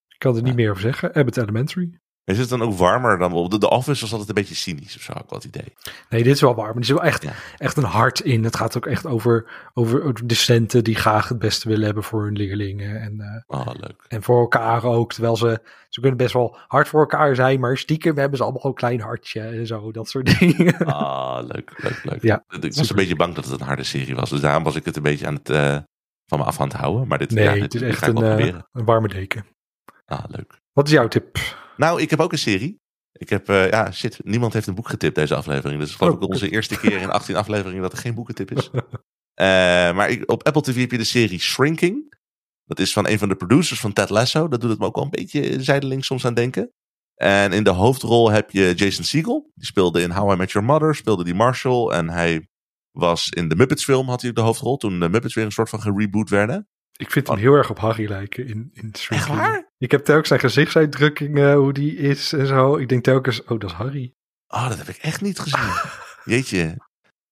Ik 0.08 0.18
kan 0.18 0.36
er 0.36 0.42
niet 0.42 0.54
meer 0.54 0.70
over 0.70 0.82
zeggen. 0.82 1.14
Abbott 1.14 1.36
Elementary. 1.36 2.00
Is 2.24 2.38
het 2.38 2.48
dan 2.48 2.62
ook 2.62 2.74
warmer 2.74 3.18
dan 3.18 3.32
op 3.32 3.50
de, 3.50 3.58
de 3.58 3.70
Office? 3.70 4.00
Was 4.00 4.10
altijd 4.10 4.28
een 4.28 4.34
beetje 4.34 4.54
cynisch 4.54 4.96
of 4.96 5.02
zo, 5.02 5.12
had 5.12 5.22
ik 5.22 5.30
wel 5.30 5.38
het 5.38 5.48
idee. 5.48 5.72
Nee, 6.08 6.22
dit 6.22 6.34
is 6.34 6.40
wel 6.40 6.54
warm. 6.54 6.74
Er 6.76 6.82
is 6.82 6.88
wel 6.88 7.02
echt, 7.02 7.22
Ja. 7.22 7.32
echt 7.56 7.76
een 7.76 7.84
hart 7.84 8.20
in. 8.20 8.44
Het 8.44 8.56
gaat 8.56 8.76
ook 8.76 8.86
echt 8.86 9.06
over, 9.06 9.50
over 9.74 10.26
docenten 10.26 10.84
die 10.84 10.94
graag 10.94 11.28
het 11.28 11.38
beste 11.38 11.68
willen 11.68 11.84
hebben 11.84 12.02
voor 12.02 12.24
hun 12.24 12.36
leerlingen. 12.36 13.00
En, 13.00 13.44
Oh, 13.46 13.66
leuk. 13.66 14.04
en 14.08 14.22
voor 14.22 14.40
elkaar 14.40 14.84
ook. 14.84 15.12
Terwijl 15.12 15.36
ze, 15.36 15.60
ze 15.88 16.00
kunnen 16.00 16.18
best 16.18 16.32
wel 16.32 16.56
hard 16.66 16.88
voor 16.88 17.00
elkaar 17.00 17.34
zijn. 17.34 17.60
Maar 17.60 17.76
stiekem 17.78 18.16
hebben 18.18 18.36
ze 18.38 18.44
allemaal 18.44 18.64
een 18.66 18.74
klein 18.74 19.00
hartje 19.00 19.40
en 19.40 19.66
zo. 19.66 19.90
Dat 19.92 20.08
soort 20.08 20.26
dingen. 20.38 20.76
Ah, 20.76 21.38
leuk, 21.46 21.72
leuk, 21.82 22.04
leuk. 22.04 22.22
Ja, 22.22 22.44
ik 22.60 22.74
was 22.74 22.90
een 22.90 22.96
beetje 22.96 23.16
bang 23.16 23.34
dat 23.34 23.44
het 23.44 23.60
een 23.60 23.66
harde 23.66 23.84
serie 23.84 24.14
was. 24.14 24.30
Dus 24.30 24.40
daarom 24.40 24.62
was 24.64 24.76
ik 24.76 24.84
het 24.84 24.96
een 24.96 25.02
beetje 25.02 25.26
aan 25.26 25.34
het, 25.34 25.50
eh, 25.50 25.78
van 26.26 26.38
me 26.38 26.44
af 26.44 26.60
aan 26.60 26.68
het 26.68 26.76
houden. 26.76 27.08
Maar 27.08 27.18
dit, 27.18 27.30
Nee, 27.30 27.44
ja, 27.44 27.52
dit, 27.52 27.62
het 27.62 27.74
is 27.74 27.82
echt 27.82 28.06
een, 28.06 28.22
eh, 28.22 28.58
een 28.72 28.84
warme 28.84 29.08
deken. 29.08 29.46
Ah, 30.04 30.24
leuk. 30.28 30.60
Wat 30.72 30.86
is 30.86 30.92
jouw 30.92 31.08
tip? 31.08 31.38
Nou, 31.76 32.00
ik 32.00 32.10
heb 32.10 32.20
ook 32.20 32.32
een 32.32 32.38
serie. 32.38 32.80
Ik 33.12 33.28
heb, 33.28 33.48
eh, 33.48 33.70
ja, 33.70 33.92
shit, 33.92 34.20
niemand 34.24 34.52
heeft 34.52 34.66
een 34.66 34.74
boek 34.74 34.88
getipt 34.88 35.14
deze 35.14 35.34
aflevering. 35.34 35.80
Dus 35.80 35.94
geloof 35.94 36.14
Oh, 36.14 36.22
ik 36.22 36.28
onze 36.28 36.50
eerste 36.50 36.78
keer 36.78 37.00
in 37.00 37.10
18 37.10 37.36
afleveringen 37.42 37.82
dat 37.82 37.92
er 37.92 37.98
geen 37.98 38.14
boekentip 38.14 38.50
is. 38.50 38.70
Eh, 39.36 39.46
maar 39.94 40.10
ik, 40.10 40.30
op 40.30 40.46
Apple 40.46 40.62
TV 40.62 40.80
heb 40.80 40.90
je 40.90 40.98
de 40.98 41.04
serie 41.04 41.38
Shrinking. 41.38 42.14
Dat 42.64 42.78
is 42.78 42.92
van 42.92 43.08
een 43.08 43.18
van 43.18 43.28
de 43.28 43.36
producers 43.36 43.80
van 43.80 43.92
Ted 43.92 44.10
Lasso. 44.10 44.48
Dat 44.48 44.60
doet 44.60 44.70
het 44.70 44.78
me 44.78 44.84
ook 44.86 44.94
wel 44.94 45.04
een 45.04 45.10
beetje 45.10 45.62
zijdelings 45.62 46.06
soms 46.06 46.26
aan 46.26 46.34
denken. 46.34 46.72
En 47.14 47.52
in 47.52 47.64
de 47.64 47.70
hoofdrol 47.70 48.30
heb 48.30 48.50
je 48.50 48.74
Jason 48.74 49.04
Segel. 49.04 49.50
Die 49.54 49.66
speelde 49.66 50.02
in 50.02 50.10
How 50.10 50.32
I 50.32 50.36
Met 50.36 50.50
Your 50.50 50.66
Mother, 50.66 50.94
speelde 50.94 51.24
die 51.24 51.34
Marshall. 51.34 51.90
En 51.90 52.10
hij 52.10 52.48
was 52.96 53.28
in 53.28 53.48
de 53.48 53.56
Muppets 53.56 53.84
film, 53.84 54.08
had 54.08 54.22
hij 54.22 54.32
de 54.32 54.40
hoofdrol. 54.40 54.76
Toen 54.76 55.00
de 55.00 55.08
Muppets 55.08 55.34
weer 55.34 55.44
een 55.44 55.50
soort 55.50 55.68
van 55.68 55.80
gereboot 55.80 56.30
werden. 56.30 56.68
Ik 56.96 57.10
vind 57.10 57.28
hem 57.28 57.36
heel 57.36 57.52
erg 57.52 57.70
op 57.70 57.78
Harry 57.78 58.08
lijken 58.08 58.46
in, 58.46 58.70
in. 58.72 58.94
Echt 59.08 59.26
waar? 59.26 59.70
Ik 59.78 59.90
heb 59.90 60.04
telkens 60.04 60.28
zijn 60.28 60.40
gezichtsuitdrukkingen, 60.40 61.54
hoe 61.54 61.72
die 61.72 61.96
is 61.96 62.32
en 62.32 62.46
zo. 62.46 62.76
Ik 62.76 62.88
denk 62.88 63.04
telkens, 63.04 63.42
oh, 63.42 63.58
dat 63.60 63.70
is 63.70 63.76
Harry. 63.76 64.14
Oh, 64.46 64.68
dat 64.68 64.78
heb 64.78 64.88
ik 64.88 64.96
echt 64.96 65.20
niet 65.20 65.38
gezien. 65.38 65.72
Jeetje. 66.34 66.76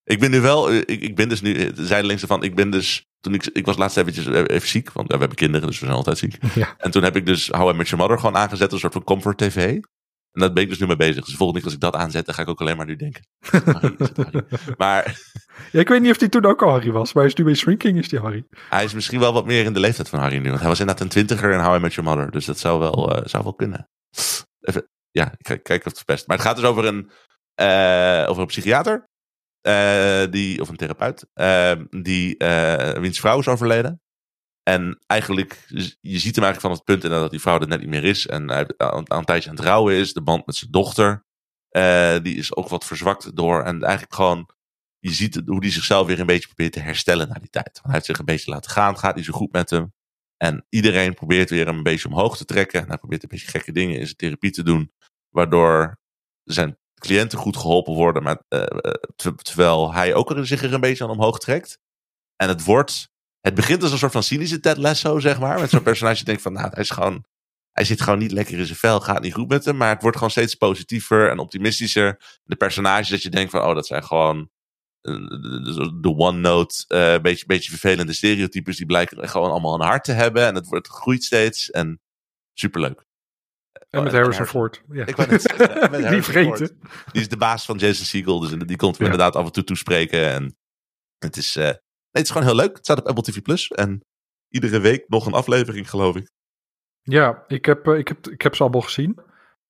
Ik 0.05 0.21
ben 0.21 0.31
nu 0.31 0.41
wel, 0.41 0.71
eh, 0.71 0.77
ik, 0.77 1.01
ik 1.01 1.17
ben 1.17 1.29
dus 1.29 1.41
nu, 1.41 1.55
eh, 1.55 1.75
de 1.75 1.87
zijdelings 1.87 2.23
ervan, 2.23 2.43
ik 2.43 2.55
ben 2.55 2.71
dus, 2.71 3.07
toen 3.21 3.35
ik, 3.35 3.47
ik 3.47 3.67
was 3.67 3.77
laatst 3.77 3.97
eventjes 3.97 4.27
eh, 4.27 4.45
even 4.47 4.69
ziek, 4.69 4.93
want 4.93 5.13
we 5.13 5.19
hebben 5.19 5.37
kinderen, 5.37 5.67
dus 5.67 5.79
we 5.79 5.85
zijn 5.85 5.97
altijd 5.97 6.19
ziek. 6.19 6.39
Ja. 6.55 6.75
En 6.79 6.91
toen 6.91 7.03
heb 7.03 7.17
ik 7.17 7.27
dus 7.27 7.49
How 7.49 7.75
I 7.75 7.77
Met 7.77 7.89
Your 7.89 8.03
Mother 8.03 8.19
gewoon 8.19 8.37
aangezet, 8.37 8.73
een 8.73 8.79
soort 8.79 8.93
van 8.93 9.05
comfort 9.05 9.39
tv. 9.39 9.81
En 10.35 10.41
dat 10.41 10.55
ben 10.55 10.63
ik 10.63 10.69
dus 10.69 10.79
nu 10.79 10.87
mee 10.87 10.97
bezig. 10.97 11.25
Dus 11.25 11.35
volgende 11.35 11.55
keer 11.61 11.65
als 11.69 11.75
ik 11.75 11.81
dat 11.81 11.95
aanzet, 11.95 12.27
dan 12.27 12.35
ga 12.35 12.43
ik 12.43 12.49
ook 12.49 12.61
alleen 12.61 12.77
maar 12.77 12.87
nu 12.87 12.97
denken. 12.97 13.27
Is 13.41 13.51
het 13.51 13.65
Harry? 13.65 13.95
Is 13.99 14.09
het 14.09 14.17
Harry? 14.17 14.45
Maar 14.77 15.21
Ja, 15.71 15.81
ik 15.81 15.89
weet 15.89 16.01
niet 16.01 16.11
of 16.11 16.19
hij 16.19 16.29
toen 16.29 16.45
ook 16.45 16.63
al 16.63 16.71
Harry 16.71 16.91
was, 16.91 17.13
maar 17.13 17.23
hij 17.23 17.33
is 17.33 17.39
nu 17.39 17.45
bij 17.45 17.55
Shrinking 17.55 17.99
is 17.99 18.09
die 18.09 18.19
Harry. 18.19 18.45
hij 18.69 18.85
is 18.85 18.95
misschien 18.95 19.21
wel 19.21 19.33
wat 19.33 19.47
meer 19.47 19.65
in 19.65 19.73
de 19.73 19.81
leeftijd 19.81 20.09
van 20.09 20.19
Harry 20.19 20.37
nu. 20.39 20.49
Want 20.49 20.61
hij 20.61 20.69
was 20.69 20.81
inderdaad 20.81 21.03
een 21.05 21.11
twintiger 21.11 21.51
in 21.53 21.59
How 21.61 21.77
I 21.77 21.79
Met 21.79 21.95
Your 21.95 22.11
Mother. 22.11 22.31
Dus 22.31 22.45
dat 22.45 22.59
zou 22.59 22.79
wel, 22.81 23.13
eh, 23.17 23.23
zou 23.27 23.43
wel 23.43 23.55
kunnen. 23.55 23.89
Even, 24.61 24.89
ja, 25.11 25.33
ik 25.37 25.47
ga 25.47 25.57
kijken 25.57 25.79
of 25.79 25.85
het 25.85 25.97
verpest. 25.97 26.27
Maar 26.27 26.37
het 26.37 26.47
gaat 26.47 26.57
dus 26.57 26.65
over 26.65 26.85
een, 26.85 27.11
over 28.29 28.41
een 28.43 28.47
psychiater. 28.49 29.09
eh, 29.61 30.23
die, 30.31 30.61
of 30.61 30.69
een 30.69 30.77
therapeut. 30.77 31.27
die, 32.03 32.35
wiens 33.01 33.21
vrouw 33.21 33.39
is 33.39 33.49
overleden. 33.49 34.01
En 34.65 34.99
eigenlijk, 35.07 35.65
je 36.01 36.19
ziet 36.19 36.35
hem 36.37 36.45
eigenlijk 36.45 36.61
van 36.61 36.71
het 36.71 36.85
punt 36.85 37.03
dat 37.03 37.31
die 37.31 37.41
vrouw 37.41 37.61
er 37.61 37.69
net 37.69 37.81
niet 37.81 37.89
meer 37.89 38.05
is. 38.05 38.27
En 38.27 38.49
hij 38.51 38.69
aan, 38.77 39.03
een 39.05 39.25
tijdje 39.25 39.51
aan 39.51 39.57
het 39.57 39.65
rouwen 39.65 39.95
is. 39.95 40.13
De 40.13 40.23
band 40.23 40.47
met 40.47 40.55
zijn 40.57 40.71
dochter. 40.71 41.25
eh, 41.69 42.17
die 42.23 42.37
is 42.37 42.57
ook 42.57 42.69
wat 42.69 42.85
verzwakt 42.85 43.37
door. 43.37 43.63
En 43.63 43.83
eigenlijk 43.83 44.15
gewoon, 44.15 44.51
je 44.99 45.11
ziet 45.13 45.43
hoe 45.47 45.59
hij 45.61 45.71
zichzelf 45.71 46.07
weer 46.07 46.21
een 46.21 46.27
beetje 46.27 46.47
probeert 46.47 46.73
te 46.73 46.81
herstellen 46.81 47.29
na 47.29 47.35
die 47.35 47.51
tijd. 47.51 47.71
Want 47.73 47.85
hij 47.85 47.95
heeft 47.95 48.07
zich 48.07 48.19
een 48.19 48.25
beetje 48.25 48.51
laten 48.51 48.71
gaan. 48.71 48.99
Gaat 48.99 49.17
niet 49.17 49.25
zo 49.25 49.33
goed 49.33 49.53
met 49.53 49.71
hem. 49.71 49.93
En 50.37 50.67
iedereen 50.69 51.15
probeert 51.15 51.51
weer 51.51 51.67
hem 51.67 51.77
een 51.77 51.83
beetje 51.83 52.09
omhoog 52.09 52.37
te 52.37 52.45
trekken. 52.45 52.81
En 52.81 52.89
hij 52.89 52.99
probeert 52.99 53.23
een 53.23 53.29
beetje 53.29 53.49
gekke 53.49 53.73
dingen 53.73 53.99
in 53.99 54.05
zijn 54.05 54.17
therapie 54.17 54.51
te 54.51 54.63
doen. 54.63 54.93
Waardoor 55.29 55.99
zijn 56.45 56.79
cliënten 57.01 57.39
goed 57.39 57.57
geholpen 57.57 57.95
worden. 57.95 58.23
Maar, 58.23 58.43
eh, 58.49 58.63
eh, 58.63 58.93
ter- 59.17 59.37
terwijl 59.37 59.93
hij 59.93 60.15
ook 60.15 60.31
er, 60.31 60.47
zich 60.47 60.63
er 60.63 60.75
een 60.75 60.81
beetje 60.81 61.05
aan 61.05 61.11
omhoog 61.11 61.39
trekt. 61.39 61.79
En 62.37 62.49
het 62.49 62.65
wordt. 62.65 63.13
Het 63.45 63.55
begint 63.55 63.83
als 63.83 63.93
een 63.93 63.99
soort 63.99 64.13
van 64.13 64.23
cynische 64.23 64.61
Ted 64.61 64.77
Lasso, 64.77 65.19
zeg 65.19 65.39
maar. 65.41 65.61
Met 65.61 65.71
zo'n 65.71 65.83
personage 65.91 66.17
die 66.17 66.25
denkt 66.25 66.43
van, 66.43 66.53
nou, 66.53 66.69
hij 66.73 66.83
is 66.83 66.91
gewoon. 66.91 67.25
Hij 67.73 67.85
zit 67.85 68.01
gewoon 68.01 68.19
niet 68.19 68.33
lekker 68.33 68.59
in 68.59 68.67
zijn 68.67 68.79
vel, 68.79 69.01
gaat 69.01 69.23
niet 69.23 69.35
goed 69.35 69.49
met 69.49 69.65
hem. 69.65 69.77
Maar 69.77 69.89
het 69.89 70.03
wordt 70.03 70.17
gewoon 70.17 70.31
steeds 70.31 70.55
positiever 70.55 71.31
en 71.31 71.39
optimistischer. 71.39 72.39
De 72.45 72.57
personages 72.57 73.09
dat 73.09 73.23
je 73.23 73.31
denkt 73.31 73.51
van, 73.51 73.63
oh, 73.63 73.75
dat 73.75 73.87
zijn 73.87 74.05
gewoon 74.05 74.51
eh, 75.01 75.15
de 76.01 76.15
one-note, 76.17 76.85
eh 76.89 77.21
beetje, 77.21 77.47
beetje 77.47 77.71
vervelende 77.71 78.13
stereotypes. 78.13 78.77
Die 78.77 78.87
blijken 78.87 79.29
gewoon 79.29 79.51
allemaal 79.51 79.75
een 79.75 79.87
hart 79.87 80.05
te 80.05 80.13
hebben. 80.13 80.47
En 80.47 80.55
het, 80.55 80.67
wordt, 80.67 80.87
het 80.87 80.97
groeit 80.97 81.25
steeds. 81.25 81.71
En 81.71 82.01
superleuk. 82.53 83.05
En 83.91 84.03
met 84.03 84.13
en 84.13 84.19
Harrison. 84.19 84.47
Ford. 84.47 84.83
Ja. 84.93 85.07
Ik 85.07 85.17
net 85.17 85.43
zeggen, 85.43 85.91
met 85.91 86.25
vergeten. 86.25 86.79
Die 87.13 87.21
is 87.21 87.29
de 87.29 87.37
baas 87.37 87.65
van 87.65 87.79
Jason 87.79 88.05
Segel. 88.05 88.39
Dus 88.39 88.51
die 88.51 88.77
komt 88.77 88.97
Ja. 88.97 89.05
inderdaad 89.05 89.37
af 89.37 89.45
en 89.45 89.53
toe 89.53 89.65
toespreken. 89.65 90.31
En 90.33 90.57
het 91.19 91.37
is, 91.37 91.57
eh, 91.57 91.71
het 92.19 92.25
is 92.25 92.31
gewoon 92.31 92.47
heel 92.47 92.57
leuk. 92.57 92.77
Het 92.77 92.85
staat 92.85 92.99
op 92.99 93.07
Apple 93.07 93.23
TV 93.23 93.43
Plus. 93.43 93.69
En 93.69 94.01
iedere 94.49 94.81
week 94.81 95.05
nog 95.09 95.27
een 95.27 95.33
aflevering, 95.33 95.91
geloof 95.91 96.17
ik. 96.17 96.31
Ja, 97.03 97.45
ik 97.47 97.65
heb, 97.65 97.87
eh, 97.89 97.99
ik, 97.99 98.09
heb, 98.09 98.29
ik 98.29 98.43
heb 98.43 98.55
ze 98.55 98.63
allemaal 98.63 98.81
gezien. 98.81 99.19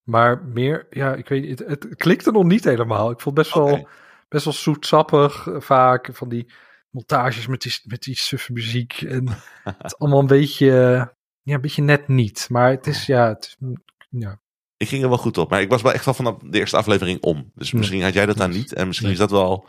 Maar 0.03 0.45
meer, 0.45 0.87
ja, 0.91 1.15
ik 1.15 1.29
weet 1.29 1.43
niet. 1.43 1.59
Het, 1.59 1.83
het 1.83 1.97
klikte 1.97 2.31
nog 2.31 2.45
niet 2.45 2.65
helemaal. 2.65 3.11
Ik 3.11 3.21
vond 3.21 3.37
het 3.37 3.47
best, 3.47 3.55
wel, 3.55 3.89
best 4.29 4.45
wel 4.45 4.55
zoetsappig 4.55 5.47
eh, 5.47 5.61
vaak. 5.61 6.09
Van 6.13 6.29
die 6.29 6.53
montages 6.91 7.47
met 7.47 7.63
die, 7.63 7.81
met 7.85 8.03
die 8.03 8.17
suffe 8.17 8.53
muziek. 8.53 9.03
En 9.03 9.29
het 9.79 9.99
allemaal 9.99 10.21
een 10.21 10.27
beetje, 10.27 10.71
eh, 10.71 11.07
ja, 11.43 11.55
een 11.55 11.61
beetje 11.61 11.83
net 11.83 12.09
niet. 12.09 12.47
Maar 12.51 12.71
het 12.71 12.87
is, 12.87 13.07
ja, 13.07 13.29
het 13.29 13.57
mm, 13.59 13.83
ja. 14.09 14.41
Ik 14.77 14.89
ging 14.89 15.03
er 15.03 15.09
wel 15.09 15.19
goed 15.19 15.39
op. 15.39 15.51
Maar 15.51 15.61
ik 15.61 15.71
was 15.71 15.83
wel 15.83 15.93
echt 15.93 16.05
wel 16.05 16.15
vanaf 16.15 16.39
de 16.39 16.59
eerste 16.59 16.77
aflevering 16.77 17.21
om. 17.21 17.51
Dus 17.55 17.73
Nee. 17.73 17.81
misschien 17.81 18.03
had 18.03 18.13
jij 18.13 18.27
dat 18.27 18.37
dan 18.37 18.51
niet. 18.51 18.73
En 18.73 18.87
misschien 18.87 19.11
is 19.11 19.19
dat 19.19 19.31
wel... 19.31 19.69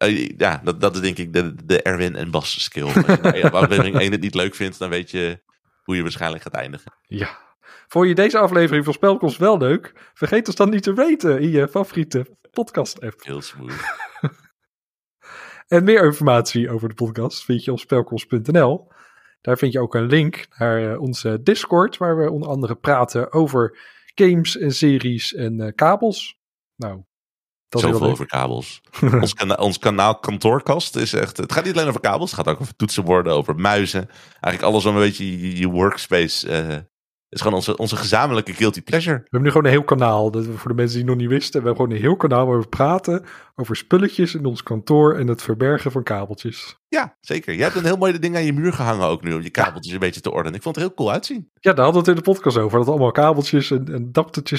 eh, 0.00 0.28
ja, 0.36 0.60
dat, 0.64 0.80
dat 0.80 0.94
is 0.94 1.00
denk 1.00 1.18
ik 1.18 1.32
de, 1.32 1.54
de 1.64 1.82
Erwin 1.82 2.16
en 2.16 2.30
Bas 2.30 2.62
skill. 2.62 2.82
Als 2.82 2.94
je 2.94 3.18
bij 3.22 3.50
aflevering 3.50 3.98
1 3.98 4.12
het 4.12 4.20
niet 4.20 4.34
leuk 4.34 4.54
vindt, 4.54 4.78
dan 4.78 4.90
weet 4.90 5.10
je 5.10 5.40
hoe 5.82 5.96
je 5.96 6.02
waarschijnlijk 6.02 6.42
gaat 6.42 6.54
eindigen. 6.54 6.92
ja. 7.06 7.48
Vond 7.88 8.08
je 8.08 8.14
deze 8.14 8.38
aflevering 8.38 8.84
van 8.84 8.94
Spelkost 8.94 9.38
wel 9.38 9.58
leuk? 9.58 10.10
Vergeet 10.14 10.46
ons 10.46 10.56
dan 10.56 10.70
niet 10.70 10.82
te 10.82 10.94
raten 10.94 11.40
in 11.40 11.50
je 11.50 11.68
favoriete 11.68 12.26
podcast-app. 12.50 13.24
Heel 13.24 13.40
smooth. 13.40 13.74
En 15.68 15.84
meer 15.84 16.04
informatie 16.04 16.70
over 16.70 16.88
de 16.88 16.94
podcast 16.94 17.44
vind 17.44 17.64
je 17.64 17.72
op 17.72 17.78
spelkost.nl. 17.78 18.88
Daar 19.40 19.58
vind 19.58 19.72
je 19.72 19.80
ook 19.80 19.94
een 19.94 20.06
link 20.06 20.46
naar 20.58 20.92
eh, 20.92 21.00
onze 21.00 21.42
Discord, 21.42 21.96
waar 21.96 22.18
we 22.18 22.30
onder 22.30 22.48
andere 22.48 22.74
praten 22.74 23.32
over 23.32 23.78
games 24.14 24.56
en 24.56 24.70
series 24.70 25.34
en 25.34 25.60
eh, 25.60 25.72
kabels. 25.74 26.38
Nou, 26.76 27.02
dat 27.70 27.80
Zoveel 27.80 28.10
over 28.10 28.26
kabels. 28.26 28.80
ons, 29.20 29.34
kana 29.34 29.54
ons 29.54 29.78
kanaal 29.78 30.18
Kantoorkast 30.18 30.96
is 30.96 31.12
echt... 31.12 31.36
Het 31.36 31.52
gaat 31.52 31.64
niet 31.64 31.74
alleen 31.74 31.88
over 31.88 32.00
kabels. 32.00 32.30
Het 32.30 32.40
gaat 32.40 32.54
ook 32.54 32.60
over 32.60 32.76
toetsenborden, 32.76 33.32
over 33.32 33.54
muizen. 33.54 34.10
Eigenlijk 34.40 34.62
alles 34.62 34.84
om 34.84 34.94
een 34.94 35.02
beetje 35.02 35.40
je, 35.40 35.56
je 35.56 35.68
workspace... 35.68 36.48
het 37.30 37.38
is 37.38 37.44
gewoon 37.44 37.56
onze, 37.56 37.76
onze 37.76 37.96
gezamenlijke 37.96 38.52
guilty 38.52 38.82
pleasure. 38.82 39.16
We 39.16 39.22
hebben 39.22 39.42
nu 39.42 39.48
gewoon 39.48 39.64
een 39.64 39.70
heel 39.70 39.84
kanaal. 39.84 40.30
Dat 40.30 40.46
we 40.46 40.52
voor 40.52 40.70
de 40.70 40.76
mensen 40.76 40.96
die 40.96 41.06
nog 41.06 41.16
niet 41.16 41.28
wisten. 41.28 41.60
We 41.60 41.66
hebben 41.66 41.76
gewoon 41.76 41.90
een 41.90 42.02
heel 42.02 42.16
kanaal 42.16 42.46
waar 42.46 42.60
we 42.60 42.68
praten 42.68 43.24
over 43.54 43.76
spulletjes 43.76 44.34
in 44.34 44.44
ons 44.44 44.62
kantoor 44.62 45.14
en 45.14 45.26
het 45.26 45.42
verbergen 45.42 45.92
van 45.92 46.02
kabeltjes. 46.02 46.78
Ja, 46.88 47.16
zeker. 47.20 47.54
Je 47.54 47.62
hebt 47.62 47.74
een 47.74 47.84
heel 47.84 47.96
mooi 47.96 48.18
ding 48.18 48.36
aan 48.36 48.44
je 48.44 48.52
muur 48.52 48.72
gehangen 48.72 49.06
ook 49.06 49.22
nu... 49.22 49.32
om 49.32 49.42
je 49.42 49.50
kabeltjes 49.50 49.92
een 49.92 49.98
beetje 49.98 50.20
te 50.20 50.30
ordenen. 50.30 50.54
Ik 50.54 50.62
vond 50.62 50.74
het 50.74 50.84
heel 50.84 50.94
cool 50.94 51.12
uitzien. 51.12 51.50
Ja, 51.60 51.72
daar 51.72 51.84
hadden 51.84 52.04
we 52.04 52.10
het 52.10 52.18
in 52.18 52.24
de 52.24 52.30
podcast 52.30 52.56
over. 52.56 52.76
Dat 52.76 52.86
we 52.86 52.92
allemaal 52.92 53.10
kabeltjes 53.10 53.70
en, 53.70 53.92
en 53.92 54.10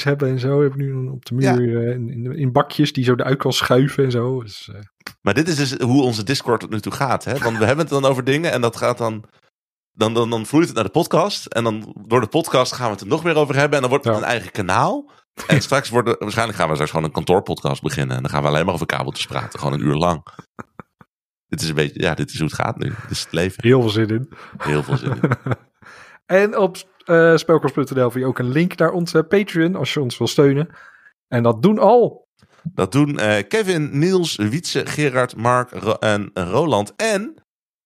hebben 0.04 0.30
en 0.30 0.40
zo. 0.40 0.62
Hebben 0.62 0.80
we 0.80 0.84
nu 0.84 1.10
op 1.10 1.26
de 1.26 1.36
muur 1.36 1.88
eh, 1.88 1.94
in, 1.94 2.10
in, 2.10 2.36
in 2.36 2.52
bakjes 2.52 2.94
die 2.94 3.04
zo 3.04 3.14
eruit 3.14 3.38
kan 3.38 3.54
schuiven 3.54 4.04
en 4.04 4.12
zo. 4.12 4.42
Dus, 4.42 4.70
eh, 4.74 4.82
Maar 5.22 5.34
dit 5.34 5.48
is 5.48 5.56
dus 5.56 5.74
hoe 5.78 6.04
onze 6.04 6.24
Discord 6.24 6.60
tot 6.60 6.70
nu 6.70 6.80
toe 6.80 6.92
gaat. 6.92 7.24
Hè? 7.24 7.38
Want 7.38 7.58
we 7.58 7.66
hebben 7.66 7.86
het 7.86 7.94
dan 7.94 8.06
over 8.06 8.24
dingen 8.24 8.52
en 8.52 8.62
dat 8.62 8.78
gaat 8.78 8.98
dan, 8.98 9.24
dan, 9.94 10.14
dan, 10.14 10.30
dan 10.30 10.46
vloeit 10.46 10.66
het 10.68 10.76
naar 10.76 10.84
de 10.84 10.90
podcast. 10.90 11.46
En 11.46 11.64
dan 11.64 11.96
door 12.08 12.22
de 12.22 12.28
podcast 12.28 12.74
gaan 12.74 12.86
we 12.86 12.92
het 12.92 13.02
er 13.02 13.08
nog 13.08 13.24
meer 13.24 13.36
over 13.36 13.56
hebben. 13.56 13.76
En 13.76 13.82
dan 13.82 13.90
wordt 13.90 14.06
het 14.06 14.14
Ja. 14.16 14.20
een 14.22 14.28
eigen 14.28 14.52
kanaal. 14.52 15.12
En 15.48 15.62
straks 15.68 15.90
worden, 15.90 16.16
waarschijnlijk 16.20 16.58
gaan 16.58 16.68
we 16.68 16.74
straks 16.74 16.92
gewoon 16.92 17.06
een 17.06 17.14
kantoorpodcast 17.14 17.82
beginnen. 17.82 18.16
En 18.16 18.22
dan 18.22 18.32
gaan 18.32 18.42
we 18.42 18.48
alleen 18.48 18.66
maar 18.66 18.74
over 18.74 18.86
kabeltjes 18.86 19.26
praten. 19.26 19.60
Gewoon 19.60 19.74
een 19.74 19.86
uur 19.86 19.96
lang. 19.96 20.26
dit 21.48 21.62
is 21.62 21.70
een 21.70 21.76
beetje, 21.76 22.02
ja, 22.02 22.14
dit 22.14 22.30
is 22.30 22.38
hoe 22.38 22.48
het 22.48 22.56
gaat 22.56 22.78
nu. 22.78 22.88
Dit 22.90 23.12
is 23.12 23.20
het 23.24 23.32
leven. 23.32 23.64
heel 23.64 23.82
veel 23.82 23.90
zin 23.90 24.08
in. 24.08 24.32
Heel 24.58 24.84
veel 24.84 24.98
zin 24.98 25.20
in. 25.22 25.30
En 26.26 26.58
op 26.58 26.78
uh, 27.06 27.36
vind 27.38 27.90
je 28.14 28.26
ook 28.26 28.40
een 28.40 28.52
link 28.52 28.78
naar 28.78 28.92
onze 28.92 29.24
Patreon 29.24 29.76
als 29.76 29.94
je 29.94 30.02
ons 30.02 30.18
wil 30.18 30.28
steunen. 30.28 30.70
En 31.28 31.44
dat 31.44 31.62
doen 31.62 31.80
al. 31.80 32.28
Dat 32.64 32.92
doen 32.92 33.10
uh, 33.10 33.38
Kevin, 33.48 34.00
Niels, 34.00 34.36
Wietse, 34.36 34.86
Gerard, 34.86 35.36
Mark 35.36 35.72
Ro 35.72 35.94
en 35.94 36.32
Roland. 36.34 36.94
En 36.96 37.41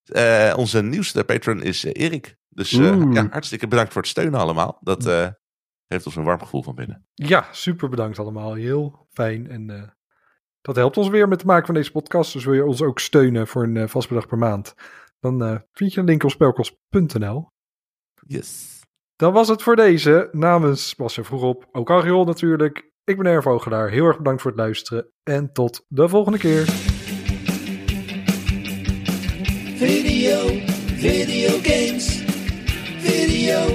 uh, 0.06 0.54
onze 0.58 0.82
nieuwste 0.82 1.24
patron 1.24 1.62
is 1.62 1.84
Erik. 1.84 2.36
Dus 2.50 2.70
ja, 2.70 3.28
hartstikke 3.30 3.68
bedankt 3.68 3.94
voor 3.94 4.02
het 4.02 4.12
steunen 4.12 4.40
allemaal. 4.40 4.78
Dat 4.82 5.06
heeft 5.88 6.06
ons 6.06 6.16
een 6.16 6.24
warm 6.24 6.40
gevoel 6.40 6.64
van 6.64 6.76
binnen. 6.76 7.08
Ja, 7.14 7.48
super 7.52 7.90
bedankt 7.90 8.20
allemaal. 8.20 8.54
Heel 8.54 9.08
fijn. 9.12 9.50
En 9.50 9.96
dat 10.62 10.76
helpt 10.76 10.98
ons 10.98 11.08
weer 11.08 11.28
met 11.28 11.38
het 11.38 11.48
maken 11.48 11.66
van 11.66 11.76
deze 11.76 11.92
podcast. 11.92 12.34
Dus 12.34 12.46
wil 12.46 12.54
je 12.54 12.66
ons 12.66 12.82
ook 12.82 13.00
steunen 13.00 13.48
voor 13.48 13.64
een 13.64 13.90
vast 13.90 14.08
bedrag 14.08 14.28
per 14.28 14.38
maand. 14.38 14.74
Dan 15.20 15.64
vind 15.72 15.94
je 15.94 16.00
een 16.00 16.06
link 16.06 16.24
op 16.24 16.30
spelkost.nl. 16.30 17.52
Yes. 18.28 18.76
Dan 19.16 19.34
was 19.34 19.48
het 19.48 19.64
voor 19.64 19.76
deze. 19.76 20.30
Namens 20.32 20.96
Bas 20.96 21.20
vroeg 21.22 21.42
op, 21.42 21.68
ook 21.72 21.92
Ariel 21.92 22.24
natuurlijk. 22.24 22.92
Ik 23.04 23.18
ben 23.18 23.26
Erv. 23.26 23.46
Heel 23.70 24.06
erg 24.06 24.18
bedankt 24.18 24.42
voor 24.42 24.52
het 24.52 24.60
luisteren. 24.60 25.12
En 25.24 25.54
tot 25.54 25.86
de 25.88 26.10
volgende 26.10 26.38
keer. 26.38 26.95
Video 30.96 31.60
games. 31.60 32.22
Video, 33.02 33.68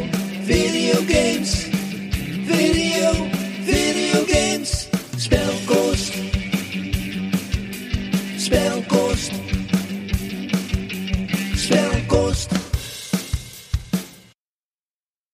video 0.44 1.02
games. 1.04 1.68
Video, 2.48 3.12